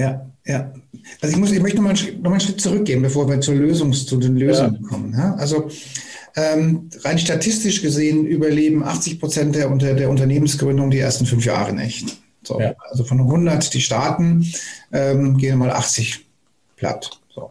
Ja, 0.01 0.27
ja. 0.47 0.73
Also 1.21 1.35
ich, 1.35 1.39
muss, 1.39 1.53
ich 1.53 1.61
möchte 1.61 1.77
noch 1.77 1.85
mal, 1.85 1.95
noch 2.23 2.31
einen 2.31 2.41
Schritt 2.41 2.61
zurückgehen, 2.61 3.03
bevor 3.03 3.29
wir 3.29 3.41
zur 3.41 3.55
Lösung, 3.55 3.93
zu 3.93 4.17
den 4.17 4.37
Lösungen 4.37 4.79
ja. 4.83 4.89
kommen. 4.89 5.13
Ja? 5.13 5.35
Also 5.35 5.69
ähm, 6.37 6.89
rein 7.05 7.19
statistisch 7.19 7.83
gesehen 7.83 8.25
überleben 8.25 8.83
80 8.83 9.21
Prozent 9.21 9.55
der, 9.57 9.71
unter, 9.71 9.93
der 9.93 10.09
Unternehmensgründung 10.09 10.91
die 10.91 10.99
ersten 10.99 11.27
fünf 11.27 11.45
Jahre 11.45 11.75
nicht. 11.75 12.17
So, 12.43 12.59
ja. 12.59 12.75
Also 12.89 13.05
von 13.05 13.21
100, 13.21 13.75
die 13.75 13.83
starten, 13.83 14.51
ähm, 14.91 15.37
gehen 15.37 15.59
mal 15.59 15.71
80 15.71 16.27
platt. 16.77 17.11
So. 17.35 17.51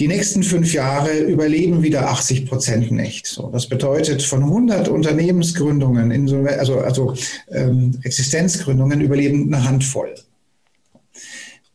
Die 0.00 0.08
nächsten 0.08 0.42
fünf 0.42 0.72
Jahre 0.72 1.18
überleben 1.18 1.82
wieder 1.84 2.08
80 2.08 2.46
Prozent 2.46 2.90
nicht. 2.90 3.26
So, 3.26 3.50
das 3.52 3.68
bedeutet, 3.68 4.22
von 4.22 4.42
100 4.42 4.88
Unternehmensgründungen, 4.88 6.10
also, 6.48 6.78
also 6.78 7.14
ähm, 7.50 8.00
Existenzgründungen, 8.02 9.00
überleben 9.02 9.54
eine 9.54 9.68
Handvoll. 9.68 10.14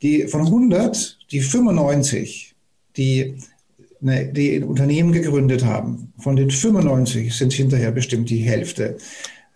Die, 0.01 0.27
von 0.27 0.41
100, 0.41 1.17
die 1.31 1.41
95, 1.41 2.55
die, 2.97 3.35
ne, 4.01 4.31
die 4.31 4.59
Unternehmen 4.61 5.11
gegründet 5.11 5.65
haben, 5.65 6.13
von 6.19 6.35
den 6.35 6.51
95 6.51 7.33
sind 7.33 7.53
hinterher 7.53 7.91
bestimmt 7.91 8.29
die 8.29 8.39
Hälfte 8.39 8.97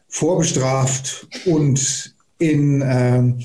vorbestraft 0.07 1.27
und 1.45 2.15
in, 2.39 2.83
ähm, 2.85 3.39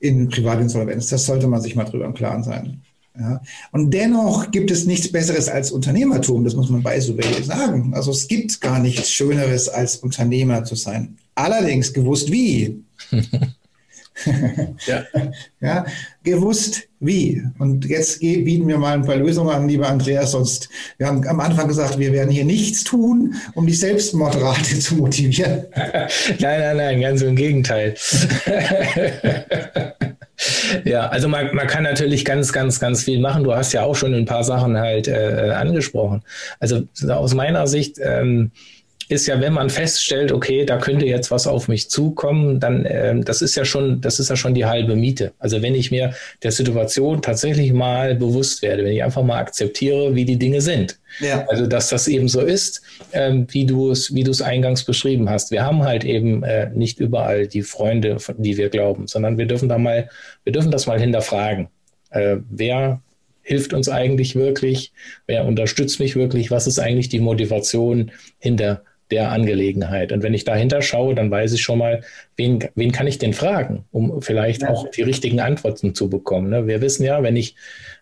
in 0.00 0.28
Privatinsolvenz. 0.28 1.08
Das 1.08 1.26
sollte 1.26 1.48
man 1.48 1.60
sich 1.60 1.74
mal 1.74 1.84
drüber 1.84 2.04
im 2.04 2.14
Klaren 2.14 2.44
sein. 2.44 2.82
Ja. 3.18 3.40
Und 3.72 3.92
dennoch 3.92 4.50
gibt 4.52 4.70
es 4.70 4.86
nichts 4.86 5.10
Besseres 5.10 5.48
als 5.48 5.72
Unternehmertum, 5.72 6.44
das 6.44 6.54
muss 6.54 6.70
man 6.70 6.84
bei 6.84 7.00
Subway 7.00 7.42
sagen. 7.42 7.92
Also 7.94 8.12
es 8.12 8.28
gibt 8.28 8.60
gar 8.60 8.78
nichts 8.78 9.10
Schöneres 9.10 9.68
als 9.68 9.96
Unternehmer 9.96 10.62
zu 10.64 10.76
sein. 10.76 11.18
Allerdings 11.34 11.92
gewusst 11.92 12.30
wie. 12.30 12.84
ja. 14.86 15.04
ja, 15.60 15.86
gewusst 16.22 16.88
wie. 17.00 17.42
Und 17.58 17.84
jetzt 17.86 18.20
bieten 18.20 18.66
wir 18.68 18.78
mal 18.78 18.94
ein 18.94 19.04
paar 19.04 19.16
Lösungen 19.16 19.50
an, 19.50 19.68
lieber 19.68 19.88
Andreas. 19.88 20.32
Sonst, 20.32 20.68
wir 20.98 21.06
haben 21.06 21.26
am 21.26 21.40
Anfang 21.40 21.68
gesagt, 21.68 21.98
wir 21.98 22.12
werden 22.12 22.30
hier 22.30 22.44
nichts 22.44 22.84
tun, 22.84 23.34
um 23.54 23.66
die 23.66 23.74
Selbstmordrate 23.74 24.78
zu 24.78 24.96
motivieren. 24.96 25.66
nein, 25.74 26.60
nein, 26.60 26.76
nein, 26.76 27.00
ganz 27.00 27.22
im 27.22 27.36
Gegenteil. 27.36 27.94
ja, 30.84 31.06
also 31.08 31.28
man, 31.28 31.54
man 31.54 31.66
kann 31.66 31.84
natürlich 31.84 32.24
ganz, 32.24 32.52
ganz, 32.52 32.80
ganz 32.80 33.04
viel 33.04 33.20
machen. 33.20 33.44
Du 33.44 33.54
hast 33.54 33.72
ja 33.72 33.82
auch 33.84 33.94
schon 33.94 34.14
ein 34.14 34.26
paar 34.26 34.44
Sachen 34.44 34.76
halt 34.76 35.08
äh, 35.08 35.52
angesprochen. 35.54 36.22
Also 36.60 36.82
aus 37.08 37.34
meiner 37.34 37.66
Sicht, 37.66 37.98
ähm, 38.02 38.50
ist 39.08 39.26
ja, 39.26 39.40
wenn 39.40 39.54
man 39.54 39.70
feststellt, 39.70 40.32
okay, 40.32 40.64
da 40.64 40.76
könnte 40.76 41.06
jetzt 41.06 41.30
was 41.30 41.46
auf 41.46 41.68
mich 41.68 41.88
zukommen, 41.88 42.60
dann 42.60 42.84
äh, 42.84 43.18
das 43.20 43.40
ist 43.40 43.56
ja 43.56 43.64
schon, 43.64 44.00
das 44.00 44.20
ist 44.20 44.28
ja 44.28 44.36
schon 44.36 44.54
die 44.54 44.66
halbe 44.66 44.96
Miete. 44.96 45.32
Also 45.38 45.62
wenn 45.62 45.74
ich 45.74 45.90
mir 45.90 46.14
der 46.42 46.52
Situation 46.52 47.22
tatsächlich 47.22 47.72
mal 47.72 48.14
bewusst 48.14 48.62
werde, 48.62 48.84
wenn 48.84 48.92
ich 48.92 49.02
einfach 49.02 49.22
mal 49.22 49.38
akzeptiere, 49.38 50.14
wie 50.14 50.24
die 50.24 50.38
Dinge 50.38 50.60
sind. 50.60 50.98
Ja. 51.20 51.46
Also 51.48 51.66
dass 51.66 51.88
das 51.88 52.06
eben 52.06 52.28
so 52.28 52.40
ist, 52.40 52.82
ähm, 53.12 53.46
wie 53.50 53.64
du 53.64 53.90
es, 53.90 54.14
wie 54.14 54.24
du 54.24 54.30
es 54.30 54.42
eingangs 54.42 54.84
beschrieben 54.84 55.30
hast. 55.30 55.50
Wir 55.50 55.64
haben 55.64 55.84
halt 55.84 56.04
eben 56.04 56.42
äh, 56.42 56.70
nicht 56.74 57.00
überall 57.00 57.46
die 57.46 57.62
Freunde, 57.62 58.18
von 58.18 58.42
die 58.42 58.58
wir 58.58 58.68
glauben, 58.68 59.06
sondern 59.06 59.38
wir 59.38 59.46
dürfen 59.46 59.68
da 59.68 59.78
mal, 59.78 60.10
wir 60.44 60.52
dürfen 60.52 60.70
das 60.70 60.86
mal 60.86 61.00
hinterfragen. 61.00 61.68
Äh, 62.10 62.36
wer 62.50 63.00
hilft 63.42 63.72
uns 63.72 63.88
eigentlich 63.88 64.36
wirklich? 64.36 64.92
Wer 65.26 65.46
unterstützt 65.46 65.98
mich 66.00 66.14
wirklich? 66.16 66.50
Was 66.50 66.66
ist 66.66 66.78
eigentlich 66.78 67.08
die 67.08 67.20
Motivation 67.20 68.10
hinter 68.38 68.82
der 69.10 69.30
Angelegenheit. 69.30 70.12
Und 70.12 70.22
wenn 70.22 70.34
ich 70.34 70.44
dahinter 70.44 70.82
schaue, 70.82 71.14
dann 71.14 71.30
weiß 71.30 71.52
ich 71.52 71.62
schon 71.62 71.78
mal, 71.78 72.02
wen, 72.36 72.68
wen 72.74 72.92
kann 72.92 73.06
ich 73.06 73.18
denn 73.18 73.32
fragen, 73.32 73.84
um 73.90 74.20
vielleicht 74.20 74.62
ja. 74.62 74.70
auch 74.70 74.90
die 74.90 75.02
richtigen 75.02 75.40
Antworten 75.40 75.94
zu 75.94 76.10
bekommen. 76.10 76.50
Ne? 76.50 76.66
Wir 76.66 76.80
wissen 76.80 77.04
ja, 77.04 77.22
wenn 77.22 77.36
ich, 77.36 77.54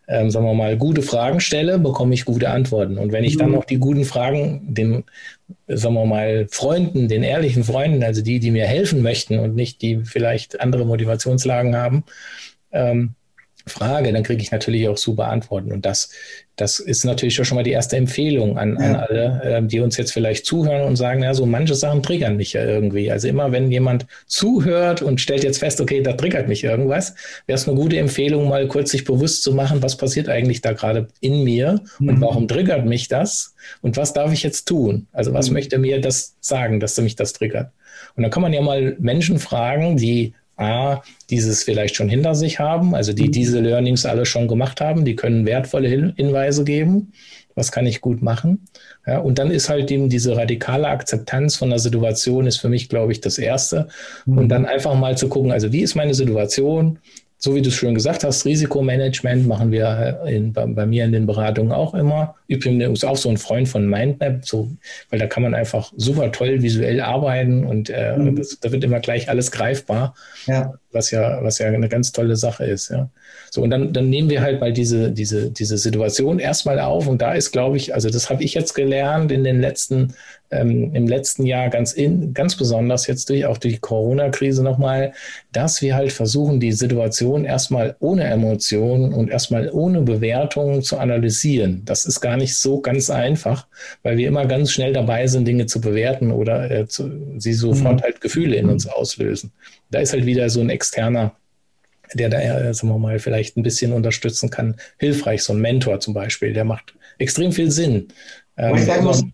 ähm, 0.09 0.31
sagen 0.31 0.47
wir 0.47 0.55
mal, 0.55 0.77
gute 0.77 1.03
Fragen 1.03 1.40
stelle, 1.40 1.79
bekomme 1.79 2.14
ich 2.14 2.25
gute 2.25 2.51
Antworten. 2.51 2.99
Und 2.99 3.12
wenn 3.12 3.25
ich 3.25 3.37
dann 3.37 3.49
mhm. 3.49 3.55
noch 3.55 3.64
die 3.64 3.79
guten 3.79 4.05
Fragen 4.05 4.75
den, 4.75 5.05
sagen 5.69 5.95
wir 5.95 6.07
mal, 6.07 6.47
Freunden, 6.51 7.09
den 7.09 7.23
ehrlichen 7.23 7.64
Freunden, 7.64 8.03
also 8.03 8.23
die, 8.23 8.40
die 8.40 8.51
mir 8.51 8.66
helfen 8.66 9.03
möchten 9.03 9.38
und 9.38 9.55
nicht 9.55 9.83
die 9.83 10.05
vielleicht 10.05 10.61
andere 10.61 10.85
Motivationslagen 10.85 11.76
haben, 11.76 12.05
ähm, 12.72 13.14
frage, 13.69 14.12
dann 14.12 14.23
kriege 14.23 14.43
ich 14.43 14.53
natürlich 14.53 14.89
auch 14.89 14.97
super 14.97 15.29
Antworten. 15.29 15.73
Und 15.73 15.85
das, 15.85 16.11
das 16.55 16.79
ist 16.79 17.05
natürlich 17.05 17.35
schon 17.35 17.57
mal 17.57 17.64
die 17.64 17.73
erste 17.73 17.97
Empfehlung 17.97 18.59
an, 18.59 18.77
ja. 18.79 18.87
an 18.87 18.97
alle, 18.97 19.43
äh, 19.43 19.62
die 19.62 19.81
uns 19.81 19.97
jetzt 19.97 20.12
vielleicht 20.12 20.47
zuhören 20.47 20.87
und 20.87 20.97
sagen, 20.97 21.23
ja, 21.23 21.35
so 21.35 21.47
manche 21.47 21.75
Sachen 21.75 22.03
triggern 22.03 22.37
mich 22.37 22.53
ja 22.53 22.64
irgendwie. 22.64 23.11
Also 23.11 23.27
immer, 23.27 23.51
wenn 23.51 23.71
jemand 23.71 24.07
zuhört 24.27 25.03
und 25.03 25.21
stellt 25.21 25.43
jetzt 25.43 25.59
fest, 25.59 25.81
okay, 25.81 26.01
da 26.01 26.12
triggert 26.12 26.47
mich 26.49 26.62
irgendwas, 26.62 27.14
wäre 27.47 27.59
es 27.59 27.69
eine 27.69 27.77
gute 27.77 27.99
Empfehlung, 27.99 28.49
mal 28.49 28.69
kurz 28.69 28.93
sich 28.93 29.05
bewusst 29.05 29.43
zu 29.43 29.53
machen, 29.53 29.83
was 29.83 29.97
passiert 29.97 30.29
eigentlich 30.29 30.61
da 30.61 30.73
gerade 30.73 31.09
in 31.21 31.43
mir 31.43 31.81
mhm. 31.99 32.09
und 32.09 32.21
warum 32.21 32.49
triggert 32.49 32.87
mich 32.87 33.09
das 33.09 33.55
und 33.83 33.97
was 33.97 34.12
darf 34.12 34.33
ich 34.33 34.45
jetzt 34.45 34.67
tun? 34.67 35.09
Also 35.12 35.33
was 35.33 35.49
mhm. 35.49 35.55
möchte 35.55 35.79
mir 35.79 36.01
das 36.01 36.37
sagen, 36.41 36.79
dass 36.79 36.97
mich 37.01 37.17
das 37.17 37.33
triggert? 37.33 37.73
Und 38.14 38.23
dann 38.23 38.31
kann 38.31 38.43
man 38.43 38.53
ja 38.53 38.62
mal 38.62 38.97
Menschen 39.01 39.39
fragen, 39.39 39.97
die 39.97 40.35
A, 40.57 41.02
dieses 41.30 41.64
vielleicht 41.64 41.96
schon 41.96 42.09
hinter 42.09 42.34
sich 42.34 42.59
haben, 42.59 42.94
also 42.94 43.12
die 43.12 43.26
mhm. 43.26 43.32
diese 43.32 43.61
Learnings 43.61 44.07
alle 44.07 44.24
schon 44.24 44.48
gemacht 44.48 44.80
haben, 44.80 45.04
die 45.04 45.16
können 45.16 45.44
wertvolle 45.44 45.88
Hinweise 45.88 46.64
geben, 46.64 47.12
was 47.54 47.72
kann 47.72 47.86
ich 47.86 48.00
gut 48.00 48.22
machen. 48.22 48.66
Ja, 49.07 49.18
und 49.18 49.38
dann 49.38 49.50
ist 49.50 49.68
halt 49.68 49.90
eben 49.90 50.09
diese 50.09 50.36
radikale 50.36 50.88
Akzeptanz 50.88 51.57
von 51.57 51.70
der 51.70 51.78
Situation 51.78 52.46
ist 52.46 52.59
für 52.59 52.68
mich, 52.68 52.88
glaube 52.88 53.12
ich, 53.12 53.20
das 53.20 53.38
Erste. 53.38 53.88
Mhm. 54.24 54.38
Und 54.38 54.48
dann 54.48 54.66
einfach 54.66 54.94
mal 54.94 55.16
zu 55.16 55.28
gucken, 55.28 55.52
also 55.52 55.72
wie 55.72 55.82
ist 55.82 55.94
meine 55.94 56.14
Situation? 56.14 56.98
So 57.47 57.55
wie 57.55 57.62
du 57.62 57.68
es 57.68 57.76
schön 57.76 57.94
gesagt 57.94 58.24
hast, 58.24 58.44
Risikomanagement 58.44 59.47
machen 59.47 59.70
wir 59.70 60.20
in, 60.26 60.53
bei, 60.53 60.66
bei, 60.66 60.84
mir 60.84 61.05
in 61.05 61.12
den 61.12 61.26
Beratungen 61.26 61.70
auch 61.70 61.94
immer. 61.94 62.34
Übrigens 62.49 63.05
auch 63.05 63.16
so 63.16 63.28
ein 63.28 63.36
Freund 63.36 63.68
von 63.68 63.88
Mindmap, 63.88 64.44
so, 64.44 64.68
weil 65.11 65.20
da 65.20 65.28
kann 65.28 65.44
man 65.44 65.55
einfach 65.55 65.92
super 65.97 66.32
toll 66.32 66.61
visuell 66.61 67.01
arbeiten 67.01 67.64
und 67.64 67.88
äh, 67.88 68.16
mhm. 68.18 68.34
das, 68.34 68.59
da 68.59 68.72
wird 68.72 68.82
immer 68.82 68.99
gleich 68.99 69.28
alles 69.28 69.53
greifbar, 69.53 70.16
ja. 70.47 70.74
Was 70.97 71.12
ja, 71.12 71.38
was 71.42 71.59
ja 71.59 71.66
eine 71.68 71.88
ganz 71.88 72.11
tolle 72.11 72.34
Sache 72.34 72.64
ist. 72.64 72.90
Ja. 72.90 73.09
So, 73.51 73.62
und 73.62 73.70
dann, 73.70 73.92
dann 73.92 74.11
nehmen 74.11 74.28
wir 74.28 74.42
halt 74.42 74.61
mal 74.61 74.72
diese, 74.72 75.12
diese, 75.12 75.51
diese 75.51 75.78
Situation 75.78 76.38
erstmal 76.38 76.80
auf. 76.80 77.07
Und 77.07 77.22
da 77.22 77.34
ist, 77.34 77.53
glaube 77.53 77.76
ich, 77.76 77.94
also 77.94 78.11
das 78.11 78.28
habe 78.28 78.42
ich 78.42 78.55
jetzt 78.55 78.74
gelernt 78.74 79.30
in 79.30 79.44
den 79.44 79.61
letzten, 79.61 80.14
ähm, 80.51 80.94
im 80.94 81.07
letzten 81.07 81.47
Jahr 81.47 81.68
ganz, 81.70 81.92
in, 81.92 82.34
ganz 82.34 82.57
besonders 82.57 83.07
jetzt 83.07 83.28
durch 83.28 83.47
auch 83.47 83.59
durch 83.59 83.74
die 83.74 83.80
Corona-Krise 83.80 84.62
nochmal, 84.62 85.12
dass 85.53 85.82
wir 85.82 85.94
halt 85.94 86.12
versuchen, 86.12 86.61
die 86.61 86.72
Situation 86.72 87.44
erstmal 87.44 87.97
ohne 88.01 88.24
Emotionen 88.24 89.12
und 89.12 89.30
erstmal 89.30 89.70
ohne 89.70 90.03
Bewertung 90.03 90.82
zu 90.82 90.99
analysieren. 90.99 91.82
Das 91.84 92.05
ist 92.05 92.20
gar 92.20 92.36
nicht 92.36 92.57
so 92.57 92.80
ganz 92.80 93.11
einfach, 93.11 93.66
weil 94.03 94.16
wir 94.16 94.28
immer 94.28 94.47
ganz 94.47 94.72
schnell 94.72 94.92
dabei 94.92 95.26
sind, 95.26 95.47
Dinge 95.47 95.66
zu 95.66 95.80
bewerten 95.80 96.30
oder 96.30 96.70
äh, 96.70 96.86
zu, 96.86 97.11
sie 97.38 97.53
sofort 97.53 98.01
mhm. 98.01 98.03
halt 98.03 98.20
Gefühle 98.20 98.57
in 98.57 98.68
uns 98.68 98.86
auslösen. 98.86 99.53
Da 99.97 100.03
ist 100.03 100.12
halt 100.12 100.26
wieder 100.26 100.51
so 100.51 100.61
ein 100.61 100.68
externer 100.68 101.34
der 102.12 102.28
da, 102.28 102.38
äh, 102.38 102.74
sagen 102.74 102.92
wir 102.92 102.99
mal, 102.99 103.18
vielleicht 103.18 103.57
ein 103.57 103.62
bisschen 103.62 103.94
unterstützen 103.94 104.51
kann, 104.51 104.76
hilfreich. 104.99 105.42
So 105.42 105.55
ein 105.55 105.61
Mentor 105.61 106.01
zum 106.01 106.12
Beispiel, 106.12 106.53
der 106.53 106.64
macht 106.64 106.94
extrem 107.18 107.51
viel 107.51 107.70
Sinn. 107.70 108.09
Ähm, 108.59 108.76
ich 108.76 108.84
sagen 108.84 109.05
muss, 109.05 109.24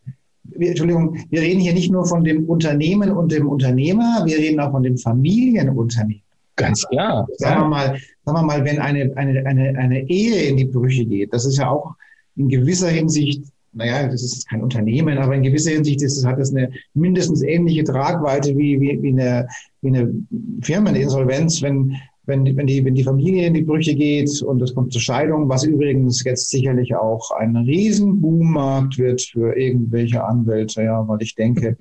wir, 0.45 0.69
Entschuldigung, 0.69 1.19
wir 1.31 1.43
reden 1.43 1.61
hier 1.61 1.75
nicht 1.75 1.91
nur 1.91 2.07
von 2.07 2.23
dem 2.23 2.49
Unternehmen 2.49 3.11
und 3.11 3.33
dem 3.33 3.49
Unternehmer, 3.49 4.23
wir 4.25 4.39
reden 4.39 4.61
auch 4.61 4.71
von 4.71 4.85
dem 4.85 4.97
Familienunternehmen. 4.97 6.23
Ganz 6.55 6.87
klar. 6.89 7.27
Sagen 7.39 7.63
wir 7.63 7.69
mal, 7.69 7.99
sagen 8.25 8.39
wir 8.39 8.43
mal 8.43 8.65
wenn 8.65 8.79
eine, 8.79 9.11
eine, 9.17 9.45
eine, 9.45 9.77
eine 9.77 10.09
Ehe 10.09 10.49
in 10.49 10.57
die 10.57 10.67
Brüche 10.67 11.05
geht, 11.05 11.35
das 11.35 11.45
ist 11.45 11.59
ja 11.59 11.69
auch 11.69 11.95
in 12.37 12.49
gewisser 12.49 12.89
Hinsicht 12.89 13.43
naja, 13.73 14.07
das 14.09 14.23
ist 14.23 14.49
kein 14.49 14.63
Unternehmen, 14.63 15.19
aber 15.19 15.35
in 15.35 15.43
gewisser 15.43 15.71
Hinsicht 15.71 16.03
ist, 16.03 16.25
hat 16.25 16.39
das 16.39 16.51
eine 16.51 16.71
mindestens 16.95 17.43
ähnliche 17.43 17.85
Tragweite 17.85 18.57
wie, 18.57 18.81
wie, 18.81 19.03
wie, 19.03 19.09
eine, 19.09 19.49
wie 19.81 19.89
eine 19.89 20.13
Firmeninsolvenz, 20.61 21.63
wenn, 21.63 21.97
wenn, 22.27 22.57
wenn, 22.57 22.67
die, 22.67 22.85
wenn 22.85 22.95
die 22.95 23.05
Familie 23.05 23.47
in 23.47 23.55
die 23.55 23.63
Brüche 23.63 23.95
geht 23.95 24.43
und 24.43 24.63
es 24.63 24.75
kommt 24.75 24.93
zur 24.93 25.01
Scheidung, 25.01 25.49
was 25.49 25.65
übrigens 25.65 26.23
jetzt 26.25 26.51
sicherlich 26.51 26.95
auch 26.95 27.31
ein 27.33 27.57
Riesenboommarkt 27.57 28.99
wird 28.99 29.23
für 29.23 29.57
irgendwelche 29.57 30.23
Anwälte, 30.23 30.83
ja, 30.83 31.07
weil 31.09 31.23
ich 31.23 31.35
denke, 31.35 31.77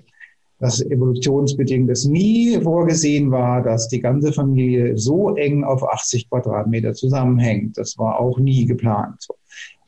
dass 0.59 0.79
evolutionsbedingt 0.79 1.89
es 1.89 2.05
nie 2.05 2.59
vorgesehen 2.61 3.31
war, 3.31 3.63
dass 3.63 3.87
die 3.87 3.99
ganze 3.99 4.31
Familie 4.31 4.95
so 4.95 5.35
eng 5.35 5.63
auf 5.63 5.83
80 5.83 6.29
Quadratmeter 6.29 6.93
zusammenhängt. 6.93 7.77
Das 7.77 7.97
war 7.97 8.19
auch 8.19 8.39
nie 8.39 8.65
geplant. 8.65 9.27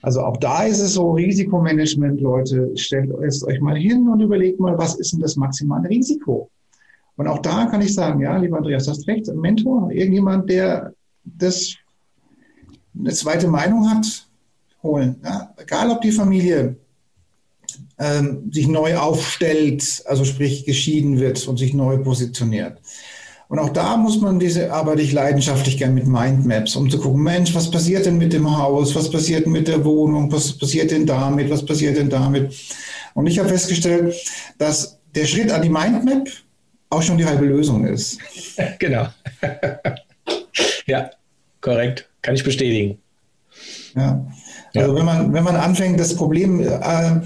Also 0.04 0.22
auch 0.22 0.36
da 0.36 0.64
ist 0.64 0.82
es 0.82 0.96
so, 0.96 1.12
Risikomanagement, 1.12 2.20
Leute, 2.20 2.72
stellt 2.76 3.10
euch 3.14 3.62
mal 3.62 3.78
hin 3.78 4.10
und 4.10 4.20
überlegt 4.20 4.60
mal, 4.60 4.78
was 4.78 4.96
ist 4.96 5.14
denn 5.14 5.22
das 5.22 5.38
maximale 5.38 5.88
Risiko? 5.88 6.50
Und 7.16 7.28
auch 7.28 7.40
da 7.40 7.68
kann 7.68 7.82
ich 7.82 7.94
sagen, 7.94 8.20
ja, 8.20 8.36
lieber 8.36 8.58
Andreas, 8.58 8.90
hast 8.90 9.08
recht, 9.08 9.30
ein 9.30 9.40
Mentor, 9.40 9.90
irgendjemand, 9.92 10.50
der 10.50 10.94
das 11.24 11.76
eine 13.00 13.14
zweite 13.14 13.48
Meinung 13.48 13.90
hat, 13.90 14.28
holen. 14.84 15.16
Ja? 15.24 15.54
Egal, 15.56 15.90
ob 15.90 16.02
die 16.02 16.12
Familie 16.12 16.76
ähm, 17.98 18.52
sich 18.52 18.68
neu 18.68 18.98
aufstellt, 18.98 20.04
also 20.06 20.26
sprich 20.26 20.66
geschieden 20.66 21.22
wird 21.22 21.48
und 21.48 21.56
sich 21.56 21.74
neu 21.74 21.98
positioniert. 22.00 22.78
Und 23.50 23.60
auch 23.60 23.70
da 23.70 23.98
muss 23.98 24.20
man 24.20 24.40
diese 24.40 24.72
arbeite 24.72 25.02
ich 25.02 25.12
leidenschaftlich 25.12 25.78
gern 25.78 25.94
mit 25.94 26.08
Mindmaps, 26.08 26.76
um 26.76 26.90
zu 26.90 26.98
gucken, 26.98 27.22
Mensch, 27.22 27.54
was 27.54 27.70
passiert 27.70 28.06
denn 28.06 28.18
mit 28.18 28.34
dem 28.34 28.58
Haus? 28.58 28.96
Was 28.96 29.12
passiert 29.12 29.48
mit 29.48 29.68
der 29.68 29.84
Wohnung? 29.86 30.32
Was 30.32 30.58
passiert 30.58 30.92
denn 30.92 31.06
damit? 31.06 31.50
Was 31.50 31.66
passiert 31.66 31.98
denn 31.98 32.10
damit? 32.10 32.54
Und 33.14 33.28
ich 33.28 33.38
habe 33.40 33.50
festgestellt, 33.50 34.16
dass 34.58 35.00
der 35.14 35.26
Schritt 35.26 35.52
an 35.52 35.62
die 35.62 35.70
Mindmap 35.70 36.28
auch 36.90 37.02
schon 37.02 37.18
die 37.18 37.26
halbe 37.26 37.46
Lösung 37.46 37.86
ist. 37.86 38.20
genau. 38.80 39.08
ja, 40.88 41.10
korrekt. 41.62 42.10
Kann 42.22 42.36
ich 42.36 42.44
bestätigen. 42.44 43.00
Ja. 43.96 44.26
Also 44.76 44.92
ja. 44.92 44.96
wenn 44.96 45.06
man, 45.06 45.34
wenn 45.34 45.44
man 45.44 45.56
anfängt, 45.56 46.00
das 46.00 46.16
Problem 46.16 46.60
äh, 46.62 47.22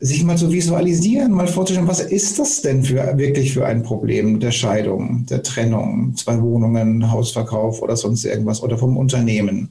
sich 0.00 0.24
mal 0.24 0.36
zu 0.36 0.50
visualisieren, 0.50 1.32
mal 1.32 1.46
vorzustellen, 1.46 1.88
was 1.88 2.00
ist 2.00 2.38
das 2.38 2.62
denn 2.62 2.82
für 2.82 3.18
wirklich 3.18 3.52
für 3.52 3.66
ein 3.66 3.82
Problem 3.82 4.40
der 4.40 4.50
Scheidung, 4.50 5.26
der 5.26 5.42
Trennung, 5.42 6.16
zwei 6.16 6.40
Wohnungen, 6.40 7.12
Hausverkauf 7.12 7.82
oder 7.82 7.96
sonst 7.96 8.24
irgendwas 8.24 8.62
oder 8.62 8.78
vom 8.78 8.96
Unternehmen 8.96 9.68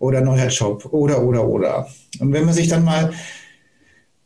oder 0.00 0.20
neuer 0.20 0.48
Job 0.48 0.88
oder 0.90 1.22
oder 1.22 1.46
oder. 1.46 1.88
Und 2.18 2.32
wenn 2.32 2.44
man 2.44 2.54
sich 2.54 2.66
dann 2.66 2.84
mal 2.84 3.12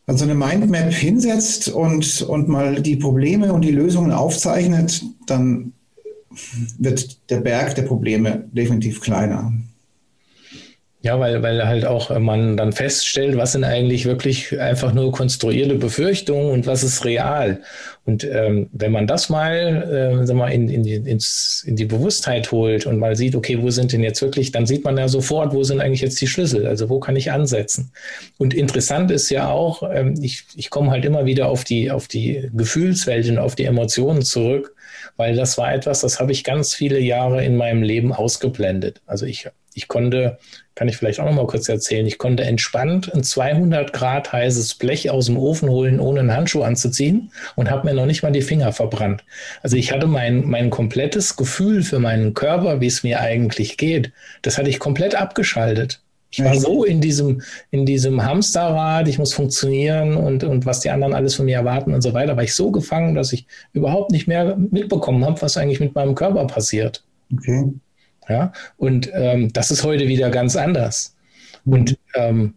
also 0.07 0.25
eine 0.25 0.35
Mindmap 0.35 0.95
hinsetzt 0.95 1.69
und, 1.69 2.23
und 2.23 2.49
mal 2.49 2.81
die 2.81 2.97
Probleme 2.97 3.53
und 3.53 3.61
die 3.61 3.73
Lösungen 3.73 4.11
aufzeichnet, 4.11 5.05
dann 5.27 5.75
wird 6.79 7.31
der 7.31 7.41
Berg 7.41 7.75
der 7.75 7.83
Probleme 7.83 8.49
definitiv 8.53 9.03
kleiner. 9.03 9.53
Ja, 11.01 11.21
weil, 11.21 11.45
weil 11.45 11.65
halt 11.65 11.85
auch 11.85 12.17
man 12.19 12.57
dann 12.57 12.73
feststellt, 12.73 13.37
was 13.37 13.53
sind 13.53 13.63
eigentlich 13.63 14.05
wirklich 14.05 14.59
einfach 14.59 14.93
nur 14.93 15.13
konstruierte 15.13 15.77
Befürchtungen 15.77 16.51
und 16.51 16.67
was 16.67 16.83
ist 16.83 17.05
real. 17.05 17.63
Und 18.05 18.25
ähm, 18.25 18.69
wenn 18.73 18.91
man 18.91 19.07
das 19.07 19.29
mal, 19.29 20.21
äh, 20.21 20.27
sag 20.27 20.35
mal 20.35 20.49
in, 20.49 20.69
in, 20.69 20.83
die, 20.83 20.95
ins, 20.95 21.63
in 21.65 21.77
die 21.77 21.85
Bewusstheit 21.85 22.51
holt 22.51 22.85
und 22.85 22.99
mal 22.99 23.15
sieht, 23.15 23.37
okay, 23.37 23.63
wo 23.63 23.71
sind 23.71 23.93
denn 23.93 24.03
jetzt 24.03 24.21
wirklich, 24.23 24.51
dann 24.51 24.67
sieht 24.67 24.83
man 24.85 24.99
ja 24.99 25.07
sofort, 25.07 25.55
wo 25.55 25.63
sind 25.63 25.81
eigentlich 25.81 26.01
jetzt 26.01 26.21
die 26.21 26.27
Schlüssel, 26.27 26.67
also 26.67 26.89
wo 26.89 26.99
kann 26.99 27.15
ich 27.15 27.31
ansetzen. 27.31 27.93
Und 28.37 28.53
interessant 28.53 29.13
ist 29.13 29.31
ja 29.31 29.51
auch, 29.51 29.89
ähm, 29.93 30.15
ich, 30.21 30.47
ich 30.57 30.69
komme 30.69 30.91
halt 30.91 31.05
immer 31.05 31.27
wieder 31.27 31.49
auf 31.49 31.63
die, 31.63 31.93
auf 31.93 32.09
die 32.09 32.51
Gefühlswelt 32.53 33.29
und 33.29 33.39
auf 33.39 33.55
die 33.55 33.67
Emotionen 33.67 34.23
zurück, 34.23 34.75
weil 35.17 35.37
das 35.37 35.59
war 35.59 35.73
etwas, 35.73 36.01
das 36.01 36.19
habe 36.19 36.33
ich 36.33 36.43
ganz 36.43 36.75
viele 36.75 36.99
Jahre 36.99 37.45
in 37.45 37.57
meinem 37.57 37.85
Leben 37.85 38.13
ausgeblendet. 38.13 39.01
Also 39.07 39.27
ich, 39.27 39.49
ich 39.79 39.89
konnte 39.89 40.39
kann 40.79 40.87
ich 40.87 40.97
vielleicht 40.97 41.19
auch 41.19 41.25
noch 41.25 41.35
mal 41.35 41.47
kurz 41.49 41.69
erzählen. 41.69 42.07
Ich 42.07 42.19
konnte 42.19 42.45
entspannt 42.45 43.13
ein 43.13 43.25
200 43.25 43.93
Grad 43.93 44.33
heißes 44.33 44.75
Blech 44.75 45.11
aus 45.11 45.27
dem 45.27 45.37
Ofen 45.37 45.69
holen, 45.69 45.99
ohne 45.99 46.21
einen 46.21 46.33
Handschuh 46.33 46.63
anzuziehen 46.63 47.33
und 47.57 47.69
habe 47.69 47.89
mir 47.89 47.95
noch 47.95 48.07
nicht 48.07 48.23
mal 48.23 48.31
die 48.31 48.43
Finger 48.43 48.73
verbrannt. 48.73 49.25
Also 49.65 49.77
ich 49.77 49.91
hatte 49.91 50.07
mein, 50.07 50.45
mein 50.45 50.71
komplettes 50.71 51.35
Gefühl 51.35 51.83
für 51.83 51.99
meinen 51.99 52.33
Körper, 52.33 52.81
wie 52.81 52.87
es 52.87 53.03
mir 53.03 53.19
eigentlich 53.21 53.77
geht, 53.77 54.13
das 54.43 54.57
hatte 54.57 54.71
ich 54.71 54.79
komplett 54.79 55.17
abgeschaltet. 55.17 56.01
Ich 56.31 56.45
war 56.45 56.55
so 56.55 56.85
in 56.85 57.01
diesem, 57.01 57.43
in 57.73 57.85
diesem 57.85 58.23
Hamsterrad, 58.23 59.09
ich 59.09 59.19
muss 59.19 59.33
funktionieren 59.33 60.15
und, 60.15 60.45
und 60.45 60.65
was 60.65 60.79
die 60.79 60.91
anderen 60.91 61.15
alles 61.15 61.35
von 61.35 61.47
mir 61.47 61.57
erwarten 61.57 61.93
und 61.93 62.03
so 62.03 62.15
weiter, 62.15 62.37
war 62.37 62.45
ich 62.45 62.55
so 62.55 62.71
gefangen, 62.71 63.17
dass 63.17 63.33
ich 63.33 63.47
überhaupt 63.73 64.13
nicht 64.13 64.29
mehr 64.29 64.57
mitbekommen 64.57 65.25
habe, 65.25 65.43
was 65.43 65.57
eigentlich 65.57 65.81
mit 65.81 65.97
meinem 65.97 66.15
Körper 66.15 66.47
passiert. 66.47 67.03
Okay. 67.33 67.73
Ja? 68.29 68.53
Und 68.77 69.11
ähm, 69.15 69.53
das 69.53 69.71
ist 69.71 69.85
heute 69.85 70.09
wieder 70.09 70.31
ganz 70.31 70.57
anders. 70.57 71.15
Und 71.65 71.99
ähm, 72.15 72.55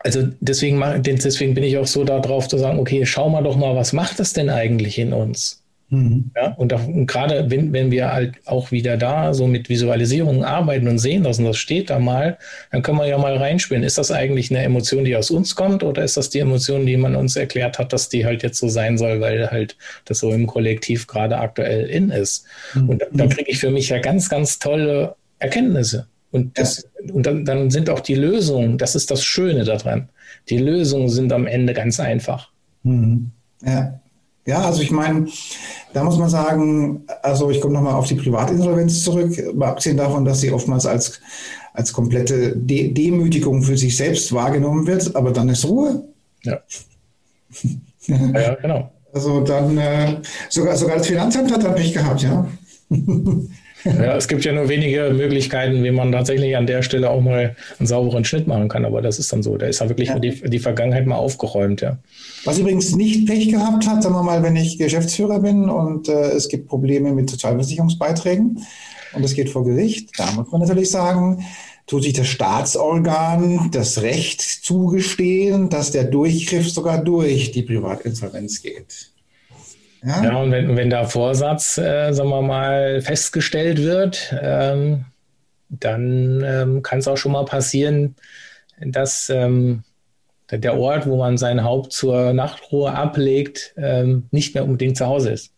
also 0.00 0.28
deswegen, 0.40 0.82
deswegen 1.02 1.54
bin 1.54 1.64
ich 1.64 1.78
auch 1.78 1.86
so 1.86 2.04
darauf 2.04 2.48
zu 2.48 2.58
sagen, 2.58 2.78
okay, 2.78 3.06
schau 3.06 3.28
mal 3.28 3.42
doch 3.42 3.56
mal, 3.56 3.76
was 3.76 3.92
macht 3.92 4.18
das 4.18 4.32
denn 4.32 4.50
eigentlich 4.50 4.98
in 4.98 5.12
uns? 5.12 5.61
Mhm. 5.92 6.30
Ja, 6.34 6.54
und, 6.54 6.72
und 6.72 7.06
gerade 7.06 7.50
wenn, 7.50 7.74
wenn 7.74 7.90
wir 7.90 8.14
halt 8.14 8.36
auch 8.46 8.72
wieder 8.72 8.96
da 8.96 9.34
so 9.34 9.46
mit 9.46 9.68
Visualisierungen 9.68 10.42
arbeiten 10.42 10.88
und 10.88 10.98
sehen 10.98 11.26
und 11.26 11.44
das 11.44 11.58
steht 11.58 11.90
da 11.90 11.98
mal, 11.98 12.38
dann 12.70 12.80
können 12.80 12.96
wir 12.96 13.06
ja 13.06 13.18
mal 13.18 13.36
reinspielen. 13.36 13.82
Ist 13.82 13.98
das 13.98 14.10
eigentlich 14.10 14.50
eine 14.50 14.62
Emotion, 14.62 15.04
die 15.04 15.14
aus 15.14 15.30
uns 15.30 15.54
kommt 15.54 15.82
oder 15.82 16.02
ist 16.02 16.16
das 16.16 16.30
die 16.30 16.38
Emotion, 16.38 16.86
die 16.86 16.96
man 16.96 17.14
uns 17.14 17.36
erklärt 17.36 17.78
hat, 17.78 17.92
dass 17.92 18.08
die 18.08 18.24
halt 18.24 18.42
jetzt 18.42 18.58
so 18.58 18.68
sein 18.68 18.96
soll, 18.96 19.20
weil 19.20 19.50
halt 19.50 19.76
das 20.06 20.20
so 20.20 20.32
im 20.32 20.46
Kollektiv 20.46 21.06
gerade 21.06 21.36
aktuell 21.36 21.84
in 21.90 22.08
ist? 22.08 22.46
Mhm. 22.72 22.88
Und 22.88 23.02
da, 23.02 23.06
da 23.12 23.26
kriege 23.26 23.50
ich 23.50 23.58
für 23.58 23.70
mich 23.70 23.90
ja 23.90 23.98
ganz, 23.98 24.30
ganz 24.30 24.58
tolle 24.58 25.14
Erkenntnisse. 25.40 26.06
Und, 26.30 26.58
das, 26.58 26.88
und 27.12 27.26
dann, 27.26 27.44
dann 27.44 27.70
sind 27.70 27.90
auch 27.90 28.00
die 28.00 28.14
Lösungen, 28.14 28.78
das 28.78 28.94
ist 28.94 29.10
das 29.10 29.22
Schöne 29.22 29.64
daran. 29.64 30.08
Die 30.48 30.56
Lösungen 30.56 31.10
sind 31.10 31.34
am 31.34 31.46
Ende 31.46 31.74
ganz 31.74 32.00
einfach. 32.00 32.50
Mhm. 32.82 33.32
Ja. 33.62 34.00
Ja, 34.44 34.62
also 34.62 34.82
ich 34.82 34.90
meine, 34.90 35.28
da 35.92 36.02
muss 36.02 36.18
man 36.18 36.28
sagen, 36.28 37.04
also 37.22 37.50
ich 37.50 37.60
komme 37.60 37.74
nochmal 37.74 37.94
auf 37.94 38.08
die 38.08 38.16
Privatinsolvenz 38.16 39.04
zurück, 39.04 39.54
mal 39.54 39.68
abgesehen 39.68 39.96
davon, 39.96 40.24
dass 40.24 40.40
sie 40.40 40.50
oftmals 40.50 40.84
als, 40.84 41.20
als 41.74 41.92
komplette 41.92 42.56
De 42.56 42.92
Demütigung 42.92 43.62
für 43.62 43.76
sich 43.76 43.96
selbst 43.96 44.32
wahrgenommen 44.32 44.86
wird, 44.86 45.14
aber 45.14 45.30
dann 45.30 45.48
ist 45.48 45.64
Ruhe. 45.64 46.04
Ja. 46.42 46.60
ja, 48.06 48.16
ja, 48.40 48.54
genau. 48.56 48.90
Also 49.12 49.42
dann, 49.42 49.78
äh, 49.78 50.16
sogar, 50.48 50.76
sogar 50.76 50.96
das 50.96 51.06
Finanzamt 51.06 51.52
hat 51.52 51.62
dann 51.62 51.74
Pech 51.74 51.92
gehabt, 51.92 52.22
ja. 52.22 52.48
Ja, 53.84 54.16
es 54.16 54.28
gibt 54.28 54.44
ja 54.44 54.52
nur 54.52 54.68
wenige 54.68 55.10
Möglichkeiten, 55.10 55.82
wie 55.82 55.90
man 55.90 56.12
tatsächlich 56.12 56.56
an 56.56 56.66
der 56.66 56.82
Stelle 56.82 57.10
auch 57.10 57.20
mal 57.20 57.56
einen 57.78 57.86
sauberen 57.86 58.24
Schnitt 58.24 58.46
machen 58.46 58.68
kann. 58.68 58.84
Aber 58.84 59.02
das 59.02 59.18
ist 59.18 59.32
dann 59.32 59.42
so. 59.42 59.56
Da 59.56 59.66
ist 59.66 59.80
ja 59.80 59.88
wirklich 59.88 60.08
ja. 60.08 60.18
Die, 60.18 60.42
die 60.48 60.58
Vergangenheit 60.58 61.06
mal 61.06 61.16
aufgeräumt, 61.16 61.80
ja. 61.80 61.98
Was 62.44 62.58
übrigens 62.58 62.94
nicht 62.94 63.26
Pech 63.26 63.48
gehabt 63.48 63.86
hat, 63.86 64.02
sagen 64.02 64.14
wir 64.14 64.22
mal, 64.22 64.42
wenn 64.42 64.56
ich 64.56 64.78
Geschäftsführer 64.78 65.40
bin 65.40 65.68
und 65.68 66.08
äh, 66.08 66.30
es 66.30 66.48
gibt 66.48 66.68
Probleme 66.68 67.12
mit 67.12 67.30
Sozialversicherungsbeiträgen 67.30 68.64
und 69.14 69.24
es 69.24 69.34
geht 69.34 69.50
vor 69.50 69.64
Gericht, 69.64 70.10
da 70.18 70.30
muss 70.32 70.50
man 70.50 70.60
natürlich 70.62 70.90
sagen, 70.90 71.44
tut 71.86 72.04
sich 72.04 72.12
das 72.12 72.28
Staatsorgan 72.28 73.70
das 73.72 74.02
Recht 74.02 74.40
zugestehen, 74.40 75.68
dass 75.68 75.90
der 75.90 76.04
Durchgriff 76.04 76.70
sogar 76.70 77.02
durch 77.02 77.50
die 77.50 77.62
Privatinsolvenz 77.62 78.62
geht. 78.62 79.11
Ja, 80.04 80.24
ja 80.24 80.36
und 80.36 80.50
wenn, 80.50 80.76
wenn 80.76 80.90
der 80.90 81.06
Vorsatz, 81.06 81.78
äh, 81.78 82.12
sagen 82.12 82.30
wir 82.30 82.42
mal, 82.42 83.00
festgestellt 83.00 83.78
wird, 83.78 84.34
ähm, 84.40 85.04
dann 85.68 86.42
ähm, 86.44 86.82
kann 86.82 86.98
es 86.98 87.08
auch 87.08 87.16
schon 87.16 87.32
mal 87.32 87.44
passieren, 87.44 88.16
dass 88.80 89.30
ähm, 89.30 89.84
der 90.50 90.76
Ort, 90.76 91.06
wo 91.06 91.16
man 91.16 91.38
sein 91.38 91.64
Haupt 91.64 91.92
zur 91.92 92.32
Nachtruhe 92.32 92.92
ablegt, 92.92 93.74
ähm, 93.76 94.24
nicht 94.30 94.54
mehr 94.54 94.64
unbedingt 94.64 94.96
zu 94.96 95.06
Hause 95.06 95.30
ist. 95.30 95.52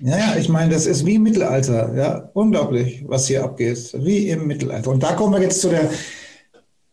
Ja, 0.00 0.16
ja, 0.16 0.36
ich 0.38 0.48
meine, 0.48 0.72
das 0.72 0.86
ist 0.86 1.04
wie 1.04 1.16
im 1.16 1.24
Mittelalter. 1.24 1.92
Ja, 1.96 2.30
unglaublich, 2.34 3.02
was 3.08 3.26
hier 3.26 3.42
abgeht. 3.42 3.92
Wie 3.98 4.28
im 4.28 4.46
Mittelalter. 4.46 4.90
Und 4.90 5.02
da 5.02 5.14
kommen 5.14 5.34
wir 5.34 5.42
jetzt 5.42 5.60
zu 5.60 5.70
der 5.70 5.90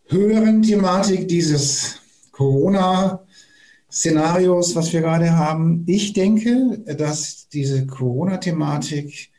höheren 0.07 0.63
Thematik 0.63 1.27
dieses 1.27 1.99
Corona-Szenarios, 3.95 4.75
was 4.75 4.91
wir 4.91 5.01
gerade 5.01 5.37
haben. 5.37 5.83
Ich 5.87 6.11
denke, 6.11 6.79
dass 6.97 7.47
diese 7.47 7.87
Corona-Thematik 7.87 9.31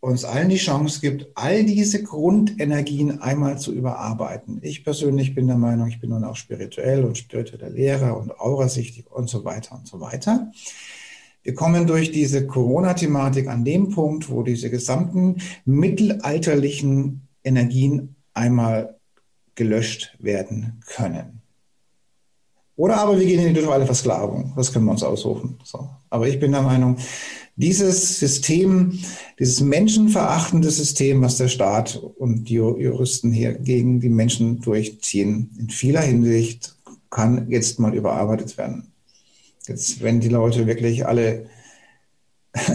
uns 0.00 0.24
allen 0.24 0.50
die 0.50 0.56
Chance 0.56 1.00
gibt, 1.00 1.26
all 1.34 1.64
diese 1.64 2.02
Grundenergien 2.02 3.22
einmal 3.22 3.58
zu 3.58 3.72
überarbeiten. 3.72 4.58
Ich 4.62 4.84
persönlich 4.84 5.34
bin 5.34 5.46
der 5.46 5.56
Meinung, 5.56 5.88
ich 5.88 6.00
bin 6.00 6.10
nun 6.10 6.24
auch 6.24 6.36
spirituell 6.36 7.04
und 7.04 7.16
spiritueller 7.16 7.70
Lehrer 7.70 8.16
und 8.18 8.38
aurasichtig 8.38 9.10
und 9.10 9.28
so 9.28 9.44
weiter 9.44 9.74
und 9.74 9.88
so 9.88 10.00
weiter. 10.00 10.52
Wir 11.42 11.54
kommen 11.54 11.86
durch 11.86 12.12
diese 12.12 12.46
Corona-Thematik 12.46 13.48
an 13.48 13.64
dem 13.64 13.88
Punkt, 13.88 14.28
wo 14.28 14.42
diese 14.42 14.68
gesamten 14.68 15.36
mittelalterlichen 15.64 17.26
Energien 17.42 18.16
einmal 18.34 18.96
gelöscht 19.54 20.14
werden 20.18 20.80
können. 20.86 21.40
Oder 22.76 22.98
aber 22.98 23.18
wir 23.18 23.26
gehen 23.26 23.40
in 23.40 23.54
die 23.54 23.60
totale 23.60 23.86
Versklavung. 23.86 24.52
Das 24.54 24.72
können 24.72 24.84
wir 24.84 24.92
uns 24.92 25.02
aussuchen. 25.02 25.58
So. 25.64 25.88
Aber 26.10 26.28
ich 26.28 26.38
bin 26.38 26.52
der 26.52 26.62
Meinung, 26.62 26.98
dieses 27.56 28.18
System, 28.18 28.98
dieses 29.38 29.62
menschenverachtende 29.62 30.70
System, 30.70 31.22
was 31.22 31.38
der 31.38 31.48
Staat 31.48 31.96
und 31.96 32.44
die 32.50 32.54
Juristen 32.54 33.32
hier 33.32 33.54
gegen 33.54 34.00
die 34.00 34.10
Menschen 34.10 34.60
durchziehen, 34.60 35.50
in 35.58 35.70
vieler 35.70 36.02
Hinsicht 36.02 36.76
kann 37.08 37.50
jetzt 37.50 37.80
mal 37.80 37.94
überarbeitet 37.94 38.58
werden. 38.58 38.92
Jetzt, 39.66 40.02
wenn 40.02 40.20
die 40.20 40.28
Leute 40.28 40.66
wirklich 40.66 41.06
alle 41.06 41.48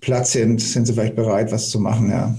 Platz 0.00 0.32
sind, 0.32 0.60
sind 0.60 0.86
sie 0.86 0.92
vielleicht 0.92 1.16
bereit, 1.16 1.52
was 1.52 1.70
zu 1.70 1.78
machen, 1.78 2.10
ja. 2.10 2.36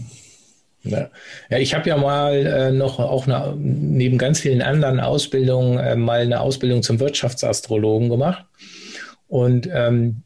Ja, 0.90 1.10
ja 1.50 1.58
ich 1.58 1.74
habe 1.74 1.90
ja 1.90 1.98
mal 1.98 2.34
äh, 2.46 2.72
noch 2.72 3.00
auch 3.00 3.28
eine, 3.28 3.56
neben 3.58 4.18
ganz 4.18 4.40
vielen 4.40 4.62
anderen 4.62 5.00
Ausbildungen 5.00 5.78
äh, 5.80 5.96
mal 5.96 6.22
eine 6.22 6.42
Ausbildung 6.42 6.84
zum 6.84 7.00
Wirtschaftsastrologen 7.00 8.10
gemacht. 8.10 8.46
Und 9.28 9.70
ähm, 9.72 10.24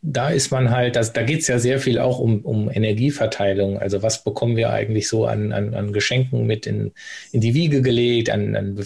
da 0.00 0.30
ist 0.30 0.52
man 0.52 0.70
halt, 0.70 0.94
das, 0.94 1.12
da 1.12 1.24
geht 1.24 1.40
es 1.40 1.48
ja 1.48 1.58
sehr 1.58 1.80
viel 1.80 1.98
auch 1.98 2.20
um, 2.20 2.42
um 2.42 2.70
Energieverteilung. 2.70 3.78
Also 3.78 4.00
was 4.00 4.22
bekommen 4.22 4.56
wir 4.56 4.70
eigentlich 4.70 5.08
so 5.08 5.26
an, 5.26 5.52
an, 5.52 5.74
an 5.74 5.92
Geschenken 5.92 6.46
mit 6.46 6.68
in, 6.68 6.92
in 7.32 7.40
die 7.40 7.54
Wiege 7.54 7.82
gelegt, 7.82 8.30
an, 8.30 8.54
an, 8.54 8.78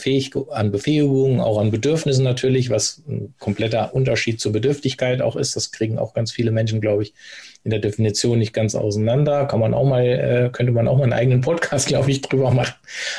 an 0.51 0.71
Befähigungen, 0.71 1.41
auch 1.41 1.59
an 1.59 1.71
Bedürfnissen 1.71 2.25
natürlich, 2.25 2.71
was 2.71 3.03
ein 3.07 3.35
kompletter 3.39 3.95
Unterschied 3.95 4.41
zur 4.41 4.53
Bedürftigkeit 4.53 5.21
auch 5.21 5.37
ist. 5.37 5.55
Das 5.55 5.71
kriegen 5.71 5.99
auch 5.99 6.15
ganz 6.15 6.33
viele 6.33 6.51
Menschen, 6.51 6.81
glaube 6.81 7.03
ich, 7.03 7.13
in 7.63 7.71
der 7.71 7.81
Definition 7.81 8.39
nicht 8.39 8.55
ganz 8.55 8.75
auseinander. 8.75 9.45
Kann 9.45 9.61
man 9.61 9.75
auch 9.75 9.85
mal, 9.85 10.07
äh, 10.07 10.49
könnte 10.51 10.73
man 10.73 10.89
auch 10.89 10.97
mal 10.97 11.05
einen 11.05 11.13
eigenen 11.13 11.41
Podcast, 11.43 11.89
glaube 11.89 12.11
ich, 12.11 12.23
drüber 12.23 12.53
machen. 12.53 12.75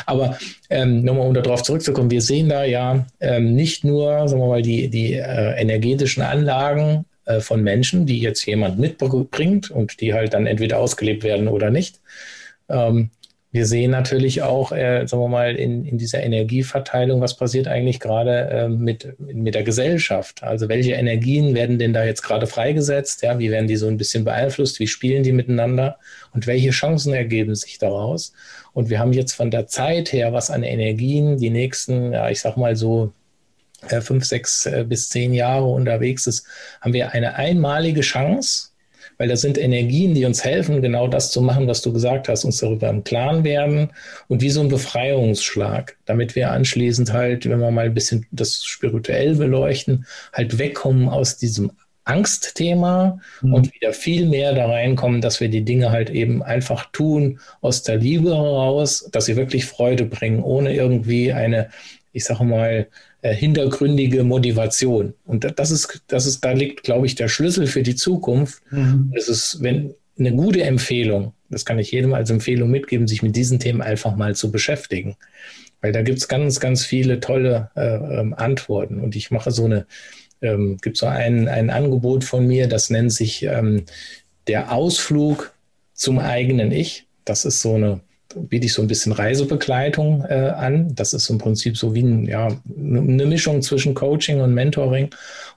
Aber 0.08 0.40
ähm, 0.72 1.04
nochmal, 1.04 1.28
um 1.28 1.36
darauf 1.36 1.62
zurückzukommen, 1.62 2.10
wir 2.10 2.22
sehen 2.22 2.50
da 2.50 2.64
ja 2.64 3.06
ähm, 3.20 3.54
nicht 3.54 3.84
nur, 3.84 4.28
sagen 4.28 4.42
wir 4.42 4.48
mal, 4.48 4.62
die, 4.64 4.90
die 4.90 5.14
äh, 5.14 5.62
energetischen 5.62 6.24
Anlagen 6.24 7.06
äh, 7.26 7.40
von 7.40 7.64
Menschen, 7.64 8.06
die 8.06 8.20
jetzt 8.20 8.46
jemand 8.46 8.80
mitbringt 8.80 9.72
und 9.72 10.02
die 10.02 10.14
halt 10.14 10.34
dann 10.34 10.46
entweder 10.46 10.80
ausgelebt 10.80 11.24
werden 11.24 11.48
oder 11.48 11.70
nicht. 11.70 12.02
Ähm, 12.70 13.12
wir 13.54 13.68
sehen 13.68 13.92
natürlich 13.92 14.42
auch, 14.42 14.72
äh, 14.72 15.06
sagen 15.06 15.22
wir 15.22 15.28
mal, 15.28 15.56
in, 15.56 15.86
in 15.86 16.00
dieser 16.00 16.24
Energieverteilung, 16.24 17.22
was 17.22 17.38
passiert 17.38 17.68
eigentlich 17.68 18.00
gerade 18.00 18.50
äh, 18.50 18.68
mit, 18.68 19.16
mit 19.20 19.54
der 19.54 19.62
Gesellschaft? 19.62 20.42
Also 20.42 20.70
welche 20.70 20.94
Energien 20.94 21.54
werden 21.54 21.78
denn 21.78 21.94
da 21.94 22.04
jetzt 22.04 22.24
gerade 22.24 22.48
freigesetzt? 22.48 23.22
Ja, 23.22 23.38
wie 23.38 23.52
werden 23.52 23.68
die 23.68 23.76
so 23.76 23.88
ein 23.88 23.98
bisschen 23.98 24.24
beeinflusst? 24.24 24.80
Wie 24.80 24.88
spielen 24.88 25.22
die 25.22 25.34
miteinander? 25.34 26.00
Und 26.34 26.48
welche 26.48 26.72
Chancen 26.72 27.14
ergeben 27.14 27.54
sich 27.54 27.78
daraus? 27.78 28.34
Und 28.74 28.90
wir 28.90 28.98
haben 28.98 29.14
jetzt 29.14 29.34
von 29.34 29.52
der 29.52 29.68
Zeit 29.68 30.12
her, 30.12 30.34
was 30.34 30.50
an 30.50 30.64
Energien 30.64 31.38
die 31.38 31.52
nächsten, 31.52 32.12
ja, 32.12 32.32
ich 32.32 32.42
sag 32.42 32.58
mal 32.58 32.76
so 32.76 33.14
fünf, 33.88 34.26
sechs 34.26 34.66
äh, 34.66 34.86
bis 34.88 35.10
zehn 35.10 35.34
Jahre 35.34 35.66
unterwegs 35.66 36.28
ist, 36.28 36.46
haben 36.82 36.94
wir 36.94 37.12
eine 37.12 37.36
einmalige 37.36 38.02
Chance, 38.02 38.70
weil 39.18 39.28
das 39.28 39.42
sind 39.42 39.58
Energien, 39.58 40.16
die 40.16 40.26
uns 40.26 40.44
helfen, 40.44 40.82
genau 40.82 41.08
das 41.08 41.32
zu 41.32 41.42
machen, 41.42 41.68
was 41.68 41.82
du 41.82 41.94
gesagt 41.94 42.30
hast, 42.30 42.46
uns 42.46 42.58
darüber 42.58 42.90
im 42.90 43.04
Klaren 43.04 43.44
werden 43.44 43.92
und 44.28 44.42
wie 44.42 44.50
so 44.50 44.62
ein 44.62 44.70
Befreiungsschlag, 44.70 45.98
damit 46.06 46.36
wir 46.36 46.52
anschließend 46.52 47.14
halt, 47.14 47.48
wenn 47.50 47.60
wir 47.60 47.72
mal 47.72 47.86
ein 47.86 47.94
bisschen 47.94 48.26
das 48.32 48.64
spirituell 48.66 49.36
beleuchten, 49.36 50.06
halt 50.34 50.58
wegkommen 50.58 51.10
aus 51.10 51.38
diesem 51.38 51.72
Angstthema 52.06 53.20
mhm. 53.42 53.54
und 53.54 53.74
wieder 53.74 53.94
viel 53.94 54.28
mehr 54.28 54.54
da 54.54 54.66
reinkommen, 54.66 55.22
dass 55.22 55.40
wir 55.40 55.50
die 55.50 55.64
Dinge 55.64 55.92
halt 55.92 56.10
eben 56.10 56.44
einfach 56.44 56.92
tun 56.92 57.40
aus 57.62 57.84
der 57.84 57.98
Liebe 57.98 58.32
heraus, 58.32 59.10
dass 59.12 59.26
sie 59.26 59.36
wirklich 59.36 59.66
Freude 59.66 60.06
bringen, 60.06 60.44
ohne 60.44 60.74
irgendwie 60.74 61.32
eine, 61.32 61.70
ich 62.12 62.26
sage 62.26 62.44
mal, 62.44 62.88
äh, 63.24 63.34
hintergründige 63.34 64.26
Motivation. 64.26 65.14
Und 65.26 65.54
das 65.58 65.72
ist, 65.72 66.04
das 66.08 66.26
ist, 66.26 66.44
da 66.44 66.52
liegt, 66.52 66.84
glaube 66.84 67.06
ich, 67.06 67.16
der 67.16 67.30
Schlüssel 67.30 67.68
für 67.68 67.82
die 67.82 67.96
Zukunft. 67.96 68.62
Mhm. 68.70 69.12
Das 69.16 69.30
ist, 69.30 69.60
wenn 69.62 69.94
eine 70.20 70.34
gute 70.34 70.62
Empfehlung, 70.62 71.32
das 71.50 71.64
kann 71.64 71.80
ich 71.80 71.92
jedem 71.92 72.14
als 72.14 72.30
Empfehlung 72.30 72.70
mitgeben, 72.70 73.08
sich 73.08 73.24
mit 73.24 73.38
diesen 73.38 73.60
Themen 73.60 73.82
einfach 73.82 74.18
mal 74.18 74.36
zu 74.36 74.52
beschäftigen. 74.52 75.16
Weil 75.80 75.94
da 75.94 76.02
gibt 76.02 76.20
es 76.20 76.28
ganz, 76.28 76.60
ganz 76.60 76.86
viele 76.86 77.22
tolle 77.22 77.72
äh, 77.78 77.96
ähm, 77.96 78.34
Antworten. 78.34 79.00
Und 79.00 79.16
ich 79.16 79.32
mache 79.32 79.52
so 79.52 79.66
eine, 79.66 79.86
ähm, 80.42 80.78
gibt 80.82 80.98
so 80.98 81.06
ein, 81.06 81.48
ein 81.48 81.70
Angebot 81.70 82.26
von 82.26 82.46
mir, 82.46 82.68
das 82.68 82.90
nennt 82.90 83.14
sich 83.14 83.44
ähm, 83.44 83.86
der 84.48 84.74
Ausflug 84.74 85.54
zum 85.94 86.20
eigenen 86.20 86.74
Ich. 86.74 87.08
Das 87.24 87.46
ist 87.46 87.62
so 87.62 87.76
eine 87.76 88.02
biete 88.36 88.66
ich 88.66 88.74
so 88.74 88.82
ein 88.82 88.88
bisschen 88.88 89.12
Reisebegleitung 89.12 90.26
äh, 90.28 90.54
an. 90.56 90.94
Das 90.96 91.14
ist 91.14 91.30
im 91.30 91.38
Prinzip 91.38 91.78
so 91.78 91.94
wie 91.94 92.04
ein, 92.04 92.26
ja, 92.26 92.50
eine 92.78 93.26
Mischung 93.26 93.62
zwischen 93.62 93.94
Coaching 93.94 94.42
und 94.42 94.54
Mentoring, 94.54 95.10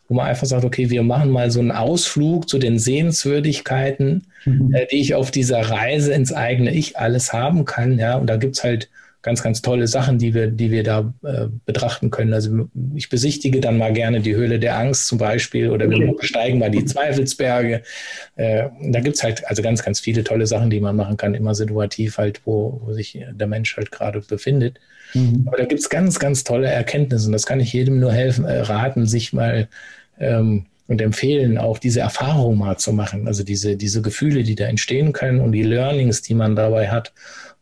wo 0.08 0.14
man 0.14 0.26
einfach 0.26 0.46
sagt, 0.46 0.64
okay, 0.64 0.90
wir 0.90 1.02
machen 1.02 1.30
mal 1.30 1.50
so 1.50 1.60
einen 1.60 1.72
Ausflug 1.72 2.48
zu 2.48 2.58
den 2.58 2.78
Sehenswürdigkeiten, 2.78 4.26
mhm. 4.44 4.74
äh, 4.74 4.86
die 4.90 5.00
ich 5.00 5.14
auf 5.14 5.30
dieser 5.30 5.60
Reise 5.60 6.12
ins 6.12 6.32
eigene 6.32 6.72
Ich 6.72 6.98
alles 6.98 7.32
haben 7.32 7.64
kann. 7.64 7.98
Ja, 7.98 8.16
und 8.16 8.26
da 8.28 8.36
gibt 8.36 8.56
es 8.56 8.64
halt 8.64 8.88
ganz, 9.26 9.42
ganz 9.42 9.60
tolle 9.60 9.88
Sachen, 9.88 10.18
die 10.18 10.34
wir, 10.34 10.46
die 10.46 10.70
wir 10.70 10.84
da 10.84 11.12
äh, 11.24 11.48
betrachten 11.64 12.12
können. 12.12 12.32
Also 12.32 12.68
ich 12.94 13.08
besichtige 13.08 13.60
dann 13.60 13.76
mal 13.76 13.92
gerne 13.92 14.20
die 14.20 14.36
Höhle 14.36 14.60
der 14.60 14.78
Angst 14.78 15.08
zum 15.08 15.18
Beispiel 15.18 15.68
oder 15.68 15.90
wir 15.90 16.14
besteigen 16.14 16.60
mal 16.60 16.70
die 16.70 16.84
Zweifelsberge. 16.84 17.82
Äh, 18.36 18.68
da 18.82 19.00
gibt 19.00 19.16
es 19.16 19.24
halt 19.24 19.44
also 19.48 19.62
ganz, 19.62 19.82
ganz 19.82 19.98
viele 19.98 20.22
tolle 20.22 20.46
Sachen, 20.46 20.70
die 20.70 20.78
man 20.78 20.94
machen 20.94 21.16
kann, 21.16 21.34
immer 21.34 21.56
situativ 21.56 22.18
halt, 22.18 22.42
wo, 22.44 22.80
wo 22.84 22.92
sich 22.92 23.18
der 23.32 23.48
Mensch 23.48 23.76
halt 23.76 23.90
gerade 23.90 24.20
befindet. 24.20 24.78
Mhm. 25.12 25.42
Aber 25.46 25.56
da 25.56 25.64
gibt 25.64 25.80
es 25.80 25.90
ganz, 25.90 26.20
ganz 26.20 26.44
tolle 26.44 26.68
Erkenntnisse 26.68 27.26
und 27.26 27.32
das 27.32 27.46
kann 27.46 27.58
ich 27.58 27.72
jedem 27.72 27.98
nur 27.98 28.12
helfen, 28.12 28.44
äh, 28.44 28.60
raten, 28.60 29.06
sich 29.06 29.32
mal 29.32 29.66
ähm, 30.20 30.66
und 30.86 31.00
empfehlen, 31.00 31.58
auch 31.58 31.78
diese 31.78 31.98
Erfahrung 31.98 32.58
mal 32.58 32.76
zu 32.76 32.92
machen. 32.92 33.26
Also 33.26 33.42
diese, 33.42 33.76
diese 33.76 34.02
Gefühle, 34.02 34.44
die 34.44 34.54
da 34.54 34.66
entstehen 34.66 35.12
können 35.12 35.40
und 35.40 35.50
die 35.50 35.64
Learnings, 35.64 36.22
die 36.22 36.34
man 36.34 36.54
dabei 36.54 36.90
hat. 36.90 37.12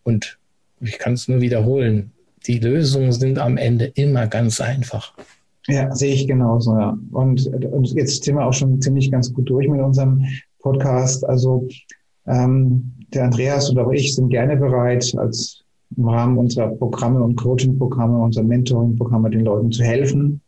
Und 0.03 0.37
ich 0.81 0.99
kann 0.99 1.15
es 1.15 1.29
nur 1.29 1.41
wiederholen, 1.41 2.13
die 2.47 2.59
Lösungen 2.59 3.13
sind 3.13 3.39
am 3.39 3.57
Ende 3.57 3.87
immer 3.87 4.27
ganz 4.27 4.61
einfach. 4.61 5.15
Ja, 5.67 5.95
sehe 5.95 6.13
ich 6.13 6.27
genauso, 6.27 6.77
ja. 6.77 6.97
Und, 7.13 7.47
und 7.47 7.95
jetzt 7.95 8.25
sind 8.25 8.37
wir 8.37 8.45
auch 8.45 8.53
schon 8.53 8.81
ziemlich 8.83 9.11
ganz 9.11 9.33
gut 9.33 9.49
durch 9.49 9.67
mit 9.67 9.81
unserem 9.81 10.25
Podcast. 10.59 11.27
Also 11.27 11.67
ähm, 12.27 12.93
der 13.15 13.25
Andreas 13.25 13.71
und 13.71 13.79
auch 13.79 13.91
ich 13.91 14.15
sind 14.15 14.29
gerne 14.29 14.57
bereit, 14.57 15.15
als 15.17 15.65
im 15.97 16.09
Rahmen 16.09 16.37
unserer 16.37 16.69
Programme 16.69 17.23
und 17.23 17.37
Coaching-Programme, 17.37 18.19
unserer 18.19 18.45
Mentoring-Programme 18.45 19.31
den 19.31 19.45
Leuten 19.45 19.73
zu 19.73 19.83
helfen. 19.83 20.41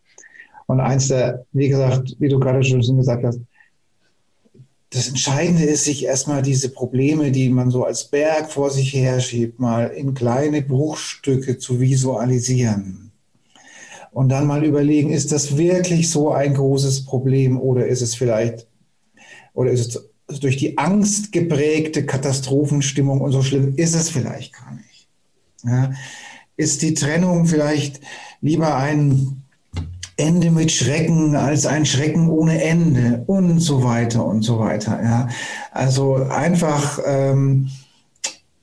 Und 0.66 0.80
eins 0.80 1.08
der, 1.08 1.44
wie 1.52 1.68
gesagt, 1.68 2.16
wie 2.18 2.28
du 2.28 2.38
gerade 2.38 2.62
schon 2.62 2.96
gesagt 2.96 3.24
hast, 3.24 3.40
das 4.96 5.08
Entscheidende 5.08 5.64
ist, 5.64 5.84
sich 5.84 6.04
erstmal 6.04 6.40
diese 6.40 6.70
Probleme, 6.70 7.30
die 7.30 7.50
man 7.50 7.70
so 7.70 7.84
als 7.84 8.04
Berg 8.04 8.50
vor 8.50 8.70
sich 8.70 8.94
her 8.94 9.20
schiebt, 9.20 9.60
mal 9.60 9.88
in 9.88 10.14
kleine 10.14 10.62
Bruchstücke 10.62 11.58
zu 11.58 11.80
visualisieren. 11.80 13.12
Und 14.12 14.30
dann 14.30 14.46
mal 14.46 14.64
überlegen, 14.64 15.10
ist 15.10 15.32
das 15.32 15.58
wirklich 15.58 16.10
so 16.10 16.32
ein 16.32 16.54
großes 16.54 17.04
Problem 17.04 17.60
oder 17.60 17.86
ist 17.86 18.00
es 18.00 18.14
vielleicht, 18.14 18.66
oder 19.52 19.70
ist 19.70 19.96
es 20.28 20.40
durch 20.40 20.56
die 20.56 20.78
Angst 20.78 21.30
geprägte 21.30 22.06
Katastrophenstimmung 22.06 23.20
und 23.20 23.32
so 23.32 23.42
schlimm 23.42 23.74
ist 23.76 23.94
es 23.94 24.08
vielleicht 24.08 24.54
gar 24.54 24.74
nicht. 24.74 25.08
Ja, 25.62 25.92
ist 26.56 26.80
die 26.80 26.94
Trennung 26.94 27.44
vielleicht 27.44 28.00
lieber 28.40 28.76
ein 28.76 29.42
Ende 30.16 30.50
mit 30.50 30.72
Schrecken 30.72 31.36
als 31.36 31.66
ein 31.66 31.84
Schrecken 31.84 32.28
ohne 32.28 32.62
Ende 32.62 33.22
und 33.26 33.60
so 33.60 33.84
weiter 33.84 34.24
und 34.24 34.42
so 34.42 34.58
weiter. 34.58 34.98
Ja. 35.02 35.28
Also 35.72 36.14
einfach 36.16 36.98
ähm, 37.04 37.68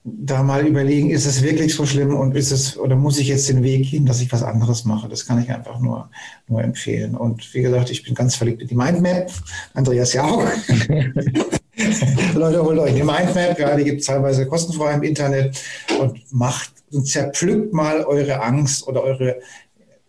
da 0.04 0.44
mal 0.44 0.66
überlegen, 0.66 1.12
ist 1.12 1.26
es 1.26 1.44
wirklich 1.44 1.74
so 1.76 1.86
schlimm 1.86 2.16
und 2.16 2.36
ist 2.36 2.52
es 2.52 2.78
oder 2.78 2.96
muss 2.96 3.20
ich 3.20 3.28
jetzt 3.28 3.48
den 3.50 3.64
Weg 3.64 3.90
gehen, 3.90 4.06
dass 4.06 4.20
ich 4.20 4.32
was 4.32 4.44
anderes 4.44 4.84
mache? 4.84 5.08
Das 5.08 5.26
kann 5.26 5.42
ich 5.42 5.50
einfach 5.52 5.80
nur, 5.80 6.10
nur 6.48 6.62
empfehlen. 6.64 7.16
Und 7.16 7.54
wie 7.54 7.62
gesagt, 7.62 7.90
ich 7.92 8.04
bin 8.04 8.16
ganz 8.16 8.36
verliebt 8.36 8.62
in 8.64 8.68
die 8.68 8.76
Mindmap. 8.76 9.32
Andreas 9.74 10.14
ja 10.14 10.24
auch. 10.24 10.44
Leute, 12.34 12.64
holt 12.64 12.80
euch 12.80 12.96
die 12.96 13.04
Mindmap. 13.04 13.58
Ja, 13.60 13.76
die 13.76 13.86
gibt 13.86 14.02
es 14.02 14.08
teilweise 14.08 14.48
kostenfrei 14.48 14.96
im 14.96 15.04
Internet 15.04 15.62
und 16.00 16.20
macht 16.34 16.72
und 16.92 17.08
zerpflückt 17.08 17.74
mal 17.74 18.04
eure 18.04 18.42
Angst 18.42 18.88
oder 18.88 19.04
eure 19.04 19.38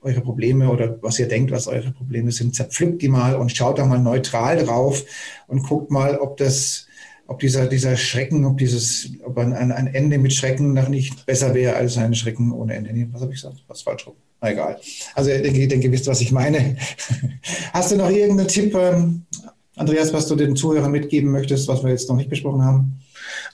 eure 0.04 0.20
Probleme 0.20 0.68
oder 0.68 0.98
was 1.02 1.18
ihr 1.18 1.28
denkt, 1.28 1.50
was 1.50 1.66
eure 1.66 1.90
Probleme 1.90 2.30
sind, 2.30 2.54
zerpflückt 2.54 3.02
die 3.02 3.08
mal 3.08 3.34
und 3.36 3.50
schaut 3.50 3.78
da 3.78 3.86
mal 3.86 3.98
neutral 3.98 4.64
drauf 4.64 5.04
und 5.46 5.62
guckt 5.62 5.90
mal, 5.90 6.18
ob 6.18 6.36
das, 6.36 6.86
ob 7.26 7.40
dieser, 7.40 7.66
dieser 7.66 7.96
Schrecken, 7.96 8.44
ob 8.44 8.58
dieses, 8.58 9.10
ob 9.24 9.38
ein, 9.38 9.52
ein 9.52 9.86
Ende 9.86 10.18
mit 10.18 10.32
Schrecken 10.32 10.74
noch 10.74 10.88
nicht 10.88 11.26
besser 11.26 11.54
wäre 11.54 11.76
als 11.76 11.96
ein 11.96 12.14
Schrecken 12.14 12.52
ohne 12.52 12.74
Ende. 12.74 13.08
Was 13.12 13.22
habe 13.22 13.32
ich 13.32 13.40
gesagt? 13.40 13.64
Was 13.66 13.82
falsch 13.82 14.06
rum? 14.06 14.14
Na, 14.40 14.50
egal. 14.50 14.80
Also 15.14 15.30
ich 15.30 15.42
denke, 15.42 15.60
ich 15.60 15.68
denke, 15.68 15.86
ihr 15.86 15.92
wisst, 15.92 16.06
was 16.06 16.20
ich 16.20 16.32
meine. 16.32 16.76
Hast 17.72 17.92
du 17.92 17.96
noch 17.96 18.10
irgendeinen 18.10 18.48
Tipp, 18.48 18.74
ähm, 18.74 19.22
Andreas, 19.76 20.12
was 20.12 20.28
du 20.28 20.36
den 20.36 20.54
Zuhörern 20.54 20.92
mitgeben 20.92 21.30
möchtest, 21.30 21.66
was 21.66 21.82
wir 21.82 21.90
jetzt 21.90 22.08
noch 22.08 22.16
nicht 22.16 22.30
besprochen 22.30 22.62
haben? 22.62 23.00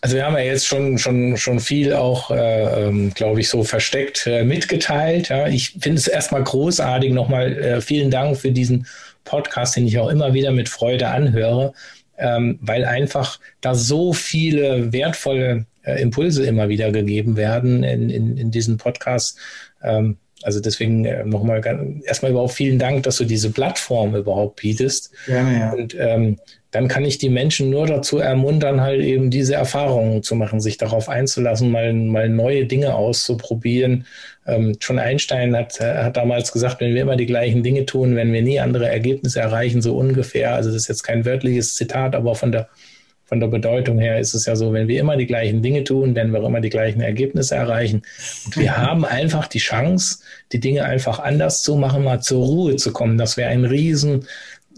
Also 0.03 0.16
wir 0.16 0.24
haben 0.24 0.34
ja 0.34 0.44
jetzt 0.44 0.66
schon, 0.66 0.96
schon, 0.96 1.36
schon 1.36 1.61
viel 1.61 1.92
auch, 1.92 2.30
äh, 2.30 2.86
ähm, 2.86 3.12
glaube 3.12 3.40
ich, 3.40 3.48
so 3.48 3.64
versteckt 3.64 4.26
äh, 4.26 4.44
mitgeteilt. 4.44 5.28
Ja. 5.28 5.46
Ich 5.46 5.76
finde 5.78 5.98
es 5.98 6.09
erstmal 6.09 6.42
großartig. 6.42 7.12
Nochmal 7.12 7.53
äh, 7.59 7.80
vielen 7.80 8.11
Dank 8.11 8.38
für 8.38 8.51
diesen 8.51 8.86
Podcast, 9.24 9.76
den 9.76 9.86
ich 9.86 9.98
auch 9.98 10.09
immer 10.09 10.32
wieder 10.32 10.53
mit 10.53 10.68
Freude 10.68 11.09
anhöre, 11.09 11.74
ähm, 12.16 12.59
weil 12.62 12.84
einfach 12.86 13.38
da 13.61 13.74
so 13.74 14.14
viele 14.14 14.92
wertvolle 14.92 15.66
äh, 15.82 16.01
Impulse 16.01 16.46
immer 16.46 16.68
wieder 16.70 16.90
gegeben 16.92 17.36
werden 17.36 17.82
in, 17.84 18.09
in, 18.09 18.36
in 18.38 18.51
diesen 18.51 18.78
Podcasts. 18.78 19.36
Ähm, 19.82 20.16
also 20.42 20.61
deswegen 20.61 21.05
äh, 21.05 21.24
nochmal 21.24 21.62
erstmal 22.07 22.30
überhaupt 22.30 22.55
vielen 22.55 22.78
Dank, 22.78 23.03
dass 23.03 23.18
du 23.18 23.24
diese 23.24 23.51
Plattform 23.51 24.14
überhaupt 24.16 24.61
bietest. 24.61 25.12
Gerne, 25.26 25.59
ja. 25.59 25.72
Und 25.72 25.94
ähm, 25.98 26.38
dann 26.70 26.86
kann 26.86 27.04
ich 27.04 27.18
die 27.18 27.28
Menschen 27.28 27.70
nur 27.70 27.86
dazu 27.86 28.18
ermuntern, 28.18 28.80
halt 28.80 29.00
eben 29.00 29.30
diese 29.30 29.54
Erfahrungen 29.54 30.22
zu 30.22 30.36
machen, 30.36 30.60
sich 30.60 30.76
darauf 30.76 31.08
einzulassen, 31.08 31.70
mal, 31.70 31.92
mal 31.92 32.28
neue 32.28 32.66
Dinge 32.66 32.94
auszuprobieren. 32.94 34.06
Ähm, 34.46 34.76
schon 34.78 34.98
Einstein 34.98 35.56
hat, 35.56 35.80
hat 35.80 36.16
damals 36.16 36.52
gesagt, 36.52 36.80
wenn 36.80 36.94
wir 36.94 37.02
immer 37.02 37.16
die 37.16 37.26
gleichen 37.26 37.62
Dinge 37.62 37.86
tun, 37.86 38.14
werden 38.14 38.32
wir 38.32 38.42
nie 38.42 38.60
andere 38.60 38.88
Ergebnisse 38.88 39.40
erreichen, 39.40 39.82
so 39.82 39.96
ungefähr. 39.96 40.54
Also 40.54 40.70
das 40.70 40.82
ist 40.82 40.88
jetzt 40.88 41.02
kein 41.02 41.24
wörtliches 41.24 41.74
Zitat, 41.74 42.14
aber 42.14 42.36
von 42.36 42.52
der, 42.52 42.68
von 43.24 43.40
der 43.40 43.48
Bedeutung 43.48 43.98
her 43.98 44.20
ist 44.20 44.34
es 44.34 44.46
ja 44.46 44.54
so, 44.54 44.72
wenn 44.72 44.86
wir 44.86 45.00
immer 45.00 45.16
die 45.16 45.26
gleichen 45.26 45.62
Dinge 45.62 45.82
tun, 45.82 46.14
werden 46.14 46.32
wir 46.32 46.44
immer 46.44 46.60
die 46.60 46.70
gleichen 46.70 47.00
Ergebnisse 47.00 47.56
erreichen. 47.56 48.02
Und 48.44 48.56
wir 48.56 48.76
haben 48.76 49.04
einfach 49.04 49.48
die 49.48 49.58
Chance, 49.58 50.18
die 50.52 50.60
Dinge 50.60 50.84
einfach 50.84 51.18
anders 51.18 51.62
zu 51.62 51.74
machen, 51.74 52.04
mal 52.04 52.20
zur 52.20 52.44
Ruhe 52.44 52.76
zu 52.76 52.92
kommen. 52.92 53.18
Das 53.18 53.36
wäre 53.36 53.50
ein 53.50 53.64
riesen 53.64 54.26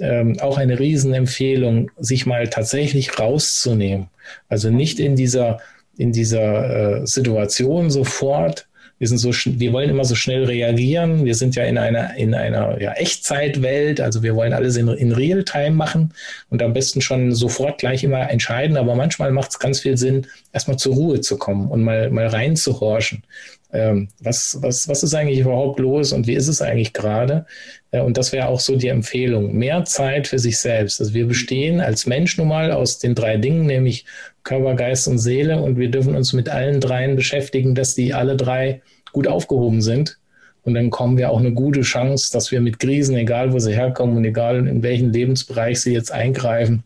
ähm, 0.00 0.38
auch 0.40 0.58
eine 0.58 0.78
Riesenempfehlung, 0.78 1.90
sich 1.98 2.26
mal 2.26 2.48
tatsächlich 2.48 3.18
rauszunehmen. 3.18 4.08
Also 4.48 4.70
nicht 4.70 4.98
in 4.98 5.16
dieser, 5.16 5.60
in 5.96 6.12
dieser 6.12 7.00
äh, 7.02 7.06
Situation 7.06 7.90
sofort. 7.90 8.68
Wir 8.98 9.08
sind 9.08 9.18
so, 9.18 9.32
wir 9.32 9.72
wollen 9.72 9.90
immer 9.90 10.04
so 10.04 10.14
schnell 10.14 10.44
reagieren. 10.44 11.24
Wir 11.24 11.34
sind 11.34 11.56
ja 11.56 11.64
in 11.64 11.76
einer, 11.76 12.14
in 12.14 12.34
einer 12.34 12.80
ja, 12.80 12.92
Echtzeitwelt. 12.92 14.00
Also 14.00 14.22
wir 14.22 14.36
wollen 14.36 14.52
alles 14.52 14.76
in, 14.76 14.86
in 14.88 15.10
Realtime 15.10 15.72
machen 15.72 16.14
und 16.50 16.62
am 16.62 16.72
besten 16.72 17.00
schon 17.00 17.32
sofort 17.32 17.78
gleich 17.78 18.04
immer 18.04 18.30
entscheiden. 18.30 18.76
Aber 18.76 18.94
manchmal 18.94 19.32
macht 19.32 19.50
es 19.50 19.58
ganz 19.58 19.80
viel 19.80 19.96
Sinn, 19.96 20.28
erstmal 20.52 20.78
zur 20.78 20.94
Ruhe 20.94 21.20
zu 21.20 21.36
kommen 21.36 21.68
und 21.68 21.82
mal, 21.82 22.10
mal 22.10 22.28
reinzuhorchen 22.28 23.24
ähm, 23.72 24.08
was, 24.20 24.58
was, 24.60 24.86
was 24.86 25.02
ist 25.02 25.14
eigentlich 25.14 25.40
überhaupt 25.40 25.80
los 25.80 26.12
und 26.12 26.26
wie 26.26 26.34
ist 26.34 26.48
es 26.48 26.60
eigentlich 26.60 26.92
gerade? 26.92 27.46
Äh, 27.90 28.00
und 28.00 28.18
das 28.18 28.32
wäre 28.32 28.48
auch 28.48 28.60
so 28.60 28.76
die 28.76 28.88
Empfehlung. 28.88 29.54
Mehr 29.56 29.84
Zeit 29.84 30.28
für 30.28 30.38
sich 30.38 30.58
selbst. 30.58 31.00
Also 31.00 31.14
wir 31.14 31.26
bestehen 31.26 31.80
als 31.80 32.06
Mensch 32.06 32.36
nun 32.36 32.48
mal 32.48 32.70
aus 32.70 32.98
den 32.98 33.14
drei 33.14 33.38
Dingen, 33.38 33.66
nämlich 33.66 34.04
Körper, 34.44 34.74
Geist 34.74 35.08
und 35.08 35.18
Seele. 35.18 35.60
Und 35.60 35.78
wir 35.78 35.90
dürfen 35.90 36.14
uns 36.14 36.34
mit 36.34 36.50
allen 36.50 36.80
dreien 36.80 37.16
beschäftigen, 37.16 37.74
dass 37.74 37.94
die 37.94 38.12
alle 38.12 38.36
drei 38.36 38.82
gut 39.12 39.26
aufgehoben 39.26 39.80
sind. 39.80 40.18
Und 40.64 40.74
dann 40.74 40.90
kommen 40.90 41.16
wir 41.16 41.30
auch 41.30 41.40
eine 41.40 41.52
gute 41.52 41.80
Chance, 41.80 42.30
dass 42.32 42.52
wir 42.52 42.60
mit 42.60 42.78
Krisen, 42.78 43.16
egal 43.16 43.52
wo 43.52 43.58
sie 43.58 43.74
herkommen 43.74 44.16
und 44.16 44.24
egal 44.24 44.66
in 44.68 44.82
welchen 44.82 45.12
Lebensbereich 45.12 45.80
sie 45.80 45.92
jetzt 45.92 46.12
eingreifen, 46.12 46.84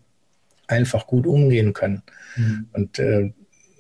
einfach 0.66 1.06
gut 1.06 1.26
umgehen 1.26 1.72
können. 1.72 2.02
Mhm. 2.36 2.68
Und 2.72 2.98
äh, 2.98 3.32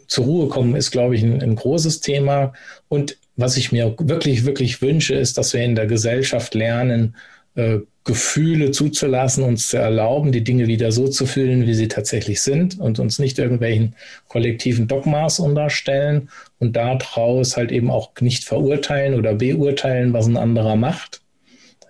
zur 0.06 0.24
Ruhe 0.24 0.48
kommen 0.48 0.74
ist, 0.76 0.90
glaube 0.90 1.16
ich, 1.16 1.22
ein, 1.22 1.42
ein 1.42 1.56
großes 1.56 2.00
Thema. 2.00 2.52
Und 2.88 3.16
was 3.36 3.56
ich 3.56 3.72
mir 3.72 3.94
wirklich, 3.98 4.44
wirklich 4.44 4.80
wünsche, 4.82 5.14
ist, 5.14 5.38
dass 5.38 5.52
wir 5.52 5.62
in 5.62 5.74
der 5.74 5.86
Gesellschaft 5.86 6.54
lernen, 6.54 7.16
äh, 7.54 7.78
Gefühle 8.04 8.70
zuzulassen, 8.70 9.42
uns 9.42 9.68
zu 9.68 9.78
erlauben, 9.78 10.30
die 10.30 10.44
Dinge 10.44 10.68
wieder 10.68 10.92
so 10.92 11.08
zu 11.08 11.26
fühlen, 11.26 11.66
wie 11.66 11.74
sie 11.74 11.88
tatsächlich 11.88 12.40
sind 12.40 12.78
und 12.78 13.00
uns 13.00 13.18
nicht 13.18 13.38
irgendwelchen 13.38 13.96
kollektiven 14.28 14.86
Dogmas 14.86 15.40
unterstellen 15.40 16.28
und 16.60 16.76
daraus 16.76 17.56
halt 17.56 17.72
eben 17.72 17.90
auch 17.90 18.12
nicht 18.20 18.44
verurteilen 18.44 19.14
oder 19.14 19.34
beurteilen, 19.34 20.12
was 20.12 20.26
ein 20.26 20.36
anderer 20.36 20.76
macht. 20.76 21.20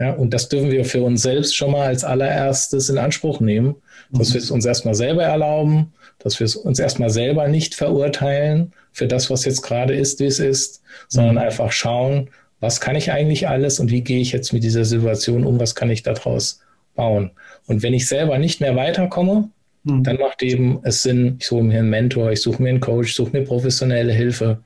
Ja, 0.00 0.12
und 0.12 0.32
das 0.32 0.48
dürfen 0.48 0.70
wir 0.70 0.86
für 0.86 1.02
uns 1.02 1.22
selbst 1.22 1.54
schon 1.54 1.72
mal 1.72 1.86
als 1.86 2.02
allererstes 2.02 2.88
in 2.88 2.98
Anspruch 2.98 3.40
nehmen, 3.40 3.76
dass 4.10 4.30
mhm. 4.30 4.34
wir 4.34 4.40
es 4.40 4.50
uns 4.50 4.64
erstmal 4.64 4.94
selber 4.94 5.24
erlauben, 5.24 5.92
dass 6.26 6.40
wir 6.40 6.64
uns 6.66 6.80
erstmal 6.80 7.08
selber 7.08 7.46
nicht 7.46 7.76
verurteilen 7.76 8.72
für 8.90 9.06
das, 9.06 9.30
was 9.30 9.44
jetzt 9.44 9.62
gerade 9.62 9.94
ist, 9.94 10.18
wie 10.18 10.24
es 10.24 10.40
ist, 10.40 10.82
sondern 11.06 11.36
mhm. 11.36 11.42
einfach 11.42 11.70
schauen, 11.70 12.30
was 12.58 12.80
kann 12.80 12.96
ich 12.96 13.12
eigentlich 13.12 13.46
alles 13.46 13.78
und 13.78 13.92
wie 13.92 14.00
gehe 14.00 14.20
ich 14.20 14.32
jetzt 14.32 14.52
mit 14.52 14.64
dieser 14.64 14.84
Situation 14.84 15.44
um, 15.44 15.60
was 15.60 15.76
kann 15.76 15.88
ich 15.88 16.02
daraus 16.02 16.62
bauen. 16.96 17.30
Und 17.68 17.84
wenn 17.84 17.94
ich 17.94 18.08
selber 18.08 18.38
nicht 18.38 18.60
mehr 18.60 18.74
weiterkomme, 18.74 19.50
mhm. 19.84 20.02
dann 20.02 20.16
macht 20.16 20.42
eben 20.42 20.80
es 20.82 21.04
Sinn, 21.04 21.36
ich 21.38 21.46
suche 21.46 21.62
mir 21.62 21.78
einen 21.78 21.90
Mentor, 21.90 22.32
ich 22.32 22.42
suche 22.42 22.60
mir 22.60 22.70
einen 22.70 22.80
Coach, 22.80 23.10
ich 23.10 23.14
suche 23.14 23.30
mir 23.30 23.44
professionelle 23.44 24.12
Hilfe, 24.12 24.58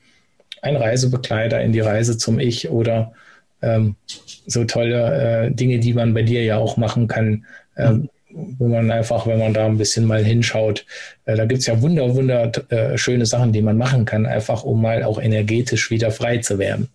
einen 0.62 0.78
Reisebegleiter 0.78 1.60
in 1.60 1.72
die 1.72 1.80
Reise 1.80 2.16
zum 2.16 2.38
Ich 2.38 2.70
oder 2.70 3.12
ähm, 3.60 3.96
so 4.46 4.64
tolle 4.64 5.48
äh, 5.48 5.50
Dinge, 5.50 5.78
die 5.78 5.92
man 5.92 6.14
bei 6.14 6.22
dir 6.22 6.42
ja 6.42 6.56
auch 6.56 6.78
machen 6.78 7.06
kann. 7.06 7.44
Ähm, 7.76 7.92
mhm 7.96 8.08
wo 8.32 8.68
man 8.68 8.90
einfach, 8.90 9.26
wenn 9.26 9.38
man 9.38 9.54
da 9.54 9.66
ein 9.66 9.78
bisschen 9.78 10.04
mal 10.04 10.24
hinschaut, 10.24 10.86
äh, 11.24 11.36
da 11.36 11.46
gibt 11.46 11.60
es 11.60 11.66
ja 11.66 11.80
wunder, 11.82 12.14
wunder 12.14 12.50
äh, 12.70 12.96
schöne 12.96 13.26
Sachen, 13.26 13.52
die 13.52 13.62
man 13.62 13.76
machen 13.76 14.04
kann, 14.04 14.26
einfach 14.26 14.64
um 14.64 14.80
mal 14.80 15.02
auch 15.02 15.20
energetisch 15.20 15.90
wieder 15.90 16.10
frei 16.10 16.38
zu 16.38 16.58
werden. 16.58 16.88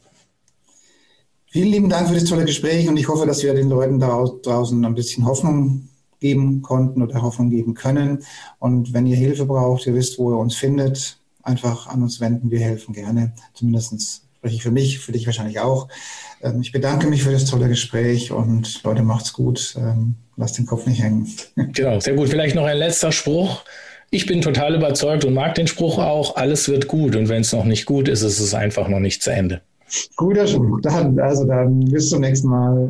Vielen 1.48 1.72
lieben 1.72 1.90
Dank 1.90 2.10
für 2.10 2.16
das 2.16 2.26
tolle 2.26 2.46
Gespräch 2.46 2.88
und 2.88 2.98
ich 2.98 3.08
hoffe, 3.08 3.26
dass 3.26 3.42
wir 3.42 3.54
den 3.54 3.70
Leuten 3.70 4.00
da 4.00 4.26
draußen 4.44 4.84
ein 4.84 4.96
bisschen 4.96 5.26
Hoffnung 5.26 5.88
geben 6.20 6.62
konnten 6.62 7.02
oder 7.02 7.22
Hoffnung 7.22 7.50
geben 7.50 7.74
können. 7.76 8.24
Und 8.60 8.94
wenn 8.94 9.06
ihr 9.06 9.16
Hilfe 9.16 9.46
braucht, 9.46 9.86
ihr 9.86 9.94
wisst, 9.94 10.18
wo 10.18 10.32
ihr 10.32 10.38
uns 10.38 10.56
findet, 10.56 11.18
einfach 11.44 11.88
an 11.88 12.02
uns 12.02 12.20
wenden. 12.20 12.52
Wir 12.52 12.60
helfen 12.60 12.94
gerne. 12.94 13.34
Zumindest 13.54 14.25
spreche 14.46 14.56
ich 14.58 14.64
für 14.64 14.72
mich, 14.72 15.00
für 15.00 15.12
dich 15.12 15.26
wahrscheinlich 15.26 15.60
auch. 15.60 15.88
Ähm, 16.44 16.62
ich 16.62 16.72
bedanke 16.72 17.08
mich 17.08 17.24
für 17.24 17.32
das 17.32 17.46
tolle 17.46 17.68
Gespräch 17.68 18.32
und 18.32 18.84
Leute, 18.84 19.02
macht's 19.02 19.34
gut. 19.34 19.76
Ähm, 19.78 20.16
lass 20.38 20.54
den 20.54 20.68
Kopf 20.68 20.86
nicht 20.86 21.02
hängen. 21.02 21.28
Genau, 21.74 22.00
sehr 22.00 22.14
gut. 22.14 22.30
Vielleicht 22.30 22.56
noch 22.56 22.66
ein 22.66 22.78
letzter 22.78 23.12
Spruch. 23.12 23.64
Ich 24.12 24.28
bin 24.28 24.42
total 24.42 24.76
überzeugt 24.76 25.26
und 25.26 25.34
mag 25.34 25.56
den 25.56 25.68
Spruch 25.68 25.98
auch, 25.98 26.36
alles 26.36 26.70
wird 26.70 26.88
gut. 26.88 27.16
Und 27.16 27.28
wenn 27.28 27.42
es 27.42 27.52
noch 27.52 27.66
nicht 27.66 27.86
gut 27.86 28.08
ist, 28.08 28.22
ist 28.22 28.40
es 28.40 28.54
einfach 28.54 28.88
noch 28.88 29.00
nicht 29.00 29.24
zu 29.24 29.32
Ende. 29.32 29.62
Guter 30.16 30.46
Spruch. 30.46 30.80
Dann, 30.84 31.20
also 31.20 31.46
dann 31.46 31.80
bis 31.86 32.10
zum 32.10 32.22
nächsten 32.22 32.50
Mal. 32.50 32.90